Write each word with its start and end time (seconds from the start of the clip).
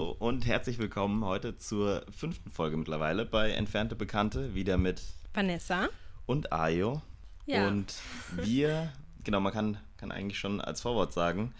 Hallo 0.00 0.16
und 0.18 0.46
herzlich 0.46 0.78
willkommen 0.78 1.26
heute 1.26 1.58
zur 1.58 2.06
fünften 2.10 2.50
Folge 2.50 2.78
mittlerweile 2.78 3.26
bei 3.26 3.50
Entfernte 3.50 3.94
Bekannte, 3.94 4.54
wieder 4.54 4.78
mit 4.78 5.02
Vanessa 5.34 5.90
und 6.24 6.54
Ayo. 6.54 7.02
Ja. 7.44 7.68
Und 7.68 7.92
wir, 8.32 8.90
genau, 9.24 9.40
man 9.40 9.52
kann, 9.52 9.76
kann 9.98 10.10
eigentlich 10.10 10.38
schon 10.38 10.62
als 10.62 10.80
Vorwort 10.80 11.12
sagen, 11.12 11.52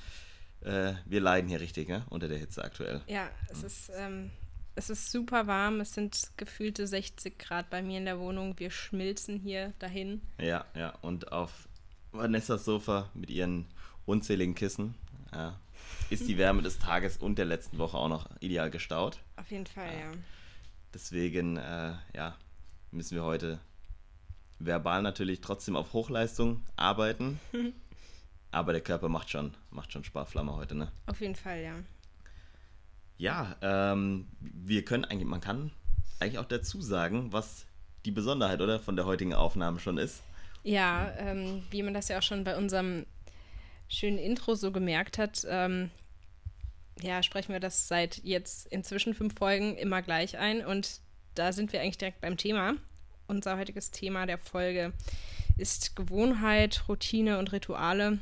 äh, 0.62 0.94
wir 1.04 1.20
leiden 1.20 1.50
hier 1.50 1.60
richtig 1.60 1.90
ne, 1.90 2.06
unter 2.08 2.28
der 2.28 2.38
Hitze 2.38 2.64
aktuell. 2.64 3.02
Ja, 3.08 3.28
es 3.50 3.62
ist, 3.62 3.92
ähm, 3.94 4.30
es 4.74 4.88
ist 4.88 5.12
super 5.12 5.46
warm. 5.46 5.80
Es 5.80 5.92
sind 5.92 6.30
gefühlte 6.38 6.86
60 6.86 7.38
Grad 7.38 7.68
bei 7.68 7.82
mir 7.82 7.98
in 7.98 8.06
der 8.06 8.18
Wohnung. 8.18 8.58
Wir 8.58 8.70
schmilzen 8.70 9.38
hier 9.38 9.74
dahin. 9.80 10.22
Ja, 10.38 10.64
ja, 10.74 10.94
und 11.02 11.30
auf 11.30 11.68
Vanessas 12.12 12.64
Sofa 12.64 13.10
mit 13.12 13.28
ihren 13.28 13.66
unzähligen 14.06 14.54
Kissen 14.54 14.94
ja, 15.30 15.60
ist 16.10 16.28
die 16.28 16.38
Wärme 16.38 16.62
des 16.62 16.78
Tages 16.78 17.16
und 17.16 17.36
der 17.38 17.44
letzten 17.44 17.78
Woche 17.78 17.96
auch 17.96 18.08
noch 18.08 18.28
ideal 18.40 18.70
gestaut. 18.70 19.18
Auf 19.36 19.50
jeden 19.50 19.66
Fall, 19.66 19.92
ja. 19.92 20.12
Deswegen, 20.92 21.56
äh, 21.56 21.92
ja, 22.14 22.36
müssen 22.90 23.14
wir 23.14 23.24
heute 23.24 23.60
verbal 24.58 25.02
natürlich 25.02 25.40
trotzdem 25.40 25.76
auf 25.76 25.92
Hochleistung 25.92 26.62
arbeiten. 26.76 27.40
Aber 28.52 28.72
der 28.72 28.82
Körper 28.82 29.08
macht 29.08 29.30
schon, 29.30 29.54
macht 29.70 29.92
schon 29.92 30.02
Sparflamme 30.02 30.54
heute, 30.56 30.74
ne? 30.74 30.90
Auf 31.06 31.20
jeden 31.20 31.36
Fall, 31.36 31.62
ja. 31.62 31.74
Ja, 33.16 33.54
ähm, 33.62 34.26
wir 34.40 34.84
können 34.84 35.04
eigentlich, 35.04 35.28
man 35.28 35.40
kann 35.40 35.70
eigentlich 36.18 36.38
auch 36.38 36.46
dazu 36.46 36.82
sagen, 36.82 37.32
was 37.32 37.66
die 38.04 38.10
Besonderheit, 38.10 38.60
oder, 38.60 38.80
von 38.80 38.96
der 38.96 39.04
heutigen 39.04 39.34
Aufnahme 39.34 39.78
schon 39.78 39.98
ist. 39.98 40.22
Ja, 40.62 41.12
ähm, 41.18 41.62
wie 41.70 41.82
man 41.82 41.94
das 41.94 42.08
ja 42.08 42.18
auch 42.18 42.22
schon 42.22 42.44
bei 42.44 42.56
unserem 42.56 43.06
schönen 43.90 44.18
Intro 44.18 44.54
so 44.54 44.72
gemerkt 44.72 45.18
hat, 45.18 45.44
ähm, 45.48 45.90
ja, 47.02 47.22
sprechen 47.22 47.52
wir 47.52 47.60
das 47.60 47.88
seit 47.88 48.18
jetzt 48.24 48.66
inzwischen 48.68 49.14
fünf 49.14 49.34
Folgen 49.34 49.76
immer 49.76 50.00
gleich 50.00 50.38
ein. 50.38 50.64
Und 50.64 51.00
da 51.34 51.52
sind 51.52 51.72
wir 51.72 51.80
eigentlich 51.80 51.98
direkt 51.98 52.20
beim 52.20 52.36
Thema. 52.36 52.74
Unser 53.26 53.58
heutiges 53.58 53.90
Thema 53.90 54.26
der 54.26 54.38
Folge 54.38 54.92
ist 55.56 55.96
Gewohnheit, 55.96 56.88
Routine 56.88 57.38
und 57.38 57.52
Rituale. 57.52 58.18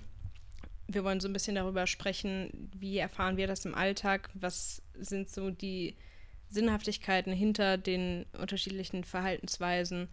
Wir 0.86 1.04
wollen 1.04 1.20
so 1.20 1.28
ein 1.28 1.32
bisschen 1.32 1.54
darüber 1.54 1.86
sprechen, 1.86 2.70
wie 2.74 2.98
erfahren 2.98 3.36
wir 3.36 3.46
das 3.46 3.64
im 3.64 3.74
Alltag, 3.74 4.30
was 4.34 4.82
sind 4.94 5.28
so 5.28 5.50
die 5.50 5.96
Sinnhaftigkeiten 6.48 7.32
hinter 7.32 7.76
den 7.76 8.24
unterschiedlichen 8.32 9.04
Verhaltensweisen 9.04 10.08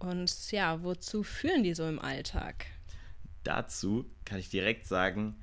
und 0.00 0.50
ja, 0.50 0.82
wozu 0.82 1.22
führen 1.22 1.62
die 1.62 1.74
so 1.74 1.88
im 1.88 2.00
Alltag? 2.00 2.66
Dazu 3.44 4.06
kann 4.24 4.38
ich 4.38 4.48
direkt 4.48 4.86
sagen, 4.86 5.36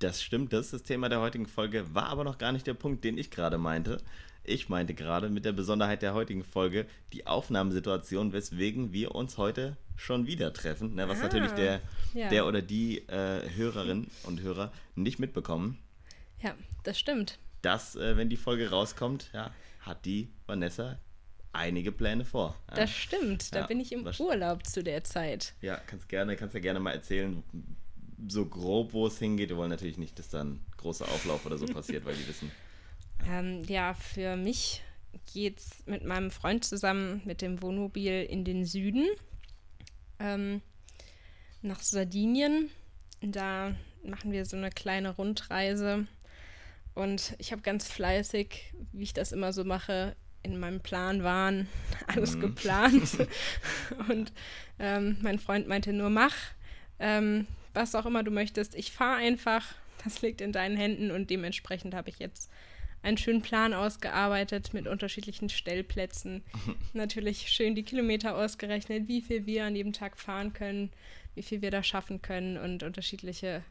das 0.00 0.22
stimmt, 0.22 0.52
das 0.52 0.66
ist 0.66 0.72
das 0.74 0.82
Thema 0.82 1.08
der 1.08 1.20
heutigen 1.20 1.46
Folge, 1.46 1.94
war 1.94 2.08
aber 2.08 2.24
noch 2.24 2.38
gar 2.38 2.52
nicht 2.52 2.66
der 2.66 2.74
Punkt, 2.74 3.02
den 3.04 3.16
ich 3.16 3.30
gerade 3.30 3.56
meinte. 3.56 3.98
Ich 4.44 4.68
meinte 4.68 4.94
gerade 4.94 5.28
mit 5.30 5.44
der 5.44 5.52
Besonderheit 5.52 6.02
der 6.02 6.14
heutigen 6.14 6.44
Folge 6.44 6.86
die 7.12 7.26
Aufnahmesituation, 7.26 8.32
weswegen 8.32 8.92
wir 8.92 9.14
uns 9.14 9.38
heute 9.38 9.76
schon 9.96 10.26
wieder 10.26 10.52
treffen, 10.52 10.94
ne, 10.94 11.08
was 11.08 11.20
Ah, 11.20 11.24
natürlich 11.24 11.52
der, 11.52 11.80
ja. 12.14 12.28
der 12.28 12.46
oder 12.46 12.62
die 12.62 12.98
äh, 13.08 13.48
Hörerinnen 13.56 14.08
und 14.24 14.42
Hörer 14.42 14.72
nicht 14.94 15.18
mitbekommen. 15.18 15.78
Ja, 16.42 16.54
das 16.82 16.98
stimmt. 16.98 17.38
Dass, 17.62 17.96
äh, 17.96 18.16
wenn 18.16 18.28
die 18.28 18.36
Folge 18.36 18.70
rauskommt, 18.70 19.30
ja, 19.32 19.50
hat 19.80 20.04
die 20.04 20.28
Vanessa 20.46 20.98
einige 21.56 21.92
Pläne 21.92 22.24
vor. 22.24 22.56
Ja. 22.70 22.76
Das 22.76 22.90
stimmt. 22.90 23.54
Da 23.54 23.60
Ja, 23.60 23.66
bin 23.66 23.80
ich 23.80 23.92
im 23.92 24.06
Urlaub 24.18 24.66
zu 24.66 24.82
der 24.82 25.04
Zeit. 25.04 25.54
Ja, 25.60 25.76
kannst 25.86 26.08
gerne, 26.08 26.36
kannst 26.36 26.54
ja 26.54 26.60
gerne 26.60 26.80
mal 26.80 26.92
erzählen, 26.92 27.42
so 28.28 28.46
grob, 28.46 28.92
wo 28.92 29.06
es 29.06 29.18
hingeht. 29.18 29.50
Wir 29.50 29.56
wollen 29.56 29.70
natürlich 29.70 29.98
nicht, 29.98 30.18
dass 30.18 30.28
dann 30.28 30.60
großer 30.76 31.04
Auflauf 31.06 31.44
oder 31.46 31.58
so 31.58 31.66
passiert, 31.66 32.04
weil 32.04 32.14
die 32.14 32.26
wissen. 32.28 32.50
Ähm, 33.28 33.64
ja, 33.64 33.94
für 33.94 34.36
mich 34.36 34.82
geht's 35.32 35.82
mit 35.86 36.04
meinem 36.04 36.30
Freund 36.30 36.64
zusammen 36.64 37.22
mit 37.24 37.42
dem 37.42 37.62
Wohnmobil 37.62 38.22
in 38.22 38.44
den 38.44 38.64
Süden. 38.64 39.06
Ähm, 40.18 40.62
nach 41.62 41.80
Sardinien. 41.80 42.70
Da 43.20 43.74
machen 44.04 44.32
wir 44.32 44.44
so 44.44 44.56
eine 44.56 44.70
kleine 44.70 45.10
Rundreise. 45.16 46.06
Und 46.94 47.34
ich 47.38 47.52
habe 47.52 47.62
ganz 47.62 47.88
fleißig, 47.88 48.72
wie 48.92 49.02
ich 49.02 49.12
das 49.12 49.32
immer 49.32 49.52
so 49.52 49.64
mache, 49.64 50.16
in 50.52 50.58
meinem 50.60 50.80
Plan 50.80 51.22
waren, 51.22 51.68
alles 52.06 52.36
Mhm. 52.36 52.40
geplant. 52.40 53.18
Und 54.08 54.32
ähm, 54.78 55.16
mein 55.22 55.38
Freund 55.38 55.68
meinte 55.68 55.92
nur, 55.92 56.10
mach, 56.10 56.34
ähm, 56.98 57.46
was 57.74 57.94
auch 57.94 58.06
immer 58.06 58.22
du 58.22 58.30
möchtest. 58.30 58.74
Ich 58.74 58.92
fahre 58.92 59.16
einfach, 59.16 59.64
das 60.04 60.22
liegt 60.22 60.40
in 60.40 60.52
deinen 60.52 60.76
Händen. 60.76 61.10
Und 61.10 61.28
dementsprechend 61.30 61.94
habe 61.94 62.08
ich 62.10 62.18
jetzt 62.18 62.50
einen 63.02 63.18
schönen 63.18 63.42
Plan 63.42 63.72
ausgearbeitet 63.74 64.72
mit 64.72 64.86
unterschiedlichen 64.88 65.48
Stellplätzen. 65.48 66.42
Natürlich 66.92 67.48
schön 67.48 67.74
die 67.74 67.82
Kilometer 67.84 68.36
ausgerechnet, 68.36 69.08
wie 69.08 69.20
viel 69.20 69.46
wir 69.46 69.64
an 69.64 69.76
jedem 69.76 69.92
Tag 69.92 70.16
fahren 70.18 70.52
können, 70.52 70.90
wie 71.34 71.42
viel 71.42 71.60
wir 71.62 71.70
da 71.70 71.82
schaffen 71.82 72.22
können 72.22 72.56
und 72.56 72.82
unterschiedliche 72.82 73.62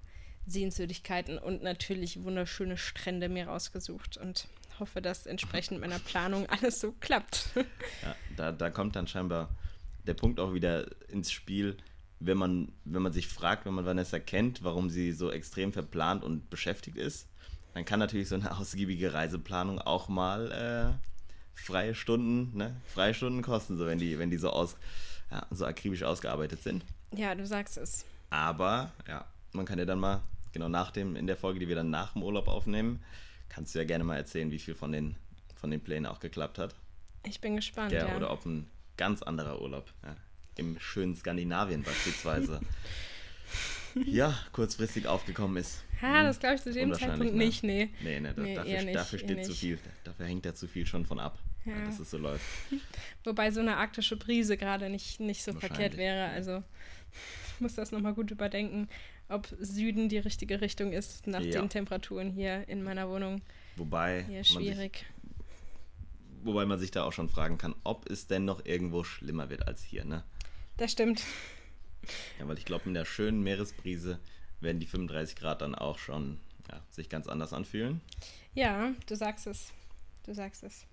Sehenswürdigkeiten 0.47 1.39
und 1.39 1.63
natürlich 1.63 2.23
wunderschöne 2.23 2.77
Strände 2.77 3.29
mir 3.29 3.47
rausgesucht 3.47 4.17
und 4.17 4.47
hoffe, 4.79 5.01
dass 5.01 5.25
entsprechend 5.25 5.81
meiner 5.81 5.99
Planung 5.99 6.47
alles 6.49 6.79
so 6.79 6.91
klappt. 6.93 7.49
Ja, 7.55 8.15
da, 8.35 8.51
da 8.51 8.69
kommt 8.69 8.95
dann 8.95 9.07
scheinbar 9.07 9.49
der 10.05 10.13
Punkt 10.13 10.39
auch 10.39 10.53
wieder 10.53 10.85
ins 11.09 11.31
Spiel, 11.31 11.77
wenn 12.19 12.37
man, 12.37 12.71
wenn 12.85 13.01
man 13.01 13.13
sich 13.13 13.27
fragt, 13.27 13.65
wenn 13.65 13.73
man 13.73 13.85
Vanessa 13.85 14.19
kennt, 14.19 14.63
warum 14.63 14.89
sie 14.89 15.11
so 15.11 15.31
extrem 15.31 15.73
verplant 15.73 16.23
und 16.23 16.49
beschäftigt 16.49 16.97
ist, 16.97 17.27
dann 17.73 17.85
kann 17.85 17.99
natürlich 17.99 18.29
so 18.29 18.35
eine 18.35 18.57
ausgiebige 18.57 19.13
Reiseplanung 19.13 19.79
auch 19.79 20.07
mal 20.07 20.51
äh, 20.51 21.59
freie 21.59 21.95
Stunden, 21.95 22.55
ne, 22.57 22.75
freie 22.85 23.13
Stunden 23.13 23.41
kosten, 23.41 23.77
so 23.77 23.85
wenn 23.85 23.99
die, 23.99 24.17
wenn 24.19 24.29
die 24.29 24.37
so 24.37 24.49
aus, 24.49 24.77
ja, 25.31 25.45
so 25.51 25.65
akribisch 25.65 26.03
ausgearbeitet 26.03 26.63
sind. 26.63 26.85
ja, 27.11 27.35
du 27.35 27.45
sagst 27.45 27.77
es. 27.77 28.05
Aber 28.29 28.91
ja, 29.07 29.25
man 29.53 29.65
kann 29.65 29.79
ja 29.79 29.85
dann 29.85 29.99
mal, 29.99 30.21
genau 30.51 30.69
nach 30.69 30.91
dem, 30.91 31.15
in 31.15 31.27
der 31.27 31.37
Folge, 31.37 31.59
die 31.59 31.67
wir 31.67 31.75
dann 31.75 31.89
nach 31.89 32.13
dem 32.13 32.23
Urlaub 32.23 32.47
aufnehmen, 32.47 33.03
kannst 33.49 33.75
du 33.75 33.79
ja 33.79 33.85
gerne 33.85 34.03
mal 34.03 34.17
erzählen, 34.17 34.51
wie 34.51 34.59
viel 34.59 34.75
von 34.75 34.91
den, 34.91 35.15
von 35.55 35.71
den 35.71 35.81
Plänen 35.81 36.05
auch 36.05 36.19
geklappt 36.19 36.57
hat. 36.57 36.75
Ich 37.23 37.41
bin 37.41 37.55
gespannt. 37.55 37.91
Ja, 37.91 38.07
ja. 38.07 38.15
oder 38.15 38.31
ob 38.31 38.45
ein 38.45 38.67
ganz 38.97 39.23
anderer 39.23 39.61
Urlaub. 39.61 39.91
Ja, 40.03 40.15
Im 40.57 40.79
schönen 40.79 41.15
Skandinavien 41.15 41.83
beispielsweise. 41.83 42.59
ja, 44.05 44.37
kurzfristig 44.51 45.07
aufgekommen 45.07 45.57
ist. 45.57 45.83
Ha, 46.01 46.23
das 46.23 46.39
glaube 46.39 46.55
ich 46.55 46.61
zu 46.61 46.71
dem 46.71 46.93
Zeitpunkt 46.93 47.33
ne? 47.33 47.45
nicht, 47.45 47.63
nee. 47.63 47.89
Nee, 48.03 48.19
nee, 48.19 48.33
da, 48.35 48.41
Nee, 48.41 48.55
dafür, 48.55 48.83
nicht, 48.83 48.95
dafür 48.95 49.19
steht 49.19 49.45
zu 49.45 49.53
viel. 49.53 49.79
Dafür 50.03 50.25
hängt 50.25 50.45
da 50.45 50.53
zu 50.53 50.67
viel 50.67 50.85
schon 50.85 51.05
von 51.05 51.19
ab, 51.19 51.39
ja. 51.65 51.85
Dass 51.85 51.99
es 51.99 52.11
so 52.11 52.17
läuft. 52.17 52.45
Wobei 53.23 53.51
so 53.51 53.61
eine 53.61 53.77
arktische 53.77 54.17
Brise 54.17 54.57
gerade 54.57 54.89
nicht, 54.89 55.19
nicht 55.19 55.43
so 55.43 55.53
verkehrt 55.53 55.97
wäre. 55.97 56.27
Also 56.27 56.63
ich 57.55 57.61
muss 57.61 57.75
das 57.75 57.91
nochmal 57.91 58.13
gut 58.13 58.31
überdenken, 58.31 58.89
ob 59.29 59.47
Süden 59.59 60.09
die 60.09 60.17
richtige 60.17 60.61
Richtung 60.61 60.91
ist 60.93 61.27
nach 61.27 61.41
Ja. 61.41 61.61
den 61.61 61.69
Temperaturen 61.69 62.31
hier 62.31 62.67
in 62.67 62.83
meiner 62.83 63.09
Wohnung. 63.09 63.41
Wobei 63.75 64.19
Eher 64.19 64.27
man, 64.27 64.43
sich, 64.43 64.47
schwierig. 64.53 65.05
wobei 66.43 66.65
man 66.65 66.79
sich 66.79 66.91
da 66.91 67.03
auch 67.03 67.13
schon 67.13 67.29
fragen 67.29 67.57
kann, 67.57 67.75
ob 67.83 68.09
es 68.09 68.27
denn 68.27 68.45
noch 68.45 68.65
irgendwo 68.65 69.03
schlimmer 69.03 69.49
wird 69.49 69.67
als 69.67 69.83
hier. 69.83 70.05
Ne? 70.05 70.23
Das 70.77 70.91
stimmt. 70.91 71.23
Ja, 72.39 72.47
weil 72.47 72.57
ich 72.57 72.65
glaube, 72.65 72.85
in 72.85 72.93
der 72.93 73.05
schönen 73.05 73.41
Meeresbrise 73.41 74.19
werden 74.61 74.79
die 74.79 74.85
35 74.85 75.35
Grad 75.35 75.61
dann 75.61 75.73
auch 75.75 75.97
schon 75.97 76.39
ja, 76.71 76.81
sich 76.91 77.09
ganz 77.09 77.27
anders 77.27 77.51
anfühlen. 77.53 78.01
Ja, 78.53 78.93
du 79.07 79.15
sagst 79.15 79.47
es. 79.47 79.73
Du 80.23 80.33
sagst 80.33 80.63
es. 80.63 80.85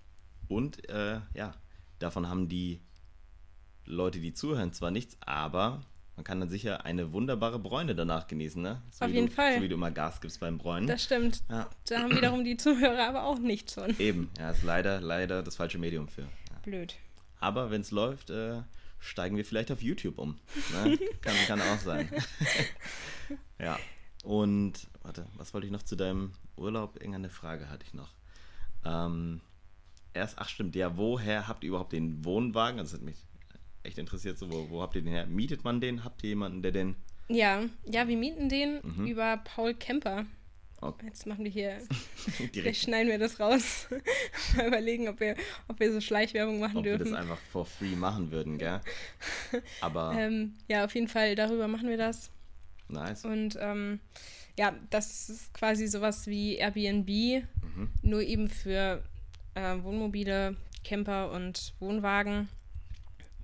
Und 0.49 0.89
äh, 0.89 1.21
ja, 1.35 1.55
davon 1.99 2.29
haben 2.29 2.49
die 2.49 2.81
Leute, 3.85 4.21
die 4.21 4.33
zuhören, 4.33 4.73
zwar 4.73 4.91
nichts, 4.91 5.17
aber 5.21 5.85
man 6.17 6.25
kann 6.25 6.41
dann 6.41 6.51
sicher 6.51 6.85
eine 6.85 7.13
wunderbare 7.13 7.59
Bräune 7.59 7.95
danach 7.95 8.27
genießen, 8.27 8.61
ne? 8.61 8.83
So 8.91 9.05
Auf 9.05 9.11
wie 9.11 9.15
jeden 9.15 9.29
du, 9.29 9.33
Fall. 9.33 9.57
So 9.57 9.63
wie 9.63 9.69
du 9.69 9.75
immer 9.75 9.91
Gas 9.91 10.21
gibst 10.21 10.41
beim 10.41 10.59
Bräunen. 10.59 10.87
Das 10.87 11.03
stimmt. 11.05 11.43
ja, 11.49 11.69
Da 11.89 12.01
haben 12.01 12.15
wiederum 12.15 12.45
die 12.45 12.57
Zuhörer 12.57 13.09
aber 13.09 13.25
auch 13.25 13.39
nichts 13.39 13.75
von. 13.75 13.99
eben. 13.99 14.31
Ja, 14.39 14.51
ist 14.51 14.63
leider, 14.63 15.01
leider 15.01 15.43
das 15.43 15.57
falsche 15.57 15.79
Medium 15.79 16.09
für. 16.09 16.23
Ja. 16.23 16.29
Blöd. 16.63 16.97
Aber 17.41 17.71
wenn 17.71 17.81
es 17.81 17.91
läuft, 17.91 18.31
äh, 18.31 18.63
steigen 18.99 19.37
wir 19.37 19.45
vielleicht 19.45 19.73
auf 19.73 19.83
YouTube 19.83 20.19
um. 20.19 20.39
Ne? 20.85 20.99
kann, 21.23 21.35
kann 21.47 21.61
auch 21.63 21.79
sein. 21.79 22.09
ja. 23.59 23.79
Und, 24.23 24.87
warte, 25.03 25.27
was 25.37 25.53
wollte 25.55 25.67
ich 25.67 25.73
noch 25.73 25.83
zu 25.83 25.97
deinem 25.97 26.33
Urlaub? 26.57 26.97
Irgendeine 26.97 27.31
Frage 27.31 27.69
hatte 27.69 27.85
ich 27.87 27.95
noch. 27.95 28.13
Ähm, 28.85 29.41
erst, 30.13 30.39
ach 30.39 30.49
stimmt, 30.49 30.77
ja, 30.77 30.97
woher 30.97 31.49
habt 31.49 31.65
ihr 31.65 31.69
überhaupt 31.71 31.93
den 31.93 32.25
Wohnwagen? 32.25 32.79
Also, 32.79 32.93
das 32.93 33.01
hat 33.01 33.07
mich 33.07 33.25
echt 33.85 33.99
interessiert, 33.99 34.39
so, 34.39 34.51
wo, 34.51 34.69
wo 34.71 34.83
habt 34.83 34.95
ihr 34.97 35.03
den 35.03 35.13
her? 35.13 35.27
Mietet 35.27 35.65
man 35.65 35.81
den? 35.81 36.05
Habt 36.05 36.23
ihr 36.25 36.31
jemanden, 36.31 36.63
der 36.63 36.73
den. 36.73 36.97
Ja, 37.29 37.63
ja, 37.87 38.09
wir 38.09 38.17
mieten 38.17 38.49
den 38.49 38.81
Mhm. 38.83 39.07
über 39.07 39.37
Paul 39.39 39.75
Kemper. 39.75 40.27
Okay. 40.81 41.07
Jetzt 41.07 41.27
machen 41.29 41.45
wir 41.45 41.51
hier, 41.51 41.79
vielleicht 42.53 42.83
schneiden 42.83 43.09
wir 43.09 43.19
das 43.19 43.39
raus. 43.39 43.87
Mal 44.57 44.67
überlegen, 44.67 45.07
ob 45.09 45.21
wir, 45.21 45.37
ob 45.69 45.79
wir 45.79 45.93
so 45.93 46.01
Schleichwerbung 46.01 46.59
machen 46.59 46.79
ob 46.79 46.85
wir 46.85 46.99
dürfen. 46.99 47.13
das 47.13 47.21
einfach 47.23 47.39
for 47.53 47.65
free 47.65 47.95
machen 47.95 48.33
würden, 48.33 48.59
gell? 48.59 48.81
Aber, 49.81 50.13
Ähm, 50.19 50.55
ja, 50.69 50.85
auf 50.85 50.95
jeden 50.97 51.07
Fall, 51.09 51.37
darüber 51.37 51.69
machen 51.69 51.89
wir 51.89 51.97
das. 51.99 52.31
Nice. 52.89 53.25
Und 53.25 53.57
ähm, 53.61 54.01
ja, 54.59 54.75
das 54.91 55.31
ist 55.31 55.55
quasi 55.55 55.87
sowas 55.87 56.27
wie 56.27 56.57
Airbnb, 56.57 57.45
nur 58.03 58.21
eben 58.23 58.49
für 58.51 59.03
äh, 59.55 59.77
Wohnmobile, 59.83 60.57
Camper 60.85 61.31
und 61.31 61.75
Wohnwagen. 61.79 62.49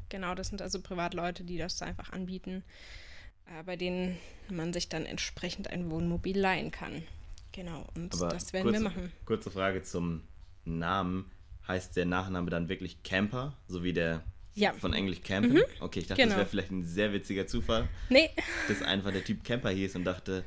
Genau, 0.09 0.35
das 0.35 0.49
sind 0.49 0.63
also 0.63 0.81
Privatleute, 0.81 1.45
die 1.45 1.59
das 1.59 1.81
einfach 1.83 2.13
anbieten, 2.13 2.65
äh, 3.47 3.63
bei 3.65 3.77
denen 3.77 4.19
man 4.49 4.73
sich 4.73 4.89
dann 4.89 5.05
entsprechend 5.07 5.71
ein 5.71 5.91
Wohnmobil 5.91 6.39
leihen 6.39 6.71
kann. 6.71 7.03
Genau, 7.53 7.87
und 7.95 8.15
Aber 8.15 8.29
das 8.29 8.53
werden 8.53 8.65
kurze, 8.65 8.79
wir 8.81 8.89
machen. 8.89 9.13
Kurze 9.25 9.51
Frage 9.51 9.83
zum 9.83 10.23
Namen. 10.65 11.31
Heißt 11.67 11.97
der 11.97 12.07
Nachname 12.07 12.49
dann 12.51 12.69
wirklich 12.71 13.03
Camper, 13.03 13.55
so 13.67 13.85
wie 13.85 13.93
der 13.93 14.23
Ja. 14.55 14.73
von 14.73 14.95
Englisch 14.95 15.21
Campen? 15.23 15.61
Okay, 15.81 16.01
ich 16.01 16.07
dachte, 16.07 16.23
Genau. 16.23 16.31
das 16.35 16.39
wäre 16.39 16.49
vielleicht 16.49 16.71
ein 16.71 16.85
sehr 16.85 17.13
witziger 17.13 17.47
Zufall, 17.47 17.89
Nee, 18.09 18.31
dass 18.69 18.81
einfach 18.83 19.13
der 19.13 19.23
Typ 19.25 19.45
Camper 19.45 19.71
hieß 19.71 19.97
und 19.97 20.05
dachte, 20.05 20.45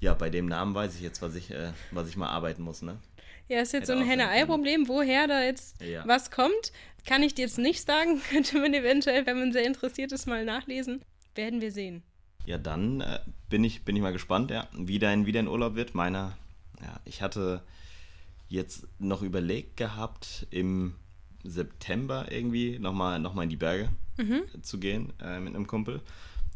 ja, 0.00 0.12
bei 0.14 0.28
dem 0.30 0.46
Namen 0.46 0.74
weiß 0.74 0.94
ich 0.96 1.00
jetzt, 1.00 1.22
was 1.22 1.34
ich, 1.36 1.50
äh, 1.50 1.72
was 1.90 2.08
ich 2.08 2.16
mal 2.16 2.28
arbeiten 2.28 2.62
muss, 2.62 2.82
ne? 2.82 2.98
ja, 3.48 3.60
ist 3.60 3.72
jetzt 3.72 3.88
Hätte 3.88 3.98
so 3.98 3.98
ein 3.98 4.06
Henne-Ei-Problem, 4.06 4.88
woher 4.88 5.26
da 5.26 5.42
jetzt 5.42 5.80
Ja. 5.82 6.06
was 6.06 6.30
kommt. 6.30 6.72
Kann 7.06 7.22
ich 7.22 7.34
dir 7.34 7.42
jetzt 7.42 7.58
nicht 7.58 7.84
sagen. 7.86 8.20
Könnte 8.30 8.58
man 8.58 8.74
eventuell, 8.74 9.26
wenn 9.26 9.38
man 9.38 9.52
sehr 9.52 9.66
interessiert 9.66 10.12
ist, 10.12 10.26
mal 10.26 10.44
nachlesen. 10.44 11.02
Werden 11.34 11.60
wir 11.60 11.72
sehen. 11.72 12.02
Ja, 12.44 12.58
dann 12.58 13.00
äh, 13.00 13.20
bin, 13.48 13.64
ich, 13.64 13.84
bin 13.84 13.96
ich 13.96 14.02
mal 14.02 14.12
gespannt, 14.12 14.50
ja, 14.50 14.68
wie 14.76 14.98
dein, 14.98 15.26
wie 15.26 15.32
dein 15.32 15.48
Urlaub 15.48 15.74
wird. 15.74 15.94
Meiner, 15.94 16.36
ja, 16.80 17.00
ich 17.04 17.22
hatte 17.22 17.62
jetzt 18.48 18.86
noch 18.98 19.22
überlegt 19.22 19.76
gehabt, 19.76 20.46
im 20.50 20.94
September 21.44 22.30
irgendwie 22.30 22.78
nochmal 22.78 23.18
noch 23.18 23.34
mal 23.34 23.44
in 23.44 23.50
die 23.50 23.56
Berge 23.56 23.88
zu 24.62 24.78
gehen 24.78 25.12
äh, 25.20 25.40
mit 25.40 25.54
einem 25.54 25.66
Kumpel. 25.66 26.00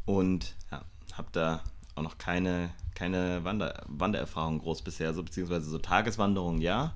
Und 0.05 0.55
ja, 0.71 0.85
habe 1.15 1.29
da 1.33 1.65
auch 1.95 2.03
noch 2.03 2.19
keine, 2.19 2.71
keine 2.95 3.43
Wander, 3.45 3.83
Wandererfahrung 3.89 4.59
groß 4.59 4.83
bisher, 4.83 5.15
so 5.15 5.23
beziehungsweise 5.23 5.69
so 5.69 5.79
Tageswanderungen, 5.79 6.61
ja, 6.61 6.95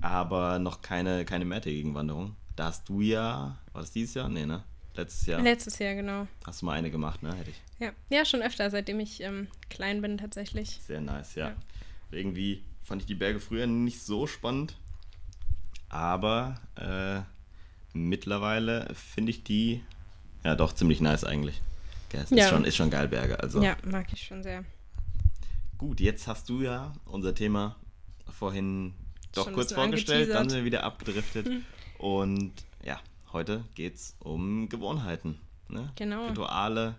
aber 0.00 0.58
noch 0.58 0.82
keine, 0.82 1.24
keine 1.24 1.44
mehrtägigen 1.44 1.94
Wanderungen. 1.94 2.34
Da 2.56 2.66
hast 2.66 2.88
du 2.88 3.00
ja, 3.00 3.58
war 3.72 3.82
das 3.82 3.90
dieses 3.90 4.14
Jahr? 4.14 4.28
Nee, 4.28 4.46
ne? 4.46 4.62
Letztes 4.96 5.26
Jahr 5.26 5.42
Letztes 5.42 5.78
Jahr, 5.80 5.94
genau. 5.94 6.28
hast 6.46 6.62
du 6.62 6.66
mal 6.66 6.72
eine 6.74 6.90
gemacht, 6.90 7.22
ne? 7.22 7.34
Hätte 7.34 7.50
ich. 7.50 7.60
Ja, 7.80 7.90
ja 8.10 8.24
schon 8.24 8.42
öfter, 8.42 8.70
seitdem 8.70 9.00
ich 9.00 9.20
ähm, 9.22 9.48
klein 9.68 10.00
bin 10.02 10.18
tatsächlich. 10.18 10.80
Sehr 10.86 11.00
nice, 11.00 11.34
ja. 11.34 11.48
Ja. 11.48 11.56
Irgendwie 12.12 12.62
fand 12.84 13.02
ich 13.02 13.06
die 13.06 13.16
Berge 13.16 13.40
früher 13.40 13.66
nicht 13.66 14.00
so 14.02 14.28
spannend, 14.28 14.76
aber 15.88 16.60
äh, 16.76 17.22
mittlerweile 17.92 18.88
finde 18.94 19.30
ich 19.30 19.42
die 19.42 19.82
ja 20.44 20.54
doch 20.54 20.72
ziemlich 20.72 21.00
nice 21.00 21.24
eigentlich. 21.24 21.60
Es 22.12 22.30
Ja. 22.30 22.44
ist, 22.44 22.50
schon, 22.50 22.64
ist 22.64 22.76
schon 22.76 22.90
geil 22.90 23.08
Berge. 23.08 23.40
Also 23.40 23.60
Ja, 23.60 23.76
mag 23.84 24.06
ich 24.12 24.22
schon 24.22 24.44
sehr. 24.44 24.64
gut, 25.78 25.98
jetzt 25.98 26.28
hast 26.28 26.48
du 26.48 26.62
ja 26.62 26.92
unser 27.06 27.34
Thema 27.34 27.74
vorhin 28.30 28.94
doch 29.32 29.46
Schon 29.46 29.54
kurz 29.54 29.72
vorgestellt, 29.72 30.30
dann 30.32 30.48
sind 30.48 30.58
wir 30.60 30.64
wieder 30.64 30.84
abgedriftet 30.84 31.48
und 31.98 32.52
ja, 32.84 33.00
heute 33.32 33.64
geht 33.74 33.94
es 33.94 34.16
um 34.18 34.68
Gewohnheiten. 34.68 35.38
Ne? 35.68 35.92
Genau. 35.96 36.28
Rituale, 36.28 36.96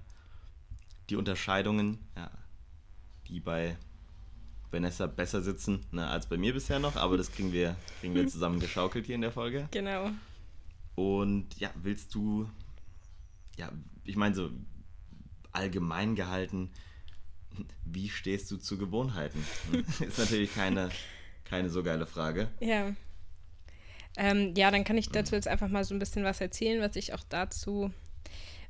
die 1.10 1.16
Unterscheidungen, 1.16 2.00
ja, 2.16 2.32
die 3.28 3.40
bei 3.40 3.78
Vanessa 4.72 5.08
besser 5.08 5.42
sitzen 5.42 5.86
ne, 5.92 6.08
als 6.08 6.28
bei 6.28 6.38
mir 6.38 6.54
bisher 6.54 6.80
noch, 6.80 6.96
aber 6.96 7.18
das 7.18 7.32
kriegen 7.32 7.54
wir, 7.54 7.76
kriegen 8.00 8.14
wir 8.16 8.28
zusammen 8.30 8.60
geschaukelt 8.60 9.06
hier 9.06 9.16
in 9.16 9.22
der 9.22 9.32
Folge. 9.32 9.68
Genau. 9.72 10.12
Und 10.96 11.58
ja, 11.60 11.70
willst 11.76 12.14
du, 12.16 12.50
ja, 13.58 13.72
ich 14.04 14.16
meine 14.16 14.36
so 14.36 14.50
allgemein 15.52 16.16
gehalten, 16.16 16.72
wie 17.86 18.10
stehst 18.10 18.52
du 18.52 18.58
zu 18.58 18.78
Gewohnheiten? 18.78 19.46
Ist 20.00 20.18
natürlich 20.18 20.54
keine, 20.54 20.90
keine 21.46 21.70
so 21.70 21.84
geile 21.84 22.06
Frage. 22.06 22.50
Ja. 22.60 22.94
Ähm, 24.18 24.54
ja, 24.56 24.72
dann 24.72 24.84
kann 24.84 24.98
ich 24.98 25.10
dazu 25.10 25.36
jetzt 25.36 25.48
einfach 25.48 25.68
mal 25.68 25.84
so 25.84 25.94
ein 25.94 26.00
bisschen 26.00 26.24
was 26.24 26.42
erzählen, 26.42 26.82
was 26.82 26.96
ich 26.96 27.14
auch 27.14 27.24
dazu 27.28 27.92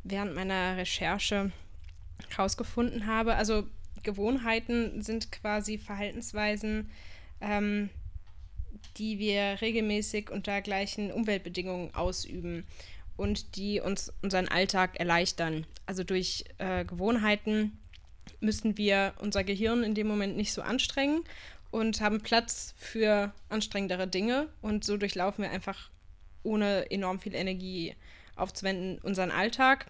während 0.04 0.36
meiner 0.36 0.78
Recherche 0.78 1.52
herausgefunden 2.30 3.08
habe. 3.08 3.36
Also 3.36 3.68
Gewohnheiten 4.04 5.02
sind 5.02 5.32
quasi 5.32 5.78
Verhaltensweisen, 5.78 6.90
ähm, 7.42 7.90
die 8.98 9.20
wir 9.20 9.62
regelmäßig 9.62 10.30
unter 10.30 10.62
gleichen 10.62 11.12
Umweltbedingungen 11.12 11.94
ausüben 11.94 12.66
und 13.18 13.56
die 13.56 13.82
uns 13.82 14.14
unseren 14.22 14.48
Alltag 14.48 15.00
erleichtern. 15.00 15.66
Also 15.86 16.04
durch 16.04 16.46
äh, 16.58 16.86
Gewohnheiten 16.86 17.78
müssen 18.40 18.78
wir 18.78 19.14
unser 19.20 19.44
Gehirn 19.44 19.84
in 19.84 19.96
dem 19.96 20.08
Moment 20.08 20.36
nicht 20.38 20.54
so 20.54 20.62
anstrengen 20.62 21.24
und 21.76 22.00
haben 22.00 22.22
Platz 22.22 22.74
für 22.78 23.34
anstrengendere 23.50 24.08
Dinge 24.08 24.48
und 24.62 24.86
so 24.86 24.96
durchlaufen 24.96 25.44
wir 25.44 25.52
einfach 25.52 25.90
ohne 26.42 26.90
enorm 26.90 27.20
viel 27.20 27.36
Energie 27.36 27.96
aufzuwenden 28.38 28.98
unseren 29.00 29.30
Alltag. 29.30 29.88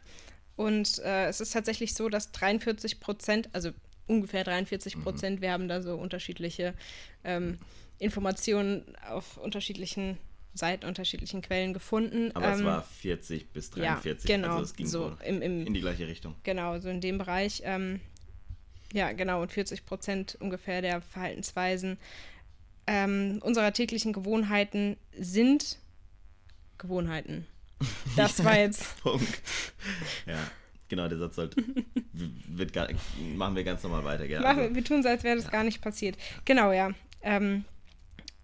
Und 0.56 0.98
äh, 1.00 1.28
es 1.28 1.42
ist 1.42 1.54
tatsächlich 1.54 1.94
so, 1.94 2.10
dass 2.10 2.32
43 2.32 3.00
Prozent, 3.00 3.50
also 3.54 3.70
ungefähr 4.08 4.44
43 4.44 5.00
Prozent, 5.04 5.42
wir 5.42 5.52
haben 5.52 5.68
da 5.68 5.84
so 5.84 5.96
unterschiedliche 5.96 6.74
ähm, 7.24 7.60
Informationen 8.00 8.96
auf 9.08 9.38
unterschiedlichen 9.38 10.18
Seiten, 10.56 10.88
unterschiedlichen 10.88 11.44
Quellen 11.44 11.76
gefunden. 11.76 12.32
Aber 12.34 12.52
es 12.52 12.62
Ähm, 12.62 12.66
war 12.66 12.82
40 12.82 13.52
bis 13.52 13.70
ja, 13.76 13.94
43, 13.94 14.28
genau, 14.28 14.54
also 14.54 14.64
es 14.64 14.76
ging 14.76 14.88
so 14.88 15.16
im, 15.24 15.40
im, 15.44 15.68
in 15.68 15.74
die 15.76 15.82
gleiche 15.82 16.08
Richtung. 16.08 16.34
Genau, 16.42 16.80
so 16.80 16.90
in 16.90 17.00
dem 17.00 17.20
Bereich. 17.20 17.62
Ähm, 17.64 18.00
ja, 18.94 19.12
genau, 19.12 19.42
und 19.42 19.52
40 19.52 19.86
Prozent 19.86 20.38
ungefähr 20.40 20.82
der 20.82 21.02
Verhaltensweisen 21.02 21.98
ähm, 22.88 23.40
unserer 23.42 23.74
täglichen 23.74 24.14
Gewohnheiten 24.14 24.98
sind 25.18 25.78
Gewohnheiten. 26.78 27.48
Das 28.16 28.44
war 28.46 28.58
jetzt. 28.58 29.02
Punkt. 29.02 29.42
Ja, 30.26 30.40
genau, 30.88 31.10
der 31.10 31.18
Satz 31.18 31.36
sollte. 31.36 31.62
wird 32.14 32.72
gar, 32.72 32.88
machen 33.36 33.56
wir 33.56 33.66
ganz 33.66 33.84
normal 33.84 34.06
weiter, 34.06 34.26
gell? 34.28 34.40
Machen, 34.40 34.60
Also, 34.60 34.76
wir 34.76 34.84
tun 34.84 35.04
so, 35.04 35.10
als 35.10 35.24
wäre 35.26 35.36
das 35.36 35.52
gar 35.52 35.66
nicht 35.66 35.82
passiert. 35.82 36.16
Genau, 36.46 36.72
ja. 36.72 36.92
Ähm, 37.22 37.66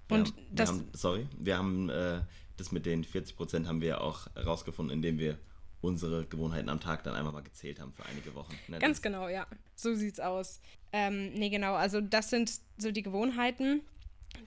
und 0.10 0.36
wir 0.36 0.44
das. 0.52 0.70
haben, 0.70 0.90
sorry, 0.92 1.28
wir 1.40 1.58
haben 1.58 1.90
äh, 1.90 2.20
das 2.58 2.74
mit 2.74 2.86
den 2.86 3.06
40 3.06 3.38
Prozent 3.38 3.68
haben 3.68 3.80
wir 3.80 3.88
ja 3.88 4.02
auch 4.02 4.28
herausgefunden, 4.36 4.94
indem 4.94 5.18
wir 5.18 5.38
unsere 5.82 6.26
Gewohnheiten 6.26 6.70
am 6.70 6.80
Tag 6.80 7.04
dann 7.04 7.16
einfach 7.16 7.34
mal 7.34 7.42
gezählt 7.44 7.80
haben 7.80 7.92
für 7.94 8.06
einige 8.06 8.34
Wochen. 8.36 8.54
Ne, 8.68 8.80
Ganz 8.80 8.98
das- 8.98 9.02
genau, 9.02 9.28
ja. 9.28 9.48
So 9.76 9.94
sieht's 9.96 10.20
aus. 10.20 10.62
Ähm, 10.94 11.34
nee, 11.34 11.50
genau. 11.50 11.74
Also, 11.74 12.02
das 12.02 12.30
sind 12.30 12.52
so 12.78 12.92
die 12.92 13.02
Gewohnheiten. 13.02 13.82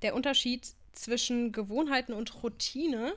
Der 0.02 0.14
Unterschied 0.14 0.66
zwischen 0.92 1.50
Gewohnheiten 1.52 2.12
und 2.12 2.42
Routine. 2.42 3.14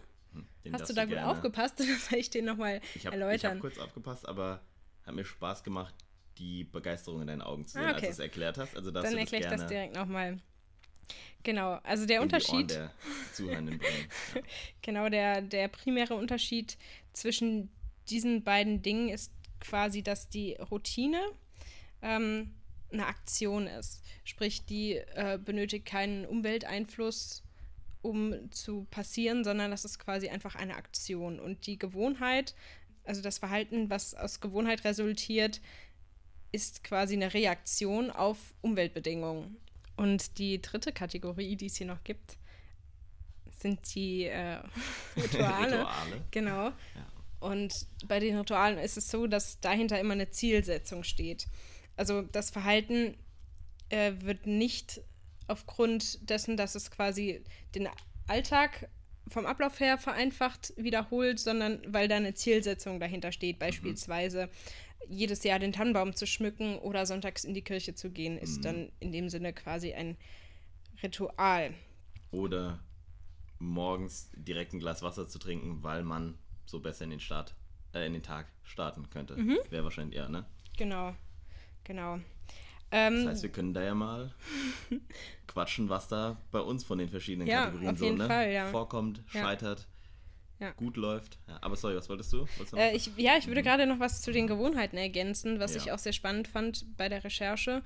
den 0.65 0.74
Hast 0.74 0.89
du 0.89 0.93
da 0.93 1.05
gut 1.05 1.13
gerne- 1.13 1.29
aufgepasst? 1.29 1.75
Das 1.79 2.09
soll 2.09 2.19
ich 2.19 2.29
dir 2.29 2.41
nochmal 2.43 2.81
Ich 2.95 3.05
habe 3.05 3.15
hab 3.15 3.21
erläutern. 3.21 3.59
kurz 3.59 3.77
aufgepasst, 3.77 4.27
aber 4.27 4.62
hat 5.05 5.13
mir 5.15 5.24
Spaß 5.25 5.63
gemacht, 5.63 5.93
die 6.39 6.63
Begeisterung 6.63 7.21
in 7.21 7.27
deinen 7.27 7.41
Augen 7.41 7.65
zu 7.65 7.77
Ah, 7.77 7.81
sehen, 7.81 7.89
okay. 7.89 7.95
als 7.95 8.05
du 8.05 8.12
es 8.12 8.19
erklärt 8.19 8.57
hast. 8.57 8.75
Also 8.75 8.91
Dann 8.91 9.05
erkläre 9.17 9.43
ich 9.43 9.50
das 9.50 9.67
direkt 9.67 9.95
nochmal. 9.95 10.39
Genau, 11.43 11.74
also 11.83 12.05
der 12.05 12.21
Unterschied, 12.21 12.71
der. 12.71 12.91
Ja. 13.39 14.41
genau, 14.81 15.09
der, 15.09 15.41
der 15.41 15.67
primäre 15.69 16.15
Unterschied 16.15 16.77
zwischen 17.13 17.69
diesen 18.09 18.43
beiden 18.43 18.81
Dingen 18.81 19.09
ist 19.09 19.31
quasi, 19.59 20.03
dass 20.03 20.29
die 20.29 20.53
Routine 20.55 21.21
ähm, 22.01 22.53
eine 22.91 23.05
Aktion 23.05 23.67
ist. 23.67 24.03
Sprich, 24.23 24.65
die 24.65 24.93
äh, 24.95 25.39
benötigt 25.43 25.85
keinen 25.85 26.25
Umwelteinfluss, 26.25 27.43
um 28.01 28.51
zu 28.51 28.85
passieren, 28.89 29.43
sondern 29.43 29.71
das 29.71 29.85
ist 29.85 29.99
quasi 29.99 30.29
einfach 30.29 30.55
eine 30.55 30.75
Aktion. 30.75 31.39
Und 31.39 31.67
die 31.67 31.77
Gewohnheit, 31.77 32.55
also 33.03 33.21
das 33.21 33.39
Verhalten, 33.39 33.89
was 33.89 34.13
aus 34.13 34.39
Gewohnheit 34.39 34.83
resultiert, 34.85 35.61
ist 36.51 36.83
quasi 36.83 37.15
eine 37.15 37.33
Reaktion 37.33 38.09
auf 38.09 38.37
Umweltbedingungen. 38.61 39.57
Und 39.97 40.37
die 40.37 40.61
dritte 40.61 40.93
Kategorie, 40.93 41.55
die 41.55 41.65
es 41.65 41.75
hier 41.75 41.87
noch 41.87 42.03
gibt, 42.03 42.37
sind 43.59 43.79
die 43.95 44.25
äh, 44.25 44.59
Rituale. 45.17 45.79
Rituale. 45.79 46.25
Genau. 46.31 46.71
Und 47.39 47.86
bei 48.06 48.20
den 48.20 48.38
Ritualen 48.38 48.77
ist 48.77 48.98
es 48.98 49.10
so, 49.10 49.27
dass 49.27 49.60
dahinter 49.60 50.00
immer 50.00 50.13
eine 50.13 50.32
Zielsetzung 50.32 51.03
steht. 51.03 51.48
Also 51.96 52.22
das 52.22 52.50
Verhalten 52.50 53.15
äh, 53.89 54.13
wird 54.22 54.48
nicht 54.48 55.01
aufgrund 55.48 56.29
dessen, 56.29 56.58
dass 56.58 56.75
es 56.75 56.91
quasi 56.91 57.44
den 57.75 57.88
Alltag 58.27 58.89
vom 59.27 59.46
Ablauf 59.46 59.79
her 59.79 59.98
vereinfacht 59.98 60.74
wiederholt, 60.77 61.39
sondern 61.39 61.82
weil 61.88 62.08
da 62.08 62.15
eine 62.15 62.34
Zielsetzung 62.34 63.00
dahinter 63.00 63.32
steht. 63.32 63.60
Beispielsweise 63.60 64.50
jedes 65.08 65.44
Jahr 65.44 65.60
den 65.60 65.74
Tannenbaum 65.74 66.15
zu 66.15 66.25
schmücken 66.25 66.77
oder 66.79 67.06
sonntags 67.06 67.44
in 67.44 67.53
die 67.53 67.62
Kirche 67.62 67.94
zu 67.96 68.10
gehen, 68.10 68.38
ist 68.38 68.65
dann 68.65 68.91
in 69.00 69.12
dem 69.12 69.29
Sinne 69.29 69.53
quasi 69.53 69.94
ein 69.94 70.17
Ritual. 71.03 71.74
Oder 72.32 72.79
morgens 73.60 74.29
direkt 74.34 74.74
ein 74.74 74.79
Glas 74.79 75.01
Wasser 75.01 75.27
zu 75.27 75.39
trinken, 75.39 75.84
weil 75.84 76.03
man 76.03 76.38
so 76.67 76.79
besser 76.79 77.05
in 77.05 77.09
den 77.09 77.19
Start, 77.19 77.55
äh, 77.93 78.05
in 78.05 78.13
den 78.13 78.24
Tag 78.24 78.47
starten 78.63 79.09
könnte. 79.09 79.36
Mhm. 79.36 79.57
Wäre 79.69 79.83
wahrscheinlich 79.83 80.17
eher, 80.17 80.29
ne? 80.29 80.45
Genau. 80.77 81.15
Genau. 81.83 82.19
Ähm, 82.91 83.15
das 83.15 83.25
heißt, 83.25 83.43
wir 83.43 83.51
können 83.51 83.74
da 83.74 83.81
ja 83.81 83.95
mal 83.95 84.33
quatschen, 85.47 85.89
was 85.89 86.07
da 86.07 86.38
bei 86.51 86.59
uns 86.59 86.83
von 86.83 86.97
den 86.97 87.09
verschiedenen 87.09 87.47
ja, 87.47 87.65
Kategorien 87.65 87.95
so 87.95 88.13
ne, 88.13 88.27
Fall, 88.27 88.51
ja. 88.51 88.67
vorkommt, 88.67 89.24
scheitert. 89.27 89.88
Ja. 90.59 90.71
gut 90.71 90.97
läuft. 90.97 91.38
Ja, 91.47 91.59
aber 91.62 91.75
sorry, 91.75 91.95
was 91.95 92.09
wolltest 92.09 92.33
du? 92.33 92.39
Wolltest 92.39 92.74
du 92.74 92.77
äh, 92.77 92.95
ich, 92.95 93.12
ja, 93.15 93.38
ich 93.38 93.45
würde 93.45 93.62
mhm. 93.62 93.65
gerade 93.65 93.86
noch 93.86 94.00
was 94.00 94.24
zu 94.24 94.31
den 94.31 94.47
Gewohnheiten 94.47 94.97
ergänzen, 94.97 95.59
was 95.59 95.75
ja. 95.75 95.81
ich 95.81 95.91
auch 95.91 96.00
sehr 96.00 96.13
spannend 96.13 96.47
fand 96.47 96.97
bei 96.97 97.09
der 97.09 97.24
Recherche. 97.24 97.83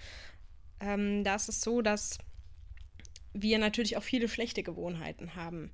Ähm, 0.80 1.26
da 1.26 1.36
ist 1.36 1.50
es 1.50 1.60
so, 1.60 1.82
dass 1.82 2.18
wir 3.34 3.60
natürlich 3.60 3.98
auch 3.98 4.04
viele 4.04 4.28
schlechte 4.28 4.64
Gewohnheiten 4.64 5.36
haben, 5.36 5.72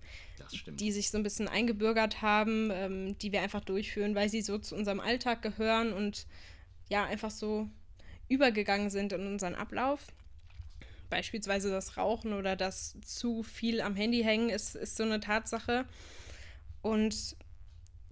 die 0.68 0.92
sich 0.92 1.10
so 1.10 1.18
ein 1.18 1.24
bisschen 1.24 1.48
eingebürgert 1.48 2.22
haben, 2.22 2.70
ähm, 2.72 3.18
die 3.18 3.32
wir 3.32 3.42
einfach 3.42 3.64
durchführen, 3.64 4.16
weil 4.16 4.30
sie 4.30 4.42
so 4.42 4.58
zu 4.58 4.76
unserem 4.76 5.00
Alltag 5.00 5.42
gehören 5.42 5.92
und 5.94 6.28
ja, 6.90 7.06
einfach 7.06 7.32
so 7.32 7.68
übergegangen 8.30 8.90
sind 8.90 9.14
in 9.14 9.26
unseren 9.26 9.56
Ablauf. 9.56 10.08
Beispielsweise 11.10 11.72
das 11.72 11.98
Rauchen 11.98 12.34
oder 12.34 12.56
das 12.56 12.98
zu 13.06 13.44
viel 13.44 13.82
am 13.82 13.96
Handy 13.96 14.24
hängen 14.24 14.50
ist, 14.50 14.76
ist 14.76 14.98
so 14.98 15.04
eine 15.04 15.20
Tatsache. 15.20 15.86
Und 16.82 17.36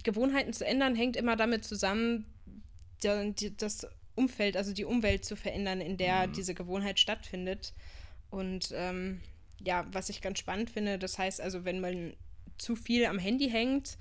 Gewohnheiten 0.02 0.52
zu 0.52 0.64
ändern 0.66 0.94
hängt 0.94 1.16
immer 1.16 1.36
damit 1.36 1.64
zusammen, 1.64 2.26
das 3.02 3.86
Umfeld, 4.14 4.56
also 4.56 4.72
die 4.72 4.84
Umwelt 4.84 5.24
zu 5.24 5.36
verändern, 5.36 5.80
in 5.80 5.98
der 5.98 6.26
mhm. 6.26 6.32
diese 6.32 6.54
Gewohnheit 6.54 6.98
stattfindet. 6.98 7.74
Und 8.30 8.70
ähm, 8.74 9.20
ja, 9.58 9.86
was 9.92 10.08
ich 10.08 10.22
ganz 10.22 10.38
spannend 10.38 10.70
finde, 10.70 10.98
das 10.98 11.18
heißt 11.18 11.40
also, 11.40 11.64
wenn 11.64 11.80
man 11.80 12.14
zu 12.58 12.76
viel 12.76 13.06
am 13.06 13.18
Handy 13.18 13.50
hängt 13.50 13.98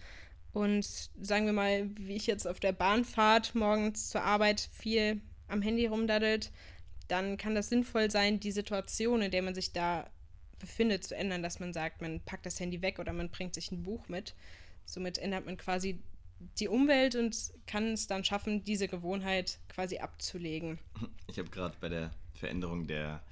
und 0.53 0.85
sagen 1.21 1.45
wir 1.45 1.53
mal, 1.53 1.89
wie 1.97 2.15
ich 2.15 2.27
jetzt 2.27 2.47
auf 2.47 2.59
der 2.59 2.71
Bahnfahrt 2.71 3.55
morgens 3.55 4.09
zur 4.09 4.23
Arbeit 4.23 4.69
viel 4.71 5.21
am 5.47 5.61
Handy 5.61 5.85
rumdaddelt, 5.85 6.51
dann 7.07 7.37
kann 7.37 7.55
das 7.55 7.69
sinnvoll 7.69 8.09
sein, 8.09 8.39
die 8.39 8.51
Situation, 8.51 9.21
in 9.21 9.31
der 9.31 9.41
man 9.41 9.53
sich 9.53 9.73
da 9.73 10.09
befindet, 10.59 11.03
zu 11.03 11.15
ändern, 11.15 11.43
dass 11.43 11.59
man 11.59 11.73
sagt, 11.73 12.01
man 12.01 12.21
packt 12.21 12.45
das 12.45 12.59
Handy 12.59 12.81
weg 12.81 12.99
oder 12.99 13.13
man 13.13 13.29
bringt 13.29 13.53
sich 13.53 13.71
ein 13.71 13.83
Buch 13.83 14.07
mit. 14.07 14.33
Somit 14.85 15.17
ändert 15.17 15.45
man 15.45 15.57
quasi 15.57 15.99
die 16.59 16.67
Umwelt 16.67 17.15
und 17.15 17.35
kann 17.67 17.93
es 17.93 18.07
dann 18.07 18.23
schaffen, 18.23 18.63
diese 18.63 18.87
Gewohnheit 18.87 19.59
quasi 19.69 19.97
abzulegen. 19.97 20.79
Ich 21.27 21.37
habe 21.39 21.49
gerade 21.49 21.75
bei 21.79 21.89
der 21.89 22.11
Veränderung 22.33 22.87
der, 22.87 23.23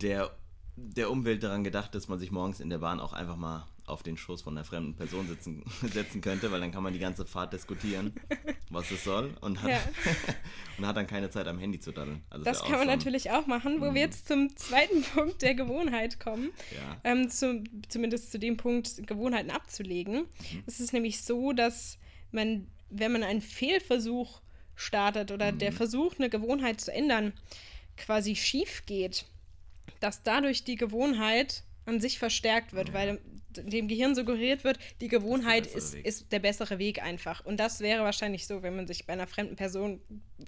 der, 0.00 0.36
der 0.78 1.10
Umwelt 1.10 1.42
daran 1.42 1.64
gedacht, 1.64 1.94
dass 1.94 2.08
man 2.08 2.18
sich 2.18 2.30
morgens 2.30 2.60
in 2.60 2.70
der 2.70 2.78
Bahn 2.78 3.00
auch 3.00 3.12
einfach 3.12 3.36
mal 3.36 3.66
auf 3.86 4.02
den 4.02 4.16
Schoß 4.16 4.42
von 4.42 4.56
einer 4.56 4.64
fremden 4.64 4.94
Person 4.94 5.26
sitzen, 5.26 5.64
setzen 5.82 6.20
könnte, 6.20 6.52
weil 6.52 6.60
dann 6.60 6.70
kann 6.70 6.82
man 6.82 6.92
die 6.92 6.98
ganze 6.98 7.24
Fahrt 7.24 7.52
diskutieren, 7.52 8.12
was 8.70 8.90
es 8.90 9.02
soll 9.02 9.34
und 9.40 9.62
hat, 9.62 9.70
ja. 9.70 9.80
und 10.78 10.86
hat 10.86 10.96
dann 10.96 11.06
keine 11.06 11.30
Zeit 11.30 11.48
am 11.48 11.58
Handy 11.58 11.80
zu 11.80 11.92
daddeln. 11.92 12.22
Also 12.30 12.44
das 12.44 12.62
kann 12.62 12.72
man 12.72 12.86
natürlich 12.86 13.30
auch 13.30 13.46
machen, 13.46 13.80
wo 13.80 13.86
wir 13.86 13.90
mhm. 13.90 13.96
jetzt 13.96 14.28
zum 14.28 14.54
zweiten 14.56 15.02
Punkt 15.14 15.42
der 15.42 15.54
Gewohnheit 15.54 16.20
kommen. 16.20 16.50
Ja. 16.74 17.00
Ähm, 17.04 17.30
zu, 17.30 17.64
zumindest 17.88 18.30
zu 18.30 18.38
dem 18.38 18.56
Punkt, 18.56 19.06
Gewohnheiten 19.06 19.50
abzulegen. 19.50 20.20
Mhm. 20.20 20.62
Es 20.66 20.80
ist 20.80 20.92
nämlich 20.92 21.22
so, 21.22 21.52
dass 21.52 21.98
man, 22.30 22.68
wenn 22.90 23.12
man 23.12 23.22
einen 23.22 23.40
Fehlversuch 23.40 24.42
startet 24.74 25.32
oder 25.32 25.52
mhm. 25.52 25.58
der 25.58 25.72
Versuch, 25.72 26.14
eine 26.18 26.28
Gewohnheit 26.28 26.80
zu 26.80 26.92
ändern, 26.92 27.32
quasi 27.96 28.36
schief 28.36 28.84
geht, 28.86 29.24
dass 30.00 30.22
dadurch 30.22 30.64
die 30.64 30.76
Gewohnheit 30.76 31.62
an 31.86 32.00
sich 32.00 32.18
verstärkt 32.18 32.72
wird, 32.72 32.88
ja. 32.88 32.94
weil 32.94 33.18
dem 33.56 33.88
Gehirn 33.88 34.14
suggeriert 34.14 34.64
wird, 34.64 34.78
die 35.00 35.08
Gewohnheit 35.08 35.66
ist, 35.66 35.94
ist, 35.94 36.06
ist, 36.06 36.32
der 36.32 36.38
bessere 36.38 36.78
Weg 36.78 37.02
einfach. 37.02 37.44
Und 37.44 37.58
das 37.58 37.80
wäre 37.80 38.04
wahrscheinlich 38.04 38.46
so, 38.46 38.62
wenn 38.62 38.76
man 38.76 38.86
sich 38.86 39.06
bei 39.06 39.14
einer 39.14 39.26
fremden 39.26 39.56
Person, 39.56 40.00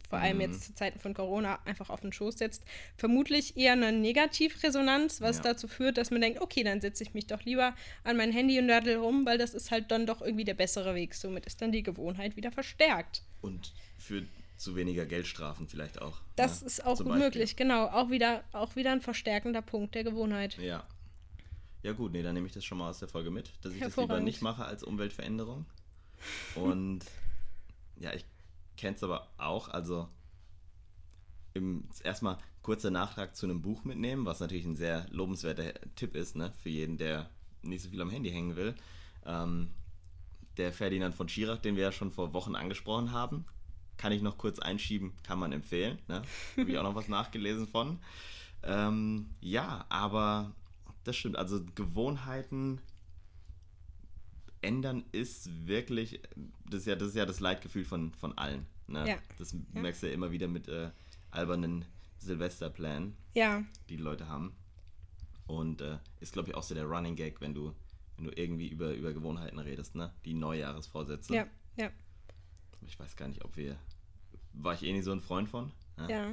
vor 0.09 0.19
allem 0.19 0.37
mhm. 0.37 0.43
jetzt 0.43 0.65
zu 0.65 0.75
Zeiten 0.75 1.01
von 1.01 1.15
Corona, 1.15 1.59
einfach 1.65 1.91
auf 1.91 2.01
den 2.01 2.13
Schoß 2.13 2.39
setzt. 2.39 2.63
Vermutlich 2.97 3.57
eher 3.57 3.73
eine 3.73 3.93
Negativresonanz, 3.93 5.21
was 5.21 5.39
ja. 5.39 5.45
dazu 5.45 5.69
führt, 5.69 5.99
dass 5.99 6.11
man 6.11 6.21
denkt, 6.21 6.41
okay, 6.41 6.63
dann 6.63 6.81
setze 6.81 7.03
ich 7.03 7.15
mich 7.15 7.27
doch 7.27 7.43
lieber 7.45 7.75
an 8.05 8.17
mein 8.17 8.33
Handy 8.33 8.59
und 8.59 8.69
daddel 8.69 8.97
rum, 8.97 9.27
weil 9.27 9.39
das 9.39 9.55
ist 9.55 9.71
halt 9.71 9.91
dann 9.91 10.07
doch 10.07 10.21
irgendwie 10.21 10.45
der 10.45 10.55
bessere 10.55 10.95
Weg. 10.95 11.15
Somit 11.15 11.47
ist 11.47 11.61
dann 11.63 11.73
die 11.73 11.83
Gewohnheit 11.83 12.37
wieder 12.37 12.53
verstärkt. 12.53 13.23
Und 13.41 13.73
für 13.97 14.25
zu 14.61 14.77
weniger 14.77 15.07
Geldstrafen 15.07 15.69
vielleicht 15.69 16.03
auch. 16.03 16.21
Das 16.37 16.61
ne? 16.61 16.67
ist 16.67 16.85
auch 16.85 16.99
gut 16.99 17.17
möglich, 17.17 17.57
genau. 17.57 17.87
Auch 17.87 18.11
wieder, 18.11 18.45
auch 18.53 18.77
wieder 18.77 18.93
ein 18.93 19.01
verstärkender 19.01 19.63
Punkt 19.63 19.95
der 19.95 20.05
Gewohnheit. 20.05 20.59
Ja, 20.59 20.87
ja 21.83 21.93
gut, 21.93 22.13
nee, 22.13 22.23
dann 22.23 22.35
nehme 22.35 22.47
ich 22.47 22.53
das 22.53 22.65
schon 22.65 22.79
mal 22.79 22.91
aus 22.91 22.99
der 22.99 23.09
Folge 23.09 23.31
mit, 23.31 23.53
dass 23.63 23.73
ich 23.73 23.81
das 23.81 23.97
lieber 23.97 24.21
nicht 24.21 24.43
mache 24.43 24.65
als 24.65 24.85
Umweltveränderung. 24.85 25.65
Und 26.55 27.01
ja, 27.97 28.13
ich 28.13 28.25
kenne 28.77 28.97
es 28.97 29.03
aber 29.03 29.29
auch, 29.39 29.69
also 29.69 30.09
im, 31.55 31.89
erstmal 32.05 32.37
kurzer 32.63 32.91
Nachtrag 32.91 33.35
zu 33.35 33.47
einem 33.47 33.63
Buch 33.63 33.85
mitnehmen, 33.85 34.27
was 34.27 34.41
natürlich 34.41 34.67
ein 34.67 34.77
sehr 34.77 35.07
lobenswerter 35.11 35.73
Tipp 35.97 36.15
ist, 36.15 36.37
ne, 36.37 36.53
für 36.63 36.69
jeden, 36.69 36.99
der 36.99 37.31
nicht 37.63 37.83
so 37.83 37.89
viel 37.89 38.01
am 38.03 38.11
Handy 38.11 38.31
hängen 38.31 38.57
will. 38.57 38.75
Ähm, 39.25 39.71
der 40.59 40.73
Ferdinand 40.73 41.15
von 41.15 41.31
Schirach, 41.31 41.59
den 41.59 41.77
wir 41.77 41.85
ja 41.85 41.93
schon 41.93 42.11
vor 42.11 42.35
Wochen 42.35 42.55
angesprochen 42.55 43.13
haben, 43.13 43.47
kann 44.01 44.13
ich 44.13 44.23
noch 44.23 44.39
kurz 44.39 44.59
einschieben, 44.59 45.13
kann 45.25 45.39
man 45.39 45.53
empfehlen. 45.53 45.99
Ne? 46.09 46.23
Habe 46.57 46.71
ich 46.71 46.79
auch 46.79 46.83
noch 46.83 46.95
was 46.95 47.09
nachgelesen 47.19 47.69
von. 47.69 47.99
Ähm, 48.63 49.27
ja, 49.43 49.85
aber 49.91 50.55
das 51.05 51.17
stimmt. 51.17 51.37
Also 51.37 51.61
Gewohnheiten 51.75 52.81
ändern 54.63 55.05
ist 55.13 55.67
wirklich, 55.67 56.23
das 56.65 56.81
ist 56.81 56.87
ja 56.87 56.97
das, 56.97 57.09
ist 57.09 57.15
ja 57.15 57.27
das 57.27 57.41
Leitgefühl 57.41 57.85
von, 57.85 58.13
von 58.15 58.37
allen. 58.39 58.65
Ne? 58.87 59.07
Ja. 59.07 59.19
Das 59.39 59.55
merkst 59.75 60.03
du 60.03 60.07
ja 60.07 60.15
immer 60.15 60.31
wieder 60.31 60.49
mit 60.49 60.67
äh, 60.69 60.91
albernen 61.31 61.85
Silvesterplänen, 62.21 63.15
ja. 63.35 63.63
die 63.91 63.99
die 63.99 64.03
Leute 64.03 64.29
haben. 64.29 64.55
Und 65.47 65.83
äh, 65.83 65.99
ist, 66.21 66.33
glaube 66.33 66.49
ich, 66.49 66.55
auch 66.55 66.63
so 66.63 66.75
der 66.75 66.85
Running 66.85 67.17
Gag, 67.17 67.43
wenn 67.43 67.53
du, 67.53 67.75
wenn 68.17 68.25
du 68.25 68.31
irgendwie 68.35 68.69
über, 68.69 68.95
über 68.95 69.13
Gewohnheiten 69.13 69.59
redest, 69.59 69.95
ne? 69.95 70.11
Die 70.25 70.33
Neujahresvorsätze. 70.33 71.35
Ja, 71.35 71.47
ja. 71.77 71.91
Ich 72.87 72.99
weiß 72.99 73.17
gar 73.17 73.29
nicht, 73.29 73.45
ob 73.45 73.57
wir. 73.57 73.77
War 74.53 74.75
ich 74.75 74.83
eh 74.83 74.93
nicht 74.93 75.05
so 75.05 75.13
ein 75.13 75.21
Freund 75.21 75.49
von. 75.49 75.73
Ne? 75.97 76.11
Ja. 76.11 76.33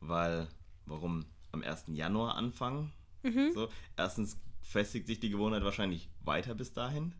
Weil, 0.00 0.48
warum 0.86 1.24
am 1.52 1.62
1. 1.62 1.84
Januar 1.88 2.36
anfangen? 2.36 2.92
Mhm. 3.22 3.52
So, 3.54 3.68
erstens 3.96 4.38
festigt 4.62 5.06
sich 5.06 5.20
die 5.20 5.30
Gewohnheit 5.30 5.64
wahrscheinlich 5.64 6.08
weiter 6.24 6.54
bis 6.54 6.72
dahin. 6.72 7.12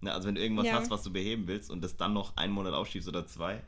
Na, 0.00 0.12
also 0.12 0.28
wenn 0.28 0.34
du 0.34 0.40
irgendwas 0.40 0.66
ja. 0.66 0.74
hast, 0.74 0.90
was 0.90 1.02
du 1.02 1.12
beheben 1.12 1.48
willst 1.48 1.70
und 1.70 1.82
das 1.82 1.96
dann 1.96 2.12
noch 2.12 2.36
einen 2.36 2.52
Monat 2.52 2.74
aufschiebst 2.74 3.08
oder 3.08 3.26
zwei, 3.26 3.62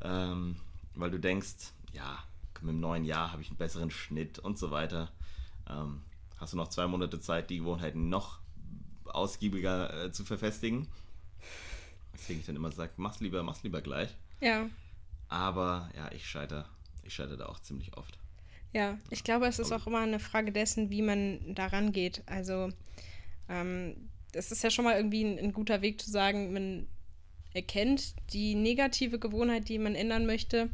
ähm, 0.00 0.56
weil 0.94 1.10
du 1.10 1.20
denkst, 1.20 1.72
ja, 1.92 2.18
mit 2.60 2.70
dem 2.70 2.80
neuen 2.80 3.04
Jahr 3.04 3.32
habe 3.32 3.42
ich 3.42 3.48
einen 3.48 3.58
besseren 3.58 3.90
Schnitt 3.90 4.38
und 4.38 4.58
so 4.58 4.70
weiter, 4.70 5.10
ähm, 5.68 6.02
hast 6.38 6.52
du 6.52 6.56
noch 6.56 6.68
zwei 6.68 6.86
Monate 6.86 7.20
Zeit, 7.20 7.50
die 7.50 7.58
Gewohnheiten 7.58 8.08
noch 8.08 8.40
ausgiebiger 9.04 10.04
äh, 10.04 10.12
zu 10.12 10.24
verfestigen. 10.24 10.88
Deswegen 12.14 12.40
ich 12.40 12.46
dann 12.46 12.56
immer 12.56 12.70
sage, 12.72 12.92
mach's 12.96 13.20
lieber, 13.20 13.42
mach's 13.42 13.62
lieber 13.62 13.80
gleich. 13.80 14.16
Ja. 14.40 14.68
Aber 15.32 15.88
ja, 15.96 16.12
ich 16.12 16.26
scheitere, 16.26 16.66
ich 17.04 17.14
scheitere 17.14 17.38
da 17.38 17.46
auch 17.46 17.58
ziemlich 17.58 17.96
oft. 17.96 18.18
Ja, 18.74 18.98
ich 19.08 19.24
glaube, 19.24 19.46
es 19.46 19.58
ist 19.58 19.72
auch 19.72 19.86
immer 19.86 20.00
eine 20.00 20.18
Frage 20.18 20.52
dessen, 20.52 20.90
wie 20.90 21.00
man 21.00 21.54
daran 21.54 21.92
geht. 21.92 22.22
Also, 22.26 22.68
ähm, 23.48 24.10
das 24.32 24.52
ist 24.52 24.62
ja 24.62 24.70
schon 24.70 24.84
mal 24.84 24.96
irgendwie 24.96 25.24
ein, 25.24 25.38
ein, 25.38 25.52
guter 25.54 25.80
Weg 25.80 26.02
zu 26.02 26.10
sagen, 26.10 26.52
man 26.52 26.86
erkennt 27.54 28.14
die 28.34 28.54
negative 28.54 29.18
Gewohnheit, 29.18 29.70
die 29.70 29.78
man 29.78 29.94
ändern 29.94 30.26
möchte. 30.26 30.68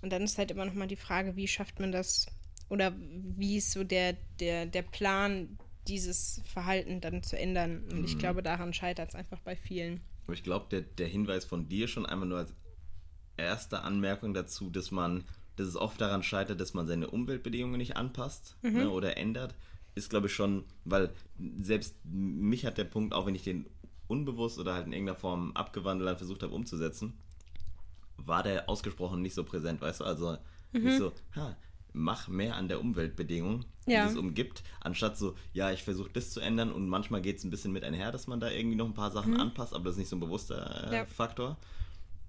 Und 0.00 0.10
dann 0.14 0.22
ist 0.22 0.38
halt 0.38 0.50
immer 0.50 0.64
noch 0.64 0.74
mal 0.74 0.86
die 0.86 0.96
Frage, 0.96 1.36
wie 1.36 1.46
schafft 1.46 1.78
man 1.78 1.92
das 1.92 2.26
oder 2.70 2.94
wie 2.96 3.58
ist 3.58 3.72
so 3.72 3.84
der, 3.84 4.14
der, 4.40 4.64
der 4.64 4.82
Plan, 4.82 5.58
dieses 5.88 6.40
Verhalten 6.46 7.02
dann 7.02 7.22
zu 7.22 7.38
ändern. 7.38 7.84
Und 7.90 7.98
mhm. 7.98 8.04
ich 8.06 8.18
glaube, 8.18 8.42
daran 8.42 8.72
scheitert 8.72 9.10
es 9.10 9.14
einfach 9.14 9.40
bei 9.40 9.56
vielen. 9.56 10.00
Aber 10.24 10.32
ich 10.32 10.42
glaube, 10.42 10.68
der, 10.70 10.80
der 10.80 11.06
Hinweis 11.06 11.44
von 11.44 11.68
dir 11.68 11.86
schon 11.86 12.06
einmal 12.06 12.26
nur 12.26 12.38
als 12.38 12.54
erste 13.36 13.82
Anmerkung 13.82 14.34
dazu, 14.34 14.70
dass 14.70 14.90
man 14.90 15.24
dass 15.56 15.68
es 15.68 15.76
oft 15.76 16.00
daran 16.00 16.22
scheitert, 16.22 16.60
dass 16.60 16.74
man 16.74 16.86
seine 16.86 17.08
Umweltbedingungen 17.08 17.78
nicht 17.78 17.96
anpasst 17.96 18.56
mhm. 18.62 18.72
ne, 18.72 18.90
oder 18.90 19.16
ändert, 19.16 19.54
ist, 19.94 20.10
glaube 20.10 20.26
ich, 20.26 20.34
schon, 20.34 20.64
weil 20.84 21.10
selbst 21.60 21.94
mich 22.04 22.66
hat 22.66 22.78
der 22.78 22.84
Punkt, 22.84 23.14
auch 23.14 23.26
wenn 23.26 23.34
ich 23.34 23.44
den 23.44 23.66
unbewusst 24.08 24.58
oder 24.58 24.74
halt 24.74 24.86
in 24.86 24.92
irgendeiner 24.92 25.18
Form 25.18 25.52
abgewandelt 25.52 26.18
versucht 26.18 26.42
habe 26.42 26.54
umzusetzen, 26.54 27.14
war 28.16 28.42
der 28.42 28.68
ausgesprochen 28.68 29.22
nicht 29.22 29.34
so 29.34 29.44
präsent, 29.44 29.80
weißt 29.80 30.00
du? 30.00 30.04
Also 30.04 30.36
mhm. 30.72 30.82
nicht 30.82 30.98
so, 30.98 31.12
ha, 31.36 31.56
mach 31.92 32.26
mehr 32.26 32.56
an 32.56 32.66
der 32.66 32.80
Umweltbedingung, 32.80 33.64
die 33.86 33.92
ja. 33.92 34.06
es 34.06 34.16
umgibt, 34.16 34.64
anstatt 34.80 35.16
so, 35.16 35.36
ja, 35.52 35.70
ich 35.70 35.84
versuche 35.84 36.10
das 36.12 36.32
zu 36.32 36.40
ändern 36.40 36.72
und 36.72 36.88
manchmal 36.88 37.22
geht 37.22 37.38
es 37.38 37.44
ein 37.44 37.50
bisschen 37.50 37.72
mit 37.72 37.84
einher, 37.84 38.10
dass 38.10 38.26
man 38.26 38.40
da 38.40 38.50
irgendwie 38.50 38.76
noch 38.76 38.86
ein 38.86 38.94
paar 38.94 39.12
Sachen 39.12 39.34
mhm. 39.34 39.40
anpasst, 39.40 39.74
aber 39.74 39.84
das 39.84 39.92
ist 39.92 39.98
nicht 39.98 40.08
so 40.08 40.16
ein 40.16 40.20
bewusster 40.20 40.90
äh, 40.90 40.96
ja. 40.96 41.06
Faktor. 41.06 41.56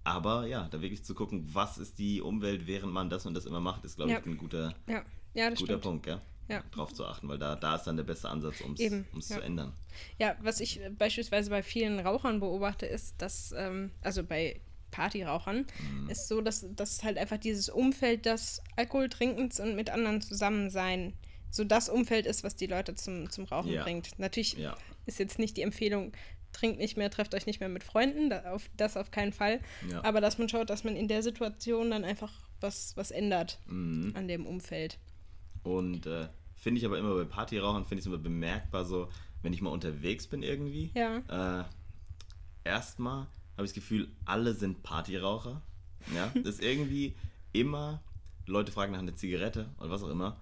Aber 0.05 0.45
ja, 0.45 0.69
da 0.69 0.81
wirklich 0.81 1.03
zu 1.03 1.15
gucken, 1.15 1.49
was 1.51 1.77
ist 1.77 1.97
die 1.97 2.21
Umwelt, 2.21 2.67
während 2.67 2.93
man 2.93 3.09
das 3.09 3.25
und 3.25 3.33
das 3.33 3.45
immer 3.45 3.59
macht, 3.59 3.83
ist, 3.83 3.95
glaube 3.95 4.11
ja. 4.11 4.19
ich, 4.19 4.25
ein 4.25 4.37
guter, 4.37 4.73
ja. 4.87 5.03
Ja, 5.33 5.49
guter 5.49 5.79
Punkt, 5.79 6.05
ja? 6.05 6.21
ja. 6.47 6.63
Drauf 6.71 6.93
zu 6.93 7.05
achten, 7.05 7.27
weil 7.27 7.39
da, 7.39 7.55
da 7.55 7.75
ist 7.75 7.83
dann 7.83 7.97
der 7.97 8.03
beste 8.03 8.29
Ansatz, 8.29 8.61
um 8.61 8.73
es 8.73 9.27
zu 9.27 9.41
ändern. 9.41 9.73
Ja, 10.19 10.35
was 10.41 10.61
ich 10.61 10.79
beispielsweise 10.97 11.49
bei 11.49 11.63
vielen 11.63 11.99
Rauchern 11.99 12.39
beobachte, 12.39 12.85
ist, 12.85 13.21
dass, 13.21 13.53
ähm, 13.57 13.91
also 14.01 14.23
bei 14.23 14.61
Partyrauchern, 14.91 15.65
ist 16.07 16.29
so, 16.29 16.39
dass 16.39 16.65
das 16.73 17.03
halt 17.03 17.17
einfach 17.17 17.37
dieses 17.37 17.67
Umfeld 17.67 18.25
des 18.25 18.61
Alkoholtrinkens 18.77 19.59
und 19.59 19.75
mit 19.75 19.89
anderen 19.89 20.21
zusammen 20.21 20.69
sein, 20.69 21.13
so 21.49 21.65
das 21.65 21.89
Umfeld 21.89 22.25
ist, 22.25 22.43
was 22.43 22.55
die 22.55 22.67
Leute 22.67 22.95
zum, 22.95 23.29
zum 23.29 23.45
Rauchen 23.45 23.75
bringt. 23.79 24.17
Natürlich 24.19 24.57
ist 25.05 25.19
jetzt 25.19 25.39
nicht 25.39 25.57
die 25.57 25.63
Empfehlung, 25.63 26.13
trinkt 26.55 26.79
nicht 26.79 26.97
mehr, 26.97 27.09
trefft 27.11 27.35
euch 27.35 27.45
nicht 27.45 27.59
mehr 27.59 27.69
mit 27.69 27.83
Freunden, 27.83 28.29
da, 28.29 28.53
auf, 28.53 28.69
das 28.77 28.97
auf 28.97 29.11
keinen 29.11 29.33
Fall. 29.33 29.59
Ja. 29.89 30.03
Aber 30.03 30.21
dass 30.21 30.37
man 30.37 30.49
schaut, 30.49 30.69
dass 30.69 30.83
man 30.83 30.95
in 30.95 31.07
der 31.07 31.21
Situation 31.23 31.91
dann 31.91 32.03
einfach 32.03 32.31
was, 32.61 32.95
was 32.97 33.11
ändert 33.11 33.59
Mhm. 33.67 34.13
an 34.15 34.27
dem 34.27 34.45
Umfeld. 34.45 34.97
Und 35.63 36.05
äh, 36.05 36.27
finde 36.55 36.79
ich 36.79 36.85
aber 36.85 36.97
immer 36.97 37.15
bei 37.15 37.25
Partyrauchern, 37.25 37.83
finde 37.85 37.95
ich 37.99 38.01
es 38.01 38.07
immer 38.07 38.17
bemerkbar 38.17 38.85
so, 38.85 39.09
wenn 39.41 39.53
ich 39.53 39.61
mal 39.61 39.69
unterwegs 39.69 40.27
bin 40.27 40.41
irgendwie. 40.43 40.91
Ja. 40.95 41.61
Äh, 41.61 41.65
erstmal 42.63 43.27
habe 43.57 43.65
ich 43.65 43.71
das 43.71 43.73
Gefühl, 43.73 44.07
alle 44.25 44.53
sind 44.53 44.83
Partyraucher. 44.83 45.61
Ja, 46.15 46.31
das 46.43 46.55
ist 46.55 46.63
irgendwie 46.63 47.15
immer, 47.53 48.01
Leute 48.47 48.71
fragen 48.71 48.91
nach 48.93 48.99
einer 48.99 49.15
Zigarette 49.15 49.69
oder 49.79 49.89
was 49.89 50.03
auch 50.03 50.09
immer. 50.09 50.37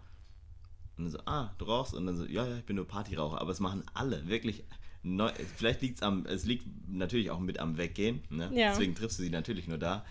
Und 0.97 1.05
dann 1.05 1.11
so, 1.11 1.19
ah, 1.25 1.53
du 1.57 1.65
rauchst? 1.65 1.93
Und 1.93 2.05
dann 2.05 2.17
so, 2.17 2.25
ja, 2.25 2.45
ja, 2.47 2.57
ich 2.57 2.65
bin 2.65 2.75
nur 2.75 2.87
Partyraucher. 2.87 3.41
Aber 3.41 3.51
es 3.51 3.59
machen 3.59 3.83
alle, 3.93 4.27
wirklich. 4.27 4.63
Neu, 5.03 5.31
vielleicht 5.57 5.81
liegt 5.81 5.97
es 5.97 6.01
am, 6.01 6.25
es 6.25 6.45
liegt 6.45 6.65
natürlich 6.87 7.29
auch 7.29 7.39
mit 7.39 7.59
am 7.59 7.77
Weggehen. 7.77 8.23
Ne? 8.29 8.49
Ja. 8.53 8.69
Deswegen 8.71 8.95
triffst 8.95 9.19
du 9.19 9.23
sie 9.23 9.29
natürlich 9.29 9.67
nur 9.67 9.77
da. 9.77 10.05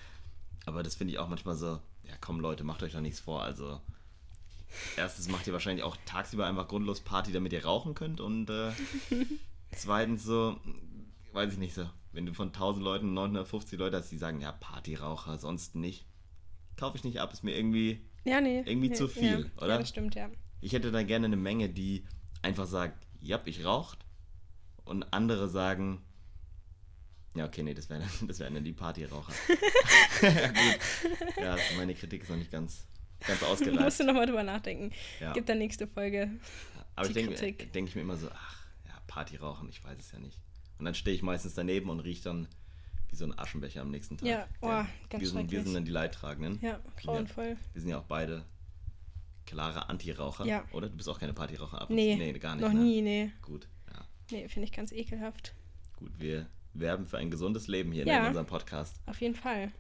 Aber 0.67 0.83
das 0.83 0.95
finde 0.95 1.13
ich 1.13 1.19
auch 1.19 1.29
manchmal 1.29 1.57
so, 1.57 1.81
ja 2.05 2.15
komm 2.21 2.41
Leute, 2.41 2.63
macht 2.63 2.83
euch 2.83 2.93
doch 2.93 3.01
nichts 3.01 3.19
vor. 3.19 3.43
Also, 3.43 3.81
erstens 4.97 5.29
macht 5.29 5.47
ihr 5.47 5.53
wahrscheinlich 5.53 5.83
auch 5.83 5.97
tagsüber 6.05 6.47
einfach 6.47 6.69
grundlos 6.69 7.01
Party, 7.01 7.33
damit 7.33 7.53
ihr 7.55 7.65
rauchen 7.65 7.95
könnt. 7.95 8.21
Und 8.21 8.51
äh, 8.51 8.73
zweitens 9.73 10.25
so, 10.25 10.61
weiß 11.33 11.55
ich 11.55 11.59
nicht 11.59 11.75
so, 11.75 11.89
wenn 12.13 12.27
du 12.27 12.35
von 12.35 12.49
1000 12.49 12.85
Leuten 12.85 13.15
950 13.15 13.79
Leute 13.79 13.97
hast, 13.97 14.11
die 14.11 14.19
sagen, 14.19 14.41
ja, 14.41 14.53
Partyraucher, 14.53 15.39
sonst 15.39 15.75
nicht. 15.75 16.05
Kaufe 16.77 16.97
ich 16.99 17.05
nicht 17.05 17.21
ab, 17.21 17.33
ist 17.33 17.45
mir 17.45 17.57
irgendwie 17.57 18.01
Ja, 18.25 18.41
nee. 18.41 18.63
Irgendwie 18.67 18.91
nee, 18.91 18.95
zu 18.95 19.09
viel, 19.09 19.51
ja. 19.57 19.63
oder? 19.63 19.75
Ja, 19.75 19.79
das 19.79 19.89
stimmt, 19.89 20.15
ja. 20.15 20.31
Ich 20.61 20.73
hätte 20.75 20.93
da 20.93 21.03
gerne 21.03 21.27
eine 21.27 21.37
Menge, 21.37 21.69
die 21.69 22.05
einfach 22.43 22.67
sagt, 22.67 23.07
ja, 23.21 23.41
ich 23.45 23.65
raucht. 23.65 24.02
Und 24.93 25.11
andere 25.11 25.49
sagen, 25.49 26.03
ja, 27.35 27.47
okay, 27.47 27.63
nee, 27.63 27.73
das 27.73 27.89
wären 27.89 28.03
das 28.29 28.39
wären 28.41 28.53
dann 28.55 28.63
die 28.65 28.75
Partyraucher. 28.75 29.33
ja, 30.23 30.49
gut. 30.49 30.79
Ja, 31.41 31.57
meine 31.79 31.95
Kritik 31.95 32.25
ist 32.25 32.29
noch 32.29 32.37
nicht 32.37 32.51
ganz, 32.51 32.87
ganz 33.21 33.41
Musst 33.41 33.53
ausgereift. 33.53 34.01
du 34.01 34.05
nochmal 34.05 34.27
drüber 34.27 34.43
nachdenken. 34.43 34.93
Ja. 35.19 35.33
Gibt 35.33 35.49
dann 35.49 35.57
nächste 35.57 35.87
Folge. 35.87 36.31
Aber 36.95 37.07
ich 37.07 37.15
die 37.15 37.21
denke 37.23 37.37
Kritik. 37.37 37.73
denk 37.73 37.89
ich 37.89 37.95
mir 37.95 38.03
immer 38.03 38.19
so, 38.19 38.29
ach, 38.31 38.67
ja, 38.87 38.93
Partyrauchen, 39.07 39.67
ich 39.71 39.83
weiß 39.83 39.99
es 39.99 40.13
ja 40.13 40.19
nicht. 40.19 40.39
Und 40.79 40.85
dann 40.85 40.95
stehe 40.95 41.17
ich 41.17 41.23
meistens 41.23 41.55
daneben 41.55 41.89
und 41.89 42.01
rieche 42.01 42.25
dann 42.25 42.49
wie 43.09 43.17
so 43.17 43.25
ein 43.25 43.39
Aschenbecher 43.39 43.81
am 43.81 43.91
nächsten 43.91 44.19
Tag. 44.19 44.29
Ja, 44.29 44.47
oh, 44.61 44.69
Der- 44.69 44.87
ganz 45.09 45.23
wir, 45.23 45.29
sind, 45.31 45.51
wir 45.51 45.63
sind 45.65 45.73
dann 45.73 45.87
die 45.87 45.91
Leidtragenden. 45.91 46.59
Ja, 46.61 46.81
grauenvoll. 47.01 47.57
Wir 47.73 47.81
sind 47.81 47.91
ja 47.91 47.99
auch 47.99 48.05
beide 48.05 48.45
klare 49.47 49.89
Antiraucher, 49.89 50.45
Ja. 50.45 50.65
oder? 50.73 50.91
Du 50.91 50.97
bist 50.99 51.09
auch 51.09 51.19
keine 51.19 51.33
Partyraucher 51.33 51.81
ab. 51.81 51.89
Nee, 51.91 52.15
nee, 52.17 52.33
gar 52.39 52.57
nicht. 52.57 52.63
noch 52.63 52.73
ne? 52.75 52.81
nie, 52.81 53.01
nee. 53.01 53.33
Gut, 53.41 53.65
ja. 53.65 53.71
Nee, 54.33 54.49
finde 54.49 54.65
ich 54.67 54.73
ganz 54.73 54.93
ekelhaft. 54.93 55.55
Gut, 55.99 56.11
wir 56.19 56.47
werben 56.75 57.07
für 57.07 57.19
ein 57.19 57.31
gesundes 57.31 57.69
Leben 57.69 57.93
hier 57.93 58.07
Ja. 58.07 58.21
in 58.23 58.27
unserem 58.29 58.47
Podcast. 58.47 58.97
Auf 59.07 59.21
jeden 59.21 59.35
Fall. 59.35 59.71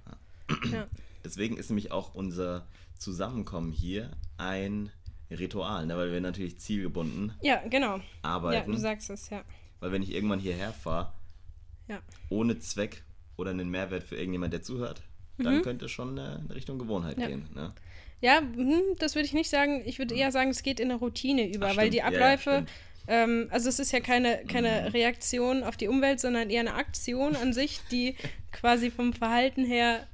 Ja. 0.70 0.86
Deswegen 1.24 1.56
ist 1.56 1.70
nämlich 1.70 1.90
auch 1.90 2.14
unser 2.14 2.66
Zusammenkommen 2.98 3.72
hier 3.72 4.10
ein 4.36 4.90
Ritual, 5.30 5.86
ne? 5.86 5.96
weil 5.96 6.12
wir 6.12 6.20
natürlich 6.20 6.58
zielgebunden 6.58 7.32
Ja, 7.40 7.62
genau. 7.68 7.96
Ja, 7.96 8.02
arbeiten. 8.22 8.70
du 8.72 8.78
sagst 8.78 9.08
es, 9.08 9.30
ja. 9.30 9.42
weil 9.80 9.90
wenn 9.92 10.02
ich 10.02 10.12
irgendwann 10.12 10.38
hierher 10.40 10.72
fahre, 10.72 11.12
Ja. 11.88 12.00
ohne 12.28 12.58
Zweck 12.58 13.02
oder 13.36 13.50
einen 13.50 13.70
Mehrwert 13.70 14.02
für 14.04 14.16
irgendjemand, 14.16 14.52
der 14.52 14.62
zuhört, 14.62 15.02
dann 15.38 15.62
könnte 15.62 15.86
es 15.86 15.90
schon 15.90 16.18
äh, 16.18 16.36
in 16.36 16.50
Richtung 16.50 16.78
Gewohnheit 16.78 17.16
Mhm. 17.16 17.22
Ja. 17.22 17.28
gehen. 17.28 17.48
Ne? 17.54 17.72
Ja, 18.20 18.38
hm, 18.40 18.82
das 18.98 19.14
würde 19.16 19.24
ich 19.26 19.32
nicht 19.32 19.48
sagen. 19.50 19.82
Ich 19.86 19.98
würde 19.98 20.14
eher 20.14 20.30
sagen, 20.30 20.50
es 20.50 20.62
geht 20.62 20.78
in 20.78 20.90
eine 20.90 21.00
Routine 21.00 21.50
über, 21.52 21.70
Ach, 21.72 21.76
weil 21.76 21.90
die 21.90 21.96
Ja, 21.96 22.10
ja, 22.10 22.18
Abläufe, 22.18 22.50
stimmt. 22.52 22.70
Ähm, 23.06 23.48
also 23.50 23.68
es 23.68 23.78
ist 23.78 23.92
ja 23.92 24.00
keine, 24.00 24.44
keine 24.46 24.92
Reaktion 24.94 25.62
auf 25.62 25.76
die 25.76 25.88
Umwelt, 25.88 26.20
sondern 26.20 26.50
eher 26.50 26.60
eine 26.60 26.74
Aktion 26.74 27.36
an 27.36 27.52
sich, 27.52 27.80
die 27.90 28.16
quasi 28.52 28.90
vom 28.90 29.12
Verhalten 29.12 29.64
her 29.64 30.06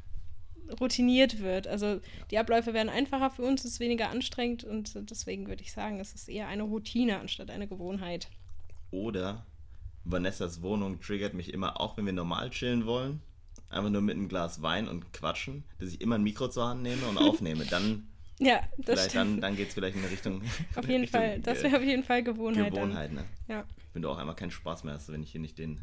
routiniert 0.81 1.40
wird. 1.40 1.66
Also 1.66 2.01
die 2.31 2.38
Abläufe 2.38 2.74
werden 2.74 2.88
einfacher 2.88 3.31
für 3.31 3.42
uns, 3.42 3.64
es 3.64 3.72
ist 3.72 3.81
weniger 3.81 4.11
anstrengend 4.11 4.64
und 4.64 5.11
deswegen 5.11 5.48
würde 5.48 5.62
ich 5.62 5.72
sagen, 5.72 6.01
es 6.01 6.14
ist 6.14 6.29
eher 6.29 6.48
eine 6.48 6.64
Routine 6.64 7.18
anstatt 7.18 7.51
eine 7.51 7.66
Gewohnheit. 7.66 8.29
Oder 8.90 9.46
Vanessas 10.05 10.62
Wohnung 10.62 11.01
triggert 11.01 11.35
mich 11.35 11.53
immer, 11.53 11.81
auch 11.81 11.96
wenn 11.96 12.07
wir 12.07 12.12
normal 12.12 12.51
chillen 12.51 12.87
wollen, 12.87 13.20
einfach 13.68 13.90
nur 13.90 14.03
mit 14.03 14.16
einem 14.16 14.29
Glas 14.29 14.62
Wein 14.62 14.88
und 14.88 15.12
quatschen, 15.12 15.64
dass 15.79 15.90
ich 15.90 16.01
immer 16.01 16.16
ein 16.16 16.22
Mikro 16.22 16.48
zur 16.48 16.68
Hand 16.68 16.83
nehme 16.83 17.07
und 17.07 17.18
aufnehme. 17.18 17.66
Dann, 17.66 18.09
Ja, 18.38 18.61
das 18.77 18.85
vielleicht, 18.85 19.11
stimmt. 19.11 19.16
dann, 19.16 19.40
dann 19.40 19.57
geht 19.57 19.68
es 19.68 19.74
vielleicht 19.74 19.96
in 19.96 20.03
eine 20.03 20.12
Richtung. 20.12 20.42
auf 20.77 20.87
jeden 20.88 21.03
Richtung, 21.03 21.20
Fall. 21.20 21.40
Das 21.40 21.59
äh, 21.59 21.64
wäre 21.64 21.77
auf 21.79 21.83
jeden 21.83 22.05
Fall 22.05 22.22
Gewohnheit. 22.22 22.72
Gewohnheit, 22.72 23.12
ne? 23.12 23.24
Dann. 23.46 23.57
Ja. 23.57 23.64
Wenn 23.92 24.03
du 24.03 24.11
auch 24.11 24.18
einmal 24.18 24.37
keinen 24.37 24.51
Spaß 24.51 24.85
mehr 24.85 24.94
hast, 24.94 25.11
wenn 25.12 25.22
ich 25.22 25.33
hier 25.33 25.40
nicht 25.40 25.59
den, 25.59 25.81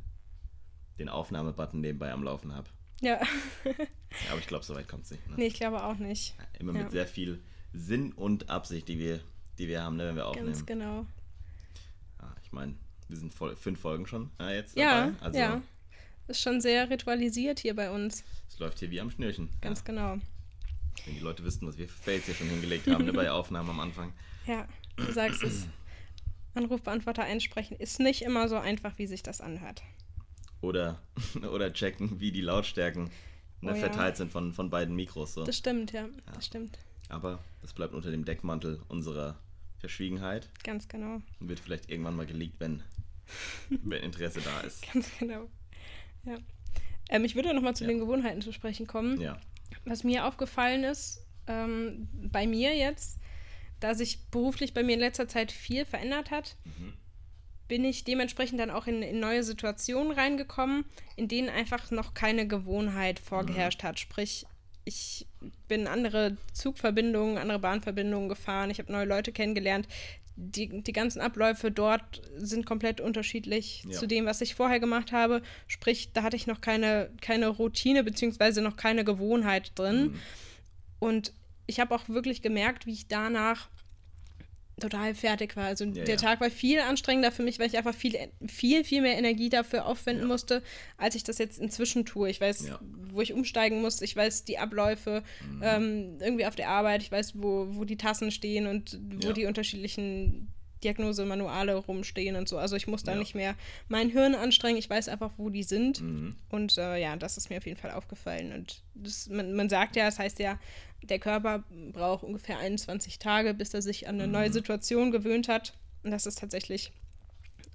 den 0.99 1.09
Aufnahmebutton 1.09 1.81
nebenbei 1.81 2.11
am 2.11 2.23
Laufen 2.23 2.53
habe. 2.53 2.69
Ja. 3.01 3.19
Ja, 3.65 3.71
aber 4.31 4.39
ich 4.39 4.47
glaube, 4.47 4.63
so 4.63 4.73
weit 4.73 4.87
kommt 4.87 5.03
es 5.03 5.11
nicht. 5.11 5.27
Ne? 5.27 5.35
nee, 5.37 5.47
ich 5.47 5.55
glaube 5.55 5.83
auch 5.83 5.97
nicht. 5.97 6.33
Immer 6.59 6.73
ja. 6.73 6.83
mit 6.83 6.91
sehr 6.91 7.07
viel 7.07 7.41
Sinn 7.73 8.13
und 8.13 8.49
Absicht, 8.49 8.87
die 8.87 8.99
wir, 8.99 9.19
die 9.57 9.67
wir 9.67 9.83
haben, 9.83 9.97
ne, 9.97 10.07
wenn 10.07 10.15
wir 10.15 10.27
aufnehmen. 10.27 10.47
Ganz 10.47 10.65
genau. 10.65 11.05
Ja, 12.21 12.35
ich 12.41 12.51
meine, 12.53 12.75
wir 13.09 13.17
sind 13.17 13.33
voll, 13.33 13.55
fünf 13.57 13.79
Folgen 13.79 14.07
schon 14.07 14.31
äh, 14.39 14.55
jetzt 14.55 14.77
Ja, 14.77 15.07
dabei. 15.07 15.21
Also 15.21 15.39
ja. 15.39 15.61
Ist 16.27 16.41
schon 16.41 16.61
sehr 16.61 16.89
ritualisiert 16.89 17.59
hier 17.59 17.75
bei 17.75 17.91
uns. 17.91 18.23
es 18.49 18.57
läuft 18.57 18.79
hier 18.79 18.89
wie 18.89 18.99
am 18.99 19.11
Schnürchen. 19.11 19.49
Ganz 19.61 19.83
genau. 19.83 20.17
Wenn 21.05 21.15
die 21.15 21.19
Leute 21.21 21.43
wüssten, 21.43 21.67
was 21.67 21.77
wir 21.77 21.88
für 21.88 22.01
Fails 22.03 22.25
hier 22.25 22.36
schon 22.36 22.47
hingelegt 22.49 22.88
haben, 22.88 23.05
ne, 23.05 23.13
bei 23.13 23.29
Aufnahmen 23.31 23.69
am 23.69 23.79
Anfang. 23.79 24.13
Ja, 24.47 24.67
du 24.97 25.12
sagst 25.12 25.43
es. 25.43 25.67
Anrufbeantworter 26.53 27.23
einsprechen 27.23 27.77
ist 27.77 27.99
nicht 27.99 28.21
immer 28.21 28.47
so 28.47 28.55
einfach, 28.58 28.97
wie 28.97 29.08
sich 29.08 29.23
das 29.23 29.41
anhört. 29.41 29.84
Oder, 30.62 31.01
oder 31.51 31.73
checken, 31.73 32.19
wie 32.19 32.31
die 32.31 32.41
Lautstärken 32.41 33.05
ne, 33.62 33.71
Oh 33.71 33.75
ja. 33.75 33.75
verteilt 33.75 34.17
sind 34.17 34.31
von, 34.31 34.53
von 34.53 34.69
beiden 34.69 34.95
Mikros. 34.95 35.34
So. 35.34 35.43
Das 35.43 35.58
stimmt, 35.58 35.91
ja. 35.91 36.08
Das 36.34 36.45
stimmt. 36.45 36.79
Aber 37.10 37.43
das 37.62 37.73
bleibt 37.73 37.93
unter 37.93 38.10
dem 38.10 38.25
Deckmantel 38.25 38.81
unserer 38.88 39.38
Verschwiegenheit 39.79 40.49
Ganz 40.63 40.88
genau. 40.88 41.21
und 41.39 41.49
wird 41.49 41.60
vielleicht 41.60 41.89
irgendwann 41.91 42.15
mal 42.15 42.25
geleakt, 42.25 42.55
wenn, 42.60 42.81
wenn 43.69 44.01
Interesse 44.01 44.39
da 44.41 44.62
ist. 44.62 44.91
Ganz 44.91 45.12
genau. 45.19 45.47
Ja. 46.23 46.38
Ähm, 47.10 47.25
ich 47.25 47.36
würde 47.36 47.53
nochmal 47.53 47.75
zu 47.75 47.84
Ja. 47.84 47.89
den 47.89 47.99
Gewohnheiten 47.99 48.41
zu 48.41 48.51
sprechen 48.51 48.88
kommen. 48.88 49.19
Ja. 49.21 49.39
Was 49.86 50.04
mir 50.04 50.25
aufgefallen 50.25 50.84
ist, 50.84 51.25
ähm, 51.47 52.08
bei 52.13 52.47
mir 52.47 52.75
jetzt, 52.75 53.19
da 53.80 53.93
sich 53.93 54.25
beruflich 54.32 54.73
bei 54.73 54.84
mir 54.84 54.93
in 54.93 54.99
letzter 54.99 55.28
Zeit 55.28 55.51
viel 55.51 55.86
verändert 55.86 56.32
hat, 56.32 56.56
bin 57.67 57.84
ich 57.84 58.04
dementsprechend 58.04 58.60
dann 58.60 58.71
auch 58.71 58.88
in, 58.88 59.01
in 59.01 59.19
neue 59.19 59.43
Situationen 59.43 60.12
reingekommen, 60.12 60.86
in 61.15 61.28
denen 61.28 61.49
einfach 61.49 61.91
noch 61.91 62.13
keine 62.13 62.47
Gewohnheit 62.47 63.19
vorgeherrscht 63.19 63.84
hat. 63.84 63.99
Sprich, 63.99 64.45
ich 64.86 65.28
bin 65.67 65.88
andere 65.88 66.38
Zugverbindungen, 66.54 67.38
andere 67.38 67.60
Bahnverbindungen 67.60 68.30
gefahren, 68.30 68.69
ich 68.69 68.80
habe 68.80 68.91
neue 68.91 69.06
Leute 69.06 69.32
kennengelernt. 69.32 69.88
Die, 70.37 70.81
die 70.83 70.91
ganzen 70.91 71.21
Abläufe 71.21 71.71
dort 71.71 72.21
sind 72.35 72.65
komplett 72.65 72.99
unterschiedlich 72.99 73.83
Ja. 73.85 73.91
zu 73.91 74.05
dem, 74.05 74.25
was 74.25 74.41
ich 74.41 74.53
vorher 74.55 74.79
gemacht 74.81 75.11
habe. 75.13 75.41
Sprich, 75.67 76.11
da 76.13 76.23
hatte 76.23 76.35
ich 76.35 76.45
noch 76.45 76.59
keine, 76.59 77.09
keine 77.21 77.47
Routine 77.47 78.03
beziehungsweise 78.03 78.61
noch 78.61 78.75
keine 78.75 79.05
Gewohnheit 79.05 79.71
drin. 79.75 80.15
Und 80.99 81.33
ich 81.67 81.79
habe 81.79 81.95
auch 81.95 82.09
wirklich 82.09 82.41
gemerkt, 82.41 82.85
wie 82.85 82.93
ich 82.93 83.07
danach 83.07 83.69
total 84.79 85.15
fertig 85.15 85.55
war. 85.55 85.65
Also 85.65 85.85
Ja, 85.85 85.91
der 86.03 86.09
ja. 86.09 86.15
Tag 86.17 86.41
war 86.41 86.49
viel 86.49 86.79
anstrengender 86.79 87.31
für 87.31 87.43
mich, 87.43 87.59
weil 87.59 87.67
ich 87.67 87.77
einfach 87.77 87.95
viel, 87.95 88.17
viel, 88.47 88.83
viel 88.83 89.01
mehr 89.01 89.17
Energie 89.17 89.49
dafür 89.49 89.85
aufwenden 89.85 90.23
Ja. 90.23 90.27
musste, 90.27 90.61
als 90.97 91.15
ich 91.15 91.23
das 91.23 91.38
jetzt 91.38 91.59
inzwischen 91.59 92.05
tue. 92.05 92.29
Ich 92.29 92.41
weiß, 92.41 92.71
wo 93.11 93.21
ich 93.21 93.33
umsteigen 93.33 93.81
muss, 93.81 94.01
ich 94.01 94.15
weiß 94.15 94.43
die 94.45 94.57
Abläufe 94.57 95.23
Mhm. 95.49 95.61
ähm, 95.63 96.17
irgendwie 96.19 96.45
auf 96.45 96.55
der 96.55 96.69
Arbeit, 96.69 97.01
ich 97.01 97.11
weiß, 97.11 97.33
wo, 97.35 97.67
wo 97.69 97.85
die 97.85 97.97
Tassen 97.97 98.31
stehen 98.31 98.67
und 98.67 98.99
wo 99.15 99.31
die 99.31 99.45
unterschiedlichen 99.45 100.49
Diagnosemanuale 100.85 101.75
rumstehen 101.75 102.35
und 102.35 102.47
so. 102.47 102.57
Also 102.57 102.75
ich 102.75 102.87
muss 102.87 103.03
da 103.03 103.13
Ja. 103.13 103.17
nicht 103.19 103.35
mehr 103.35 103.55
mein 103.89 104.09
Hirn 104.09 104.35
anstrengen, 104.35 104.77
ich 104.77 104.89
weiß 104.89 105.09
einfach, 105.09 105.31
wo 105.37 105.49
die 105.49 105.63
sind. 105.63 106.01
Mhm. 106.01 106.35
Und 106.49 106.77
äh, 106.77 106.97
ja, 107.01 107.15
das 107.15 107.37
ist 107.37 107.49
mir 107.49 107.57
auf 107.57 107.65
jeden 107.65 107.79
Fall 107.79 107.91
aufgefallen. 107.91 108.53
Und 108.53 108.81
das, 108.93 109.27
man, 109.27 109.53
man 109.53 109.67
sagt 109.69 109.95
ja, 109.95 110.05
das 110.05 110.19
heißt 110.19 110.39
ja, 110.39 110.59
der 111.03 111.19
Körper 111.19 111.63
braucht 111.91 112.23
ungefähr 112.23 112.57
21 112.59 113.19
Tage, 113.19 113.53
bis 113.53 113.73
er 113.73 113.81
sich 113.81 114.07
an 114.07 114.15
eine 114.15 114.27
Mhm. 114.27 114.33
neue 114.33 114.53
Situation 114.53 115.11
gewöhnt 115.11 115.47
hat. 115.47 115.73
Und 116.03 116.11
das 116.11 116.25
ist 116.25 116.39
tatsächlich 116.39 116.91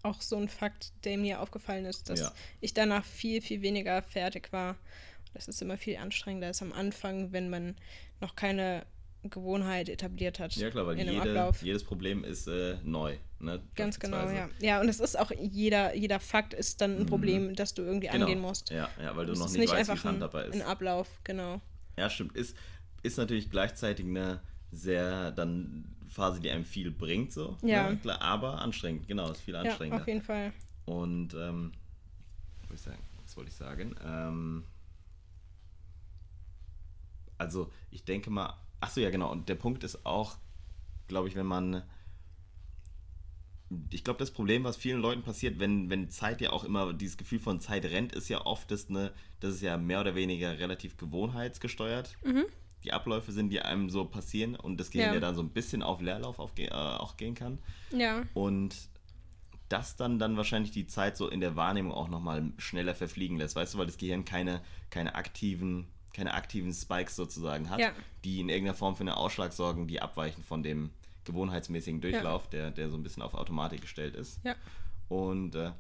auch 0.03 0.21
so 0.23 0.37
ein 0.37 0.49
Fakt, 0.49 0.93
der 1.05 1.19
mir 1.19 1.41
aufgefallen 1.41 1.85
ist, 1.85 2.09
dass 2.09 2.21
Ja. 2.21 2.33
ich 2.61 2.73
danach 2.75 3.05
viel, 3.05 3.43
viel 3.43 3.61
weniger 3.63 4.01
fertig 4.03 4.53
war. 4.53 4.77
Das 5.35 5.47
ist 5.47 5.61
immer 5.63 5.77
viel 5.77 5.97
anstrengender 5.97 6.47
als 6.49 6.63
am 6.63 6.73
Anfang, 6.73 7.33
wenn 7.33 7.51
man 7.51 7.77
noch 8.21 8.35
keine 8.35 8.85
Gewohnheit 9.23 9.89
etabliert 9.89 10.39
hat. 10.39 10.55
Ja, 10.57 10.71
klar, 10.71 10.87
weil 10.87 10.99
jede, 10.99 11.53
jedes 11.61 11.85
Problem 11.85 12.25
ist 12.25 12.47
äh, 12.47 12.79
neu. 12.83 13.17
Ne? 13.39 13.63
Ganz 13.75 13.99
genau, 14.01 14.29
ja. 14.31 14.49
Ja, 14.61 14.81
und 14.81 14.89
es 14.89 15.01
ist 15.01 15.19
auch 15.19 15.31
jeder, 15.31 15.95
jeder 15.95 16.21
Fakt 16.21 16.55
ist 16.55 16.81
dann 16.81 16.97
ein 16.97 17.03
Mhm. 17.03 17.07
Problem, 17.07 17.55
das 17.55 17.75
du 17.75 17.83
irgendwie 17.83 18.09
Genau. 18.09 18.25
angehen 18.27 18.41
musst. 18.41 18.71
Ja, 18.71 18.89
ja, 19.01 19.15
weil 19.17 19.27
du 19.27 19.33
noch 19.33 19.49
nicht, 19.49 19.59
nicht 19.59 19.71
weißt, 19.73 19.89
wie 19.89 19.93
einfach 19.93 20.05
ein, 20.05 20.09
handhabbar 20.15 20.45
ist. 20.47 20.55
ein 20.55 20.63
Ablauf, 20.63 21.21
genau. 21.25 21.61
Ja, 21.99 22.09
stimmt. 22.09 22.35
Ist, 22.37 22.57
ist 23.03 23.19
natürlich 23.19 23.51
gleichzeitig 23.51 24.07
eine 24.07 24.41
sehr 24.73 25.33
dann 25.33 25.97
Phase, 26.09 26.41
die 26.41 26.51
einem 26.51 26.65
viel 26.65 26.91
bringt, 26.91 27.33
so. 27.33 27.57
Ja. 27.63 27.91
Ne? 27.91 27.99
Klar, 27.99 28.21
aber 28.23 28.61
anstrengend, 28.61 29.07
genau, 29.07 29.31
ist 29.31 29.41
viel 29.41 29.55
Ja, 29.55 29.61
anstrengender. 29.61 30.03
auf 30.03 30.09
jeden 30.09 30.23
Fall. 30.23 30.53
Und 30.87 31.35
ähm, 31.35 31.73
was, 32.63 32.69
wollte 32.71 32.75
ich 32.75 32.81
sagen? 32.81 33.03
was 33.23 33.37
wollte 33.37 33.51
ich 33.51 33.57
sagen? 33.57 33.95
Ähm, 34.05 34.65
also 37.39 37.71
ich 37.91 38.05
denke 38.05 38.31
mal, 38.31 38.55
ach 38.81 38.91
so 38.91 39.01
ja 39.01 39.11
genau. 39.11 39.31
Und 39.31 39.49
der 39.49 39.55
Punkt 39.55 39.85
ist 39.85 40.05
auch, 40.07 40.37
glaube 41.09 41.29
ich, 41.29 41.35
wenn 41.37 41.47
man, 41.47 41.83
ich 43.91 44.03
glaube, 44.03 44.19
das 44.19 44.31
Problem, 44.31 44.65
was 44.65 44.77
vielen 44.77 45.01
Leuten 45.01 45.23
passiert, 45.23 45.59
wenn 45.59 45.91
wenn 45.91 46.11
Zeit 46.11 46.41
ja 46.41 46.51
auch 46.51 46.65
immer 46.65 46.93
dieses 46.93 47.17
Gefühl 47.17 47.39
von 47.39 47.61
Zeit 47.61 47.85
rennt, 47.85 48.13
ist 48.15 48.29
ja 48.29 48.45
oft 48.45 48.71
das 48.71 48.89
eine, 48.89 49.13
das 49.41 49.55
ist 49.55 49.63
ja 49.63 49.77
mehr 49.77 50.01
oder 50.01 50.15
weniger 50.15 50.59
relativ 50.59 50.97
gewohnheitsgesteuert. 50.97 52.17
Die 52.83 52.93
Abläufe 52.93 53.31
sind, 53.31 53.51
die 53.51 53.61
einem 53.61 53.91
so 53.91 54.07
passieren 54.07 54.57
und 54.57 54.81
das 54.81 54.91
Gehirn 54.91 55.09
Ja. 55.11 55.15
ja 55.15 55.21
dann 55.21 55.35
so 55.35 55.43
ein 55.43 55.51
bisschen 55.51 55.83
auf 55.83 56.01
Leerlauf 56.01 56.39
aufge 56.39 56.65
äh, 56.65 56.71
auch 56.73 57.17
gehen 57.19 57.35
kann. 57.35 57.59
Ja, 57.97 58.23
Und 58.33 58.75
das 59.69 59.97
dann 59.97 60.19
dann 60.19 60.37
wahrscheinlich 60.37 60.73
die 60.73 60.87
Zeit 60.87 61.17
so 61.17 61.29
in 61.29 61.41
der 61.41 61.55
Wahrnehmung 61.57 61.93
auch 61.93 62.09
nochmal 62.09 62.51
schneller 62.59 62.95
verfliegen 62.95 63.37
lässt, 63.37 63.55
weißt 63.55 63.75
du, 63.75 63.79
weil 63.79 63.87
das 63.87 63.99
Gehirn 63.99 64.25
keine, 64.25 64.63
keine 64.89 65.15
aktiven, 65.15 65.87
keine 66.13 66.35
aktiven 66.35 66.73
Spikes 66.73 67.17
sozusagen 67.17 67.71
hat, 67.71 67.81
Ja. 67.81 67.93
die 68.25 68.41
in 68.41 68.49
irgendeiner 68.49 68.77
Form 68.77 68.97
für 68.97 69.01
einen 69.03 69.11
Ausschlag 69.11 69.53
sorgen, 69.53 69.87
die 69.87 70.01
abweichen 70.03 70.43
von 70.43 70.63
dem 70.63 70.91
gewohnheitsmäßigen 71.25 72.01
Durchlauf, 72.01 72.49
der, 72.49 72.71
der 72.71 72.91
so 72.91 72.97
ein 72.97 73.03
bisschen 73.03 73.23
auf 73.23 73.35
Automatik 73.35 73.83
gestellt 73.83 74.15
ist. 74.17 74.41
ja, 74.45 74.55
Und 75.09 75.55
äh, 75.55 75.73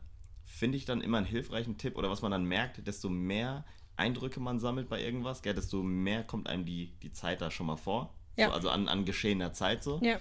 finde 0.44 0.76
ich 0.76 0.84
dann 0.84 1.00
immer 1.00 1.18
einen 1.18 1.26
hilfreichen 1.26 1.78
Tipp 1.78 1.96
oder 1.96 2.10
was 2.10 2.22
man 2.22 2.30
dann 2.30 2.44
merkt, 2.44 2.86
desto 2.86 3.08
mehr 3.08 3.64
Eindrücke 3.96 4.40
man 4.40 4.58
sammelt 4.60 4.88
bei 4.88 5.02
irgendwas, 5.02 5.42
gell, 5.42 5.54
desto 5.54 5.82
mehr 5.82 6.22
kommt 6.24 6.48
einem 6.48 6.64
die, 6.64 6.92
die 7.02 7.12
Zeit 7.12 7.40
da 7.40 7.50
schon 7.50 7.66
mal 7.66 7.76
vor. 7.76 8.14
Ja. 8.36 8.46
So, 8.48 8.52
also 8.54 8.70
an, 8.70 8.88
an 8.88 9.04
geschehener 9.04 9.52
Zeit 9.52 9.82
so. 9.82 10.00
ja, 10.02 10.18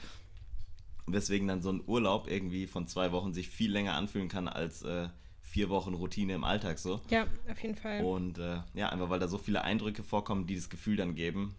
Weswegen 1.07 1.47
dann 1.47 1.61
so 1.61 1.71
ein 1.71 1.81
Urlaub 1.87 2.27
irgendwie 2.29 2.67
von 2.67 2.87
zwei 2.87 3.11
Wochen 3.11 3.33
sich 3.33 3.49
viel 3.49 3.71
länger 3.71 3.95
anfühlen 3.95 4.27
kann 4.29 4.47
als 4.47 4.83
äh, 4.83 5.09
vier 5.49 5.69
Wochen 5.69 5.93
Routine 5.95 6.33
im 6.33 6.43
Alltag 6.43 6.77
so. 6.79 7.01
ja, 7.09 7.25
auf 7.51 7.59
jeden 7.62 7.75
Fall. 7.75 8.03
Und 8.03 8.38
äh, 8.38 8.57
ja, 8.75 8.89
einfach 8.89 9.09
weil 9.09 9.19
da 9.19 9.27
so 9.27 9.38
viele 9.38 9.63
Eindrücke 9.63 10.03
vorkommen, 10.03 10.45
die 10.47 10.55
das 10.55 10.69
Gefühl 10.69 10.95
dann 10.95 11.15
geben, 11.15 11.55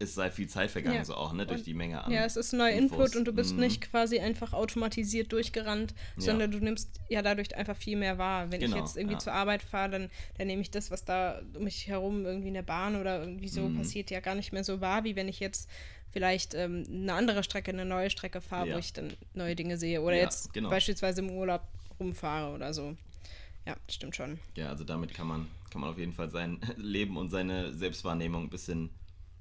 es 0.00 0.14
sei 0.14 0.30
viel 0.30 0.48
Zeit 0.48 0.70
vergangen, 0.70 0.96
Ja. 0.96 1.04
so 1.04 1.14
auch, 1.14 1.32
ne, 1.32 1.46
durch 1.46 1.60
Und- 1.60 1.66
die 1.66 1.74
Menge 1.74 2.02
an. 2.04 2.12
Ja, 2.12 2.24
es 2.24 2.36
ist 2.36 2.52
neuer. 2.52 2.70
Input 2.70 3.16
und 3.16 3.24
du 3.24 3.32
bist 3.32 3.54
Mhm. 3.54 3.60
nicht 3.60 3.80
quasi 3.90 4.18
einfach 4.18 4.52
automatisiert 4.52 5.32
durchgerannt, 5.32 5.94
Ja. 6.16 6.22
sondern 6.22 6.50
du 6.50 6.58
nimmst 6.58 7.00
ja 7.08 7.22
dadurch 7.22 7.56
einfach 7.56 7.76
viel 7.76 7.96
mehr 7.96 8.18
wahr. 8.18 8.50
Wenn 8.50 8.60
Genau, 8.60 8.76
ich 8.76 8.82
jetzt 8.82 8.96
irgendwie 8.96 9.14
ja. 9.14 9.18
zur 9.20 9.32
Arbeit 9.32 9.62
fahre, 9.62 9.90
dann, 9.90 10.10
dann 10.36 10.46
nehme 10.48 10.62
ich 10.62 10.70
das, 10.70 10.90
was 10.90 11.04
da 11.04 11.40
um 11.56 11.64
mich 11.64 11.86
herum 11.88 12.26
irgendwie 12.26 12.48
in 12.48 12.54
der 12.54 12.62
Bahn 12.62 12.96
oder 13.00 13.20
irgendwie 13.20 13.48
so 13.48 13.62
Mhm. 13.62 13.78
passiert, 13.78 14.10
ja 14.10 14.20
gar 14.20 14.34
nicht 14.34 14.52
mehr 14.52 14.64
so 14.64 14.80
wahr, 14.80 15.04
wie 15.04 15.16
wenn 15.16 15.28
ich 15.28 15.40
jetzt 15.40 15.68
vielleicht 16.10 16.54
ähm, 16.54 16.84
eine 16.88 17.14
andere 17.14 17.42
Strecke, 17.42 17.70
eine 17.72 17.84
neue 17.84 18.10
Strecke 18.10 18.40
fahre, 18.40 18.68
Ja. 18.68 18.74
wo 18.74 18.78
ich 18.78 18.92
dann 18.92 19.12
neue 19.34 19.56
Dinge 19.56 19.76
sehe. 19.78 20.02
Oder 20.02 20.16
Ja, 20.16 20.22
jetzt 20.24 20.52
genau. 20.52 20.70
beispielsweise 20.70 21.20
im 21.22 21.30
Urlaub 21.30 21.62
rumfahre 21.98 22.52
oder 22.54 22.74
so. 22.74 22.96
Ja, 23.66 23.76
stimmt 23.88 24.14
schon. 24.16 24.38
Ja, 24.56 24.68
also 24.68 24.84
damit 24.84 25.14
kann 25.14 25.26
man, 25.26 25.48
kann 25.70 25.80
man 25.80 25.90
auf 25.90 25.98
jeden 25.98 26.12
Fall 26.12 26.30
sein 26.30 26.60
Leben 26.76 27.16
und 27.16 27.30
seine 27.30 27.72
Selbstwahrnehmung 27.72 28.44
ein 28.44 28.50
bisschen, 28.50 28.90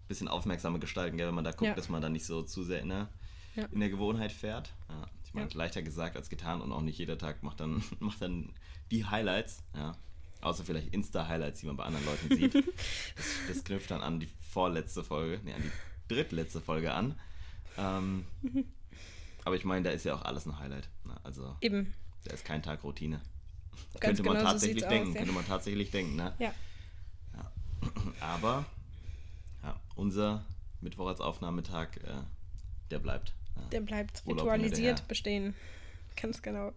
bisschen 0.07 0.27
aufmerksamer 0.27 0.79
gestalten, 0.79 1.17
gell, 1.17 1.27
wenn 1.27 1.35
man 1.35 1.43
da 1.43 1.51
guckt, 1.51 1.63
Ja. 1.63 1.73
dass 1.75 1.89
man 1.89 2.01
da 2.01 2.09
nicht 2.09 2.25
so 2.25 2.41
zu 2.43 2.63
sehr 2.63 2.81
in 2.81 2.89
der, 2.89 3.09
Ja. 3.55 3.65
in 3.65 3.79
der 3.79 3.89
Gewohnheit 3.89 4.31
fährt. 4.31 4.73
Ja, 4.89 5.07
ich 5.25 5.33
meine, 5.33 5.49
leichter 5.49 5.81
gesagt 5.81 6.15
als 6.15 6.29
getan 6.29 6.61
und 6.61 6.71
auch 6.71 6.81
nicht 6.81 6.97
jeder 6.97 7.17
Tag 7.17 7.43
macht 7.43 7.59
dann, 7.59 7.83
macht 7.99 8.21
dann 8.21 8.53
die 8.91 9.05
Highlights. 9.05 9.63
Ja. 9.75 9.97
Außer 10.41 10.65
vielleicht 10.65 10.93
Insta-Highlights, 10.93 11.61
die 11.61 11.67
man 11.67 11.77
bei 11.77 11.85
anderen 11.85 12.05
Leuten 12.05 12.35
sieht. 12.35 12.53
das, 13.15 13.25
das 13.47 13.63
knüpft 13.63 13.91
dann 13.91 14.01
an 14.01 14.19
die 14.19 14.27
vorletzte 14.41 15.03
Folge, 15.03 15.39
nee, 15.43 15.53
an 15.53 15.61
die 15.61 16.13
drittletzte 16.13 16.59
Folge 16.61 16.93
an. 16.93 17.17
Ähm, 17.77 18.25
aber 19.45 19.55
ich 19.55 19.63
meine, 19.65 19.83
da 19.83 19.91
ist 19.91 20.03
ja 20.05 20.13
auch 20.15 20.21
alles 20.21 20.45
ein 20.45 20.59
Highlight. 20.59 20.89
Ne? 21.05 21.15
Also, 21.23 21.55
Eben. 21.61 21.93
da 22.25 22.33
ist 22.33 22.43
kein 22.45 22.61
Tag 22.61 22.83
Routine. 22.83 23.21
Ganz 23.99 24.17
könnte 24.17 24.23
man 24.23 24.33
genau 24.33 24.45
so 24.45 24.51
tatsächlich 24.51 24.79
sieht's 24.79 24.89
denken, 24.89 25.09
aus, 25.09 25.13
ja. 25.13 25.19
könnte 25.19 25.33
man 25.35 25.45
tatsächlich 25.45 25.91
denken, 25.91 26.15
ne? 26.15 26.33
Ja. 26.39 26.53
Aber 28.19 28.65
ja, 29.63 29.79
unser 29.95 30.45
Mittwoch 30.81 31.07
als 31.07 31.21
Aufnahmetag, 31.21 31.97
äh, 31.97 32.21
der 32.91 32.99
bleibt. 32.99 33.33
Ja. 33.55 33.61
Der 33.69 33.81
bleibt 33.81 34.23
Urlaub 34.25 34.45
ritualisiert 34.45 35.07
bestehen. 35.07 35.55
Ganz 36.19 36.41
genau. 36.41 36.73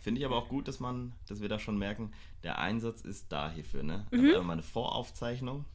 Finde 0.00 0.20
ich 0.20 0.24
aber 0.26 0.36
auch 0.36 0.48
gut, 0.48 0.66
dass 0.66 0.80
man, 0.80 1.12
dass 1.28 1.42
wir 1.42 1.50
da 1.50 1.58
schon 1.58 1.76
merken, 1.76 2.12
der 2.42 2.58
Einsatz 2.58 3.02
ist 3.02 3.26
da 3.30 3.50
hierfür, 3.50 3.82
ne? 3.82 4.06
Mhm. 4.10 4.18
Also 4.18 4.28
einfach 4.28 4.46
mal 4.46 4.52
eine 4.54 4.62
Voraufzeichnung. 4.62 5.66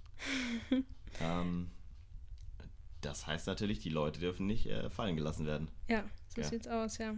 ähm, 1.21 1.69
das 3.01 3.27
heißt 3.27 3.45
natürlich, 3.45 3.79
die 3.79 3.89
Leute 3.89 4.19
dürfen 4.19 4.47
nicht 4.47 4.65
äh, 4.65 4.89
fallen 4.89 5.15
gelassen 5.15 5.45
werden. 5.45 5.69
Ja, 5.87 6.03
so 6.33 6.41
Ja. 6.41 6.47
sieht's 6.47 6.67
aus, 6.67 6.97
ja. 6.97 7.13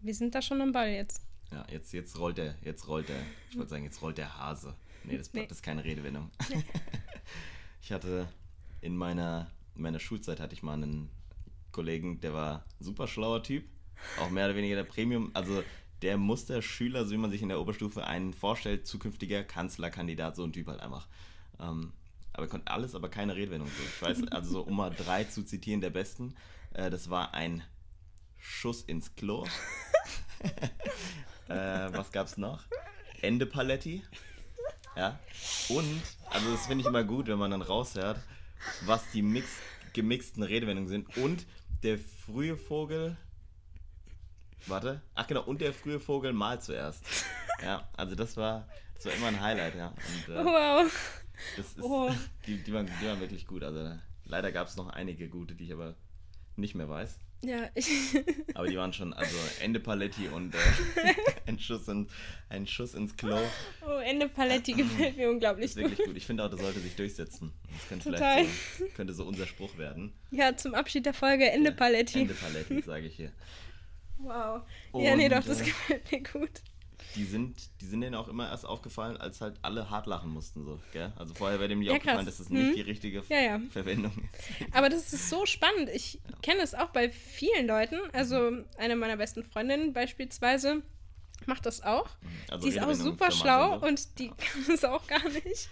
Wir 0.00 0.14
sind 0.14 0.34
da 0.34 0.42
schon 0.42 0.60
am 0.60 0.72
Ball 0.72 0.90
jetzt. 0.90 1.22
Ja, 1.52 1.66
jetzt, 1.70 1.92
jetzt 1.92 2.18
rollt 2.18 2.38
der, 2.38 2.54
jetzt 2.62 2.88
rollt 2.88 3.08
der, 3.08 3.20
ich 3.50 3.56
wollte 3.56 3.70
sagen, 3.70 3.84
jetzt 3.84 4.00
rollt 4.02 4.18
der 4.18 4.38
Hase. 4.38 4.74
Nee, 5.04 5.18
das, 5.18 5.32
Nee. 5.32 5.46
das 5.46 5.58
ist 5.58 5.62
keine 5.62 5.84
Redewendung. 5.84 6.30
ich 7.82 7.92
hatte 7.92 8.28
in 8.80 8.96
meiner, 8.96 9.50
in 9.74 9.82
meiner 9.82 9.98
Schulzeit 9.98 10.40
hatte 10.40 10.54
ich 10.54 10.62
mal 10.62 10.74
einen 10.74 11.10
Kollegen, 11.72 12.20
der 12.20 12.32
war 12.34 12.64
ein 12.80 12.84
super 12.84 13.06
schlauer 13.06 13.42
Typ, 13.42 13.64
auch 14.20 14.30
mehr 14.30 14.46
oder 14.46 14.56
weniger 14.56 14.76
der 14.76 14.84
Premium, 14.84 15.30
also 15.34 15.62
der 16.02 16.16
Musterschüler, 16.16 17.04
so 17.04 17.12
wie 17.12 17.16
man 17.18 17.30
sich 17.30 17.42
in 17.42 17.48
der 17.48 17.60
Oberstufe 17.60 18.04
einen 18.06 18.32
vorstellt, 18.32 18.86
zukünftiger 18.86 19.44
Kanzlerkandidat, 19.44 20.36
so 20.36 20.44
ein 20.44 20.52
Typ 20.52 20.66
halt 20.68 20.80
einfach. 20.80 21.06
Ähm, 21.60 21.92
aber 22.32 22.46
er 22.46 22.48
konnte 22.48 22.72
alles, 22.72 22.94
aber 22.94 23.08
keine 23.08 23.36
Redewendung. 23.36 23.68
So. 23.68 23.82
Ich 23.84 24.02
weiß, 24.02 24.28
also 24.32 24.50
so, 24.50 24.60
um 24.62 24.76
mal 24.76 24.90
drei 24.90 25.24
zu 25.24 25.44
zitieren, 25.44 25.80
der 25.80 25.90
besten, 25.90 26.34
äh, 26.72 26.90
das 26.90 27.10
war 27.10 27.34
ein 27.34 27.62
Schuss 28.38 28.82
ins 28.82 29.14
Klo. 29.14 29.46
äh, 31.48 31.92
was 31.92 32.12
gab's 32.12 32.36
noch? 32.36 32.64
Ende 33.20 33.46
Paletti. 33.46 34.02
Ja. 34.96 35.18
Und, 35.68 36.02
also 36.30 36.50
das 36.52 36.66
finde 36.66 36.82
ich 36.82 36.86
immer 36.88 37.04
gut, 37.04 37.26
wenn 37.28 37.38
man 37.38 37.50
dann 37.50 37.62
raushört, 37.62 38.18
was 38.82 39.10
die 39.12 39.22
mix, 39.22 39.48
gemixten 39.92 40.42
Redewendungen 40.42 40.88
sind. 40.88 41.16
Und 41.16 41.46
der 41.82 41.98
frühe 41.98 42.56
Vogel. 42.56 43.16
Warte. 44.66 45.00
Ach 45.14 45.26
genau, 45.26 45.42
und 45.42 45.60
der 45.60 45.72
frühe 45.72 45.98
Vogel 45.98 46.32
mal 46.32 46.60
zuerst. 46.60 47.02
Ja, 47.62 47.88
also 47.96 48.14
das 48.14 48.36
war, 48.36 48.68
das 48.94 49.06
war 49.06 49.12
immer 49.14 49.28
ein 49.28 49.40
Highlight, 49.40 49.74
ja. 49.76 49.88
Und, 49.88 50.34
äh, 50.34 50.44
Wow. 50.44 51.20
das 51.56 51.66
ist, 51.66 51.82
Oh. 51.82 52.10
die, 52.46 52.62
die, 52.62 52.72
waren, 52.72 52.86
die 53.00 53.06
waren 53.06 53.20
wirklich 53.20 53.46
gut. 53.46 53.62
Also 53.64 53.98
leider 54.24 54.52
gab 54.52 54.68
es 54.68 54.76
noch 54.76 54.88
einige 54.88 55.28
gute, 55.28 55.54
die 55.54 55.64
ich 55.64 55.72
aber 55.72 55.94
nicht 56.56 56.74
mehr 56.74 56.88
weiß. 56.88 57.18
Ja, 57.44 57.68
ich. 57.74 57.88
Aber 58.54 58.68
die 58.68 58.76
waren 58.76 58.92
schon, 58.92 59.12
also 59.12 59.36
Ende 59.60 59.80
Paletti 59.80 60.28
und 60.28 60.54
äh, 60.54 60.58
ein, 61.46 61.58
Schuss 61.58 61.88
in, 61.88 62.08
ein 62.48 62.66
Schuss 62.66 62.94
ins 62.94 63.16
Klo. 63.16 63.36
Oh, 63.84 63.98
Ende 63.98 64.28
Paletti 64.28 64.74
gefällt 64.74 65.16
mir 65.16 65.28
unglaublich 65.30 65.66
Ist 65.66 65.76
wirklich 65.76 65.98
gut. 66.06 66.16
Ich 66.16 66.24
finde 66.24 66.44
auch, 66.44 66.50
das 66.50 66.60
sollte 66.60 66.78
sich 66.78 66.94
durchsetzen. 66.94 67.52
Das 67.72 67.88
könnte 67.88 68.10
Total. 68.10 68.44
vielleicht 68.44 68.78
so, 68.78 68.84
könnte 68.94 69.12
so 69.12 69.24
unser 69.24 69.46
Spruch 69.46 69.76
werden. 69.76 70.12
Ja, 70.30 70.56
zum 70.56 70.74
Abschied 70.74 71.04
der 71.04 71.14
Folge 71.14 71.50
Ende 71.50 71.70
Ja, 71.70 71.76
Paletti. 71.76 72.20
Ende 72.20 72.34
Paletti, 72.34 72.80
sage 72.82 73.06
ich 73.06 73.16
hier. 73.16 73.32
Wow. 74.18 74.62
ja, 74.94 75.16
nee, 75.16 75.24
Und, 75.24 75.32
doch, 75.32 75.44
das 75.44 75.62
äh, 75.62 75.64
gefällt 75.64 76.12
mir 76.12 76.22
gut. 76.22 76.62
Die 77.14 77.24
sind, 77.24 77.56
die 77.80 77.86
sind 77.86 78.00
denen 78.00 78.14
auch 78.14 78.28
immer 78.28 78.48
erst 78.48 78.64
aufgefallen, 78.64 79.16
als 79.16 79.40
halt 79.40 79.56
alle 79.62 79.90
hart 79.90 80.06
lachen 80.06 80.30
mussten. 80.30 80.64
So, 80.64 80.80
gell? 80.92 81.12
Also 81.16 81.34
vorher 81.34 81.58
wäre 81.58 81.68
dem 81.68 81.80
nicht 81.80 81.88
Ja, 81.88 81.94
aufgefallen, 81.96 82.24
dass 82.26 82.38
das 82.38 82.48
nicht 82.48 82.70
Mhm. 82.70 82.74
die 82.74 82.80
richtige 82.80 83.22
Ja, 83.28 83.40
ja. 83.40 83.60
Verwendung 83.70 84.12
ist. 84.12 84.74
Aber 84.74 84.88
das 84.88 85.12
ist 85.12 85.28
so 85.28 85.44
spannend. 85.46 85.90
Ich 85.94 86.20
kenne 86.42 86.62
es 86.62 86.74
auch 86.74 86.88
bei 86.90 87.10
vielen 87.10 87.66
Leuten. 87.66 87.96
Also 88.12 88.50
eine 88.78 88.96
meiner 88.96 89.16
besten 89.16 89.44
Freundinnen 89.44 89.92
beispielsweise 89.92 90.82
macht 91.46 91.66
das 91.66 91.82
auch. 91.82 92.08
Also 92.50 92.68
die 92.68 92.76
ist 92.76 92.80
auch 92.82 92.94
super 92.94 93.32
schlau 93.32 93.80
so. 93.80 93.86
und 93.86 94.18
die 94.20 94.28
kann 94.28 94.74
es 94.74 94.84
auch 94.84 95.06
gar 95.08 95.28
nicht. 95.28 95.68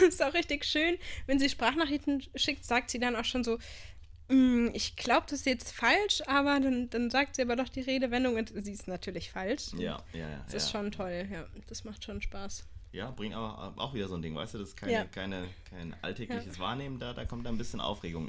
ist 0.08 0.22
auch 0.22 0.32
richtig 0.32 0.64
schön. 0.64 0.96
Wenn 1.26 1.38
sie 1.38 1.50
Sprachnachrichten 1.50 2.22
schickt, 2.34 2.64
sagt 2.64 2.90
sie 2.90 2.98
dann 2.98 3.14
auch 3.16 3.24
schon 3.26 3.44
so, 3.44 3.56
"Mm, 3.56 3.60
ich 4.72 4.96
glaube, 4.96 5.26
das 5.28 5.40
ist 5.40 5.46
jetzt 5.46 5.72
falsch, 5.72 6.22
aber 6.26 6.60
dann, 6.60 6.88
dann 6.90 7.10
sagt 7.10 7.36
sie 7.36 7.42
aber 7.42 7.56
doch 7.56 7.68
die 7.68 7.80
Redewendung 7.80 8.36
und 8.36 8.52
sie 8.64 8.72
ist 8.72 8.86
natürlich 8.86 9.30
falsch. 9.30 9.72
Ja, 9.76 10.02
ja, 10.12 10.28
ja. 10.28 10.40
Das 10.44 10.52
ja. 10.52 10.56
ist 10.58 10.70
schon 10.70 10.90
toll, 10.92 11.26
ja. 11.30 11.46
Das 11.66 11.84
macht 11.84 12.04
schon 12.04 12.22
Spaß. 12.22 12.64
Ja, 12.92 13.10
bringt 13.10 13.34
aber 13.34 13.74
auch 13.76 13.94
wieder 13.94 14.08
so 14.08 14.16
ein 14.16 14.22
Ding, 14.22 14.34
weißt 14.34 14.54
du, 14.54 14.58
das 14.58 14.70
ist 14.70 14.76
keine, 14.76 14.92
Ja. 14.92 15.04
keine, 15.04 15.48
kein 15.68 15.94
alltägliches 16.02 16.58
Wahrnehmen 16.58 16.98
da, 16.98 17.12
da 17.12 17.24
kommt 17.24 17.46
da 17.46 17.50
ein 17.50 17.58
bisschen 17.58 17.80
Aufregung, 17.80 18.28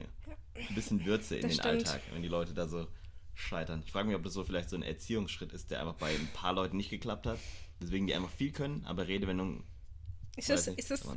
ein 0.56 0.76
bisschen 0.76 1.04
Würze 1.06 1.36
in 1.36 1.42
Das 1.44 1.52
den 1.52 1.60
stimmt. 1.60 1.88
Alltag, 1.88 2.02
wenn 2.14 2.22
die 2.22 2.28
Leute 2.28 2.54
da 2.54 2.68
so 2.68 2.88
scheitern. 3.34 3.82
Ich 3.86 3.92
frage 3.92 4.08
mich, 4.08 4.16
ob 4.16 4.24
das 4.24 4.34
so 4.34 4.44
vielleicht 4.44 4.70
so 4.70 4.76
ein 4.76 4.84
Erziehungsschritt 4.84 5.52
ist, 5.54 5.72
der 5.72 5.80
einfach 5.82 5.96
bei 5.96 6.10
ein 6.12 6.30
paar 6.34 6.54
Leuten 6.54 6.78
nicht 6.78 6.90
geklappt 6.92 7.26
hat, 7.26 7.40
deswegen 7.82 8.06
die 8.06 8.14
einfach 8.14 8.30
viel 8.30 8.52
können, 8.52 8.86
aber 8.86 9.08
Redewendungen, 9.08 9.64
Ist 10.36 10.50
das, 10.52 10.68
nicht, 10.68 10.78
ist, 10.80 10.92
das, 10.92 11.08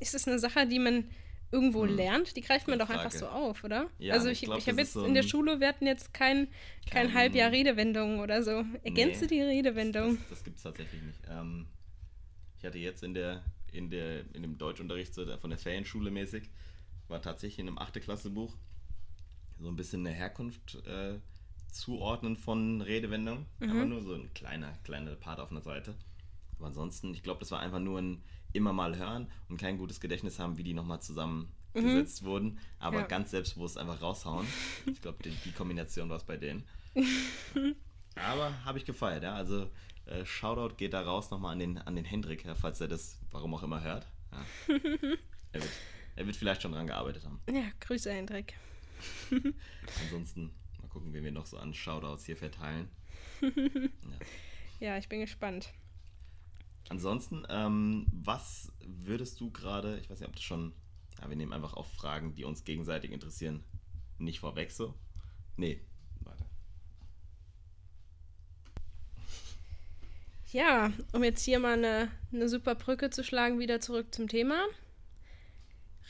ist 0.00 0.14
das 0.14 0.26
eine 0.26 0.38
Sache, 0.40 0.66
die 0.66 0.80
man 0.80 1.04
irgendwo 1.52 1.86
hm. 1.86 1.96
lernt, 1.96 2.36
die 2.36 2.40
greift 2.40 2.68
man 2.68 2.78
doch 2.78 2.86
Frage. 2.86 3.00
einfach 3.00 3.16
so 3.16 3.26
auf, 3.26 3.64
oder? 3.64 3.88
Ja, 3.98 4.14
also 4.14 4.28
ich, 4.28 4.42
ich, 4.42 4.48
ich 4.48 4.68
habe 4.68 4.80
jetzt 4.80 4.92
so 4.92 5.04
in 5.04 5.14
der 5.14 5.22
Schule, 5.22 5.60
wir 5.60 5.68
hatten 5.68 5.86
jetzt 5.86 6.14
kein, 6.14 6.48
kein, 6.88 7.06
kein 7.06 7.14
Halbjahr 7.14 7.50
Redewendung 7.50 8.20
oder 8.20 8.42
so. 8.42 8.64
Ergänze 8.82 9.22
nee, 9.22 9.28
die 9.28 9.40
Redewendung. 9.42 10.16
Das, 10.18 10.28
das 10.30 10.44
gibt 10.44 10.58
es 10.58 10.62
tatsächlich 10.62 11.02
nicht. 11.02 11.20
Ähm, 11.28 11.66
ich 12.58 12.64
hatte 12.64 12.78
jetzt 12.78 13.02
in 13.02 13.14
der, 13.14 13.42
in 13.72 13.90
der, 13.90 14.24
in 14.34 14.42
dem 14.42 14.58
Deutschunterricht 14.58 15.14
so 15.14 15.26
von 15.38 15.50
der 15.50 15.58
Ferienschule 15.58 16.10
mäßig, 16.10 16.44
war 17.08 17.20
tatsächlich 17.20 17.58
in 17.58 17.68
einem 17.68 17.78
8. 17.78 18.00
Klasse 18.00 18.30
Buch 18.30 18.56
so 19.58 19.68
ein 19.68 19.76
bisschen 19.76 20.06
eine 20.06 20.14
Herkunft 20.14 20.76
äh, 20.86 21.18
zuordnen 21.72 22.36
von 22.36 22.80
Redewendungen. 22.80 23.46
Mhm. 23.58 23.70
Aber 23.70 23.84
nur 23.84 24.02
so 24.02 24.14
ein 24.14 24.32
kleiner, 24.34 24.72
kleiner 24.84 25.14
Part 25.16 25.40
auf 25.40 25.50
einer 25.50 25.62
Seite. 25.62 25.94
Aber 26.58 26.68
ansonsten, 26.68 27.12
ich 27.14 27.22
glaube, 27.22 27.40
das 27.40 27.50
war 27.50 27.60
einfach 27.60 27.80
nur 27.80 27.98
ein 27.98 28.22
immer 28.52 28.72
mal 28.72 28.96
hören 28.96 29.28
und 29.48 29.58
kein 29.58 29.78
gutes 29.78 30.00
Gedächtnis 30.00 30.38
haben, 30.38 30.58
wie 30.58 30.62
die 30.62 30.74
nochmal 30.74 31.00
zusammengesetzt 31.00 32.22
mhm. 32.22 32.26
wurden, 32.26 32.58
aber 32.78 33.00
ja. 33.00 33.06
ganz 33.06 33.30
selbstbewusst 33.30 33.78
einfach 33.78 34.00
raushauen. 34.00 34.46
Ich 34.86 35.00
glaube, 35.00 35.22
die, 35.22 35.30
die, 35.30 35.52
Kombination 35.52 36.08
war 36.08 36.16
es 36.16 36.24
bei 36.24 36.36
denen. 36.36 36.64
aber 38.14 38.64
habe 38.64 38.78
ich 38.78 38.84
gefeiert, 38.84 39.22
ja. 39.22 39.34
Also 39.34 39.70
äh, 40.06 40.24
Shoutout 40.24 40.76
geht 40.76 40.92
da 40.92 41.02
raus 41.02 41.30
nochmal 41.30 41.52
an 41.52 41.58
den, 41.58 41.78
an 41.78 41.96
den 41.96 42.04
Hendrik, 42.04 42.44
ja, 42.44 42.54
falls 42.54 42.80
er 42.80 42.88
das, 42.88 43.18
warum 43.30 43.54
auch 43.54 43.62
immer, 43.62 43.82
hört. 43.82 44.06
Ja. 44.32 44.74
er, 45.52 45.62
wird, 45.62 45.72
er 46.16 46.26
wird 46.26 46.36
vielleicht 46.36 46.62
schon 46.62 46.72
dran 46.72 46.86
gearbeitet 46.86 47.24
haben. 47.24 47.40
Ja, 47.50 47.64
Grüße, 47.80 48.12
Hendrik. 48.12 48.54
Ansonsten 50.04 50.50
mal 50.80 50.88
gucken, 50.88 51.12
wen 51.12 51.24
wir 51.24 51.32
noch 51.32 51.46
so 51.46 51.58
an 51.58 51.72
Shoutouts 51.72 52.26
hier 52.26 52.36
verteilen. 52.36 52.88
Ja, 53.40 53.50
ja 54.80 54.98
ich 54.98 55.08
bin 55.08 55.20
gespannt. 55.20 55.72
Ansonsten, 56.88 57.46
ähm, 57.48 58.06
was 58.12 58.72
würdest 58.80 59.40
du 59.40 59.50
gerade, 59.50 59.98
ich 60.00 60.10
weiß 60.10 60.20
nicht, 60.20 60.28
ob 60.28 60.34
du 60.34 60.42
schon, 60.42 60.72
ja, 61.20 61.28
wir 61.28 61.36
nehmen 61.36 61.52
einfach 61.52 61.74
auch 61.74 61.86
Fragen, 61.86 62.34
die 62.34 62.44
uns 62.44 62.64
gegenseitig 62.64 63.12
interessieren, 63.12 63.62
nicht 64.18 64.40
vorweg 64.40 64.70
so. 64.70 64.94
Nee, 65.56 65.80
warte. 66.20 66.44
Ja, 70.52 70.92
um 71.12 71.22
jetzt 71.22 71.44
hier 71.44 71.60
mal 71.60 71.74
eine, 71.74 72.10
eine 72.32 72.48
super 72.48 72.74
Brücke 72.74 73.10
zu 73.10 73.22
schlagen, 73.22 73.60
wieder 73.60 73.80
zurück 73.80 74.12
zum 74.12 74.26
Thema. 74.26 74.66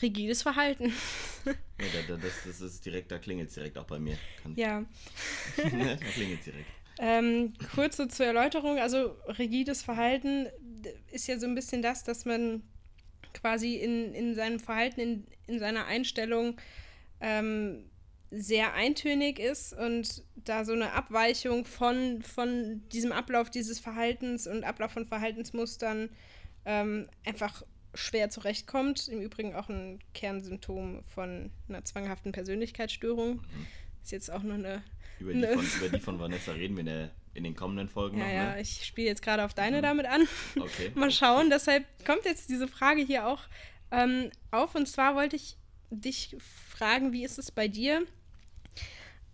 Rigides 0.01 0.43
Verhalten. 0.43 0.93
ja, 1.45 2.17
das, 2.17 2.45
das 2.47 2.61
ist 2.61 2.87
direkt, 2.87 3.11
da 3.11 3.19
klingelt 3.19 3.51
es 3.51 3.55
direkt 3.55 3.77
auch 3.77 3.87
bei 3.87 3.99
mir. 3.99 4.17
Kann, 4.43 4.55
ja. 4.57 4.85
da 5.57 5.97
klingelt 5.97 6.39
es 6.39 6.45
direkt. 6.45 6.71
Ähm, 6.99 7.55
kurz 7.75 7.97
so 7.97 8.07
zur 8.07 8.27
Erläuterung, 8.27 8.79
also 8.79 9.17
rigides 9.39 9.83
Verhalten 9.83 10.49
ist 11.11 11.27
ja 11.27 11.39
so 11.39 11.47
ein 11.47 11.55
bisschen 11.55 11.83
das, 11.83 12.05
dass 12.05 12.25
man 12.25 12.63
quasi 13.33 13.77
in, 13.77 14.15
in 14.15 14.35
seinem 14.35 14.61
Verhalten, 14.61 15.01
in, 15.01 15.27
in 15.47 15.59
seiner 15.59 15.87
Einstellung 15.87 16.61
ähm, 17.21 17.85
sehr 18.31 18.75
eintönig 18.75 19.39
ist 19.39 19.73
und 19.73 20.23
da 20.37 20.65
so 20.65 20.73
eine 20.73 20.93
Abweichung 20.93 21.65
von, 21.65 22.23
von 22.23 22.83
diesem 22.91 23.13
Ablauf 23.13 23.51
dieses 23.51 23.81
Verhaltens 23.81 24.47
und 24.47 24.65
Ablauf 24.65 24.93
von 24.93 25.07
Verhaltensmustern 25.07 26.11
ähm, 26.65 27.09
einfach 27.25 27.65
schwer 27.95 28.31
zurechtkommt. 28.31 29.09
Im 29.09 29.21
Übrigen 29.21 29.55
auch 29.55 29.69
ein 29.69 29.99
Kernsymptom 30.15 31.03
von 31.07 31.51
einer 31.69 31.85
zwanghaften 31.85 32.31
Persönlichkeitsstörung. 32.31 33.37
Mhm. 33.37 33.67
Ist 34.03 34.13
jetzt 34.13 34.31
auch 34.31 34.43
nur 34.43 34.55
eine 34.55 34.83
über 35.21 35.35
die, 35.35 35.47
von, 35.47 35.67
über 35.77 35.89
die 35.91 36.01
von 36.01 36.19
Vanessa 36.19 36.53
reden 36.53 36.77
wir 36.77 36.81
in, 36.81 36.87
der, 36.87 37.11
in 37.35 37.45
den 37.45 37.55
kommenden 37.55 37.89
Folgen 37.89 38.19
ja, 38.19 38.25
noch. 38.25 38.33
Ja, 38.33 38.55
ne? 38.55 38.61
ich 38.61 38.85
spiele 38.85 39.09
jetzt 39.09 39.23
gerade 39.23 39.45
auf 39.45 39.55
deine 39.55 39.79
mhm. 39.79 39.83
damit 39.83 40.07
an. 40.07 40.29
Okay. 40.59 40.91
Mal 40.95 41.11
schauen. 41.11 41.51
Deshalb 41.51 41.85
kommt 42.05 42.25
jetzt 42.25 42.49
diese 42.49 42.69
Frage 42.69 43.03
hier 43.03 43.27
auch 43.27 43.43
ähm, 43.91 44.31
auf. 44.51 44.75
Und 44.75 44.87
zwar 44.87 45.15
wollte 45.15 45.37
ich 45.37 45.57
dich 45.91 46.37
fragen, 46.41 47.13
wie 47.13 47.25
ist 47.25 47.39
es 47.39 47.51
bei 47.51 47.69
dir? 47.69 48.03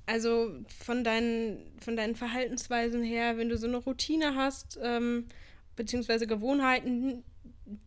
Also 0.07 0.55
von 0.85 1.03
deinen, 1.03 1.79
von 1.81 1.97
deinen 1.97 2.15
Verhaltensweisen 2.15 3.03
her, 3.03 3.39
wenn 3.39 3.49
du 3.49 3.59
so 3.59 3.67
eine 3.67 3.79
Routine 3.79 4.37
hast, 4.37 4.79
ähm, 4.83 5.27
beziehungsweise 5.75 6.27
Gewohnheiten, 6.27 7.25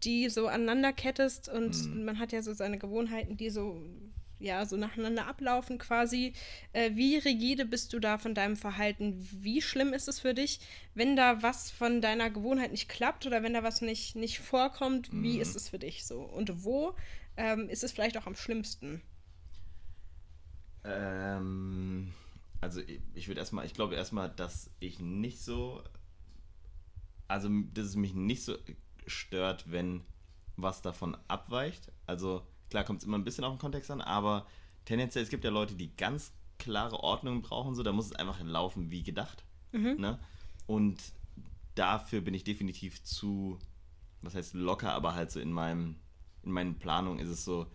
die 0.04 0.30
so 0.30 0.48
aneinander 0.48 0.92
kettest 0.92 1.48
und 1.48 1.74
mhm. 1.86 2.04
man 2.04 2.20
hat 2.20 2.34
ja 2.34 2.42
so 2.42 2.54
seine 2.54 2.78
Gewohnheiten, 2.78 3.38
die 3.38 3.50
so 3.50 3.82
ja, 4.40 4.66
so 4.66 4.78
nacheinander 4.78 5.28
ablaufen 5.28 5.78
quasi. 5.78 6.34
Äh, 6.74 6.92
wie 6.96 7.18
rigide 7.18 7.66
bist 7.66 7.94
du 7.94 8.00
da 8.00 8.18
von 8.18 8.34
deinem 8.34 8.56
Verhalten? 8.56 9.28
Wie 9.32 9.62
schlimm 9.62 9.94
ist 9.94 10.08
es 10.08 10.20
für 10.20 10.34
dich, 10.34 10.60
wenn 10.96 11.16
da 11.16 11.44
was 11.44 11.70
von 11.70 12.02
deiner 12.02 12.30
Gewohnheit 12.30 12.72
nicht 12.72 12.90
klappt 12.90 13.26
oder 13.26 13.44
wenn 13.44 13.54
da 13.54 13.64
was 13.64 13.82
nicht, 13.82 14.16
nicht 14.16 14.40
vorkommt? 14.40 15.12
Wie 15.12 15.36
mhm. 15.36 15.42
ist 15.42 15.56
es 15.56 15.70
für 15.70 15.80
dich 15.80 16.06
so? 16.06 16.22
Und 16.22 16.64
wo 16.64 16.96
ähm, 17.38 17.70
ist 17.70 17.84
es 17.84 17.92
vielleicht 17.92 18.18
auch 18.18 18.28
am 18.28 18.36
schlimmsten? 18.36 19.02
Ähm, 20.84 22.14
also 22.62 22.82
ich, 22.82 23.02
ich 23.14 23.28
würde 23.28 23.42
erstmal, 23.42 23.66
ich 23.66 23.74
glaube 23.74 23.96
erstmal, 23.96 24.30
dass 24.30 24.72
ich 24.80 25.00
nicht 25.00 25.42
so, 25.42 25.84
also 27.28 27.50
dass 27.74 27.86
es 27.86 27.96
mich 27.96 28.14
nicht 28.14 28.44
so 28.44 28.58
stört, 29.06 29.72
wenn 29.72 30.02
was 30.56 30.82
davon 30.82 31.18
abweicht. 31.28 31.92
Also 32.06 32.46
Klar 32.70 32.84
kommt 32.84 33.00
es 33.00 33.06
immer 33.06 33.18
ein 33.18 33.24
bisschen 33.24 33.44
auf 33.44 33.54
den 33.54 33.60
Kontext 33.60 33.92
an, 33.92 34.02
aber 34.02 34.46
tendenziell, 34.86 35.24
es 35.24 35.30
gibt 35.30 35.44
ja 35.44 35.52
Leute, 35.52 35.76
die 35.76 35.96
ganz 35.96 36.32
klare 36.58 37.00
Ordnung 37.02 37.42
brauchen, 37.42 37.74
so, 37.74 37.84
da 37.84 37.92
muss 37.92 38.08
es 38.08 38.16
einfach 38.16 38.40
laufen 38.42 38.92
wie 38.92 39.04
gedacht. 39.04 39.44
Mhm. 39.72 39.96
Ne? 40.00 40.20
Und 40.68 41.00
dafür 41.76 42.22
bin 42.22 42.34
ich 42.34 42.44
definitiv 42.44 43.04
zu, 43.04 43.58
was 44.22 44.36
heißt 44.36 44.54
locker, 44.54 44.94
aber 44.94 45.16
halt 45.16 45.32
so 45.32 45.40
in 45.40 45.52
meinem, 45.52 45.96
in 46.44 46.52
meinen 46.52 46.78
Planungen 46.78 47.20
ist 47.20 47.30
es 47.30 47.46
so, 47.46 47.68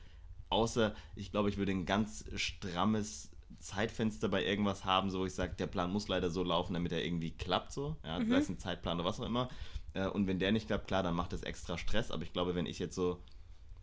außer 0.50 0.94
ich 1.16 1.30
glaube, 1.30 1.48
ich 1.48 1.56
würde 1.56 1.72
ein 1.72 1.86
ganz 1.86 2.24
strammes 2.36 3.30
Zeitfenster 3.58 4.28
bei 4.28 4.44
irgendwas 4.44 4.84
haben, 4.84 5.10
so 5.10 5.20
wo 5.20 5.26
ich 5.26 5.34
sage, 5.34 5.54
der 5.54 5.66
Plan 5.66 5.90
muss 5.90 6.08
leider 6.08 6.30
so 6.30 6.44
laufen, 6.44 6.74
damit 6.74 6.92
er 6.92 7.04
irgendwie 7.04 7.30
klappt, 7.30 7.72
so, 7.72 7.96
ja, 8.04 8.18
mhm. 8.18 8.28
sei 8.28 8.36
es 8.36 8.48
ein 8.48 8.58
Zeitplan 8.58 8.98
oder 8.98 9.08
was 9.08 9.20
auch 9.20 9.26
immer. 9.26 9.48
Äh, 9.94 10.08
und 10.08 10.26
wenn 10.26 10.38
der 10.38 10.52
nicht 10.52 10.66
klappt, 10.66 10.86
klar, 10.86 11.02
dann 11.02 11.14
macht 11.14 11.32
das 11.32 11.42
extra 11.42 11.78
Stress, 11.78 12.10
aber 12.10 12.22
ich 12.22 12.32
glaube, 12.32 12.54
wenn 12.54 12.66
ich 12.66 12.78
jetzt 12.78 12.94
so 12.94 13.22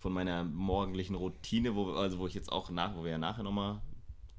von 0.02 0.14
meiner 0.14 0.44
morgendlichen 0.44 1.14
Routine, 1.14 1.76
wo, 1.76 1.94
also 1.94 2.18
wo 2.18 2.26
ich 2.26 2.34
jetzt 2.34 2.52
auch 2.52 2.72
nach, 2.72 2.96
wo 2.96 3.04
wir 3.04 3.12
ja 3.12 3.18
nachher 3.20 3.44
nochmal 3.44 3.82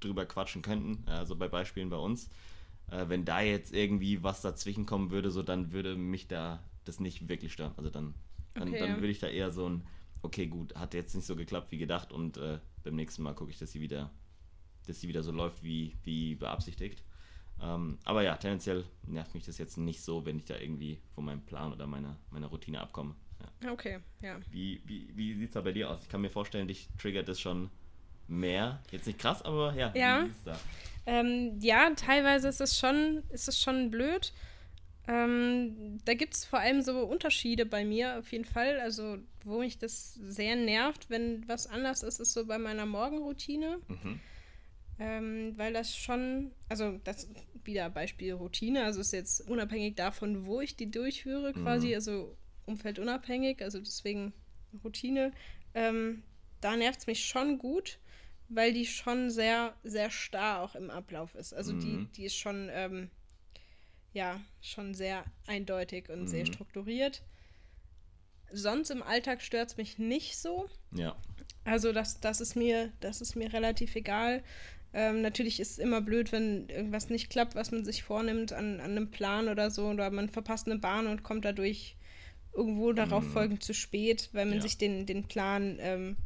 drüber 0.00 0.26
quatschen 0.26 0.60
könnten, 0.60 1.08
also 1.08 1.36
bei 1.36 1.46
Beispielen 1.46 1.88
bei 1.88 1.96
uns, 1.96 2.28
äh, 2.90 3.04
wenn 3.08 3.24
da 3.24 3.40
jetzt 3.40 3.72
irgendwie 3.72 4.24
was 4.24 4.42
dazwischen 4.42 4.86
kommen 4.86 5.12
würde, 5.12 5.30
so 5.30 5.44
dann 5.44 5.72
würde 5.72 5.94
mich 5.94 6.26
da 6.26 6.60
das 6.84 6.98
nicht 6.98 7.28
wirklich 7.28 7.52
stören. 7.52 7.74
Also 7.76 7.90
dann, 7.90 8.12
dann, 8.54 8.70
okay, 8.70 8.78
dann 8.80 8.96
würde 8.96 9.12
ich 9.12 9.20
da 9.20 9.28
eher 9.28 9.52
so 9.52 9.68
ein, 9.68 9.86
okay, 10.22 10.48
gut, 10.48 10.74
hat 10.74 10.94
jetzt 10.94 11.14
nicht 11.14 11.26
so 11.26 11.36
geklappt 11.36 11.70
wie 11.70 11.78
gedacht 11.78 12.12
und 12.12 12.38
äh, 12.38 12.58
beim 12.82 12.96
nächsten 12.96 13.22
Mal 13.22 13.34
gucke 13.34 13.52
ich, 13.52 13.58
dass 13.58 13.70
sie 13.70 13.80
wieder, 13.80 14.10
dass 14.88 15.00
sie 15.00 15.06
wieder 15.06 15.22
so 15.22 15.30
läuft 15.30 15.62
wie, 15.62 15.96
wie 16.02 16.34
beabsichtigt. 16.34 17.04
Ähm, 17.60 17.98
aber 18.02 18.24
ja, 18.24 18.36
tendenziell 18.36 18.84
nervt 19.06 19.32
mich 19.34 19.44
das 19.44 19.58
jetzt 19.58 19.76
nicht 19.78 20.02
so, 20.02 20.26
wenn 20.26 20.38
ich 20.38 20.44
da 20.44 20.58
irgendwie 20.58 20.98
von 21.14 21.24
meinem 21.24 21.42
Plan 21.42 21.72
oder 21.72 21.86
meiner, 21.86 22.16
meiner 22.30 22.48
Routine 22.48 22.80
abkomme. 22.80 23.14
Ja. 23.62 23.72
Okay, 23.72 23.98
ja. 24.20 24.38
Wie, 24.50 24.80
wie, 24.84 25.08
wie 25.14 25.34
sieht 25.34 25.48
es 25.48 25.54
da 25.54 25.60
bei 25.60 25.72
dir 25.72 25.90
aus? 25.90 26.00
Ich 26.02 26.08
kann 26.08 26.20
mir 26.20 26.30
vorstellen, 26.30 26.68
dich 26.68 26.88
triggert 26.98 27.28
das 27.28 27.40
schon 27.40 27.70
mehr. 28.28 28.80
Jetzt 28.90 29.06
nicht 29.06 29.18
krass, 29.18 29.42
aber 29.42 29.74
ja, 29.74 29.92
ja. 29.94 30.28
Ähm, 31.04 31.58
ja, 31.60 31.90
teilweise 31.96 32.48
ist 32.48 32.60
es 32.60 32.78
schon, 32.78 33.22
ist 33.30 33.48
es 33.48 33.60
schon 33.60 33.90
blöd. 33.90 34.32
Ähm, 35.08 35.98
da 36.04 36.14
gibt 36.14 36.34
es 36.34 36.44
vor 36.44 36.60
allem 36.60 36.80
so 36.80 37.00
Unterschiede 37.00 37.66
bei 37.66 37.84
mir 37.84 38.18
auf 38.18 38.30
jeden 38.30 38.44
Fall. 38.44 38.78
Also, 38.80 39.18
wo 39.44 39.58
mich 39.58 39.78
das 39.78 40.14
sehr 40.14 40.54
nervt, 40.54 41.10
wenn 41.10 41.46
was 41.48 41.66
anders 41.66 42.02
ist, 42.02 42.20
ist 42.20 42.32
so 42.32 42.46
bei 42.46 42.58
meiner 42.58 42.86
Morgenroutine. 42.86 43.78
Mhm. 43.88 44.20
Ähm, 45.00 45.54
weil 45.56 45.72
das 45.72 45.96
schon, 45.96 46.52
also 46.68 47.00
das 47.02 47.28
wieder 47.64 47.90
Beispiel 47.90 48.34
Routine, 48.34 48.84
also 48.84 49.00
ist 49.00 49.12
jetzt 49.12 49.48
unabhängig 49.48 49.96
davon, 49.96 50.46
wo 50.46 50.60
ich 50.60 50.76
die 50.76 50.90
durchführe, 50.90 51.52
quasi, 51.52 51.88
mhm. 51.88 51.94
also 51.94 52.36
umfeldunabhängig, 52.66 53.62
also 53.62 53.78
deswegen 53.78 54.32
Routine. 54.84 55.32
Ähm, 55.74 56.22
da 56.60 56.76
nervt 56.76 57.00
es 57.00 57.06
mich 57.06 57.24
schon 57.24 57.58
gut, 57.58 57.98
weil 58.48 58.72
die 58.72 58.86
schon 58.86 59.30
sehr, 59.30 59.74
sehr 59.82 60.10
starr 60.10 60.62
auch 60.62 60.74
im 60.74 60.90
Ablauf 60.90 61.34
ist. 61.34 61.52
Also 61.52 61.72
mhm. 61.72 61.80
die, 61.80 62.06
die 62.16 62.24
ist 62.24 62.36
schon, 62.36 62.68
ähm, 62.72 63.10
ja, 64.12 64.40
schon 64.60 64.94
sehr 64.94 65.24
eindeutig 65.46 66.08
und 66.08 66.22
mhm. 66.22 66.28
sehr 66.28 66.46
strukturiert. 66.46 67.22
Sonst 68.52 68.90
im 68.90 69.02
Alltag 69.02 69.40
stört 69.40 69.70
es 69.70 69.76
mich 69.76 69.98
nicht 69.98 70.36
so. 70.36 70.68
Ja. 70.92 71.16
Also 71.64 71.92
das, 71.92 72.20
das 72.20 72.40
ist 72.40 72.54
mir, 72.54 72.92
das 73.00 73.20
ist 73.20 73.34
mir 73.34 73.52
relativ 73.52 73.96
egal. 73.96 74.42
Ähm, 74.94 75.22
natürlich 75.22 75.58
ist 75.58 75.72
es 75.72 75.78
immer 75.78 76.02
blöd, 76.02 76.32
wenn 76.32 76.68
irgendwas 76.68 77.08
nicht 77.08 77.30
klappt, 77.30 77.54
was 77.54 77.70
man 77.70 77.84
sich 77.84 78.02
vornimmt 78.02 78.52
an, 78.52 78.80
an 78.80 78.90
einem 78.90 79.10
Plan 79.10 79.48
oder 79.48 79.70
so, 79.70 79.86
oder 79.86 80.10
man 80.10 80.28
verpasst 80.28 80.66
eine 80.66 80.78
Bahn 80.78 81.06
und 81.06 81.22
kommt 81.22 81.46
dadurch 81.46 81.96
irgendwo 82.54 82.92
darauf 82.92 83.24
mhm. 83.24 83.30
folgend 83.30 83.62
zu 83.62 83.74
spät, 83.74 84.28
weil 84.32 84.46
man 84.46 84.56
ja. 84.56 84.62
sich 84.62 84.78
den, 84.78 85.06
den 85.06 85.24
Plan 85.24 85.78
ähm, 85.80 86.16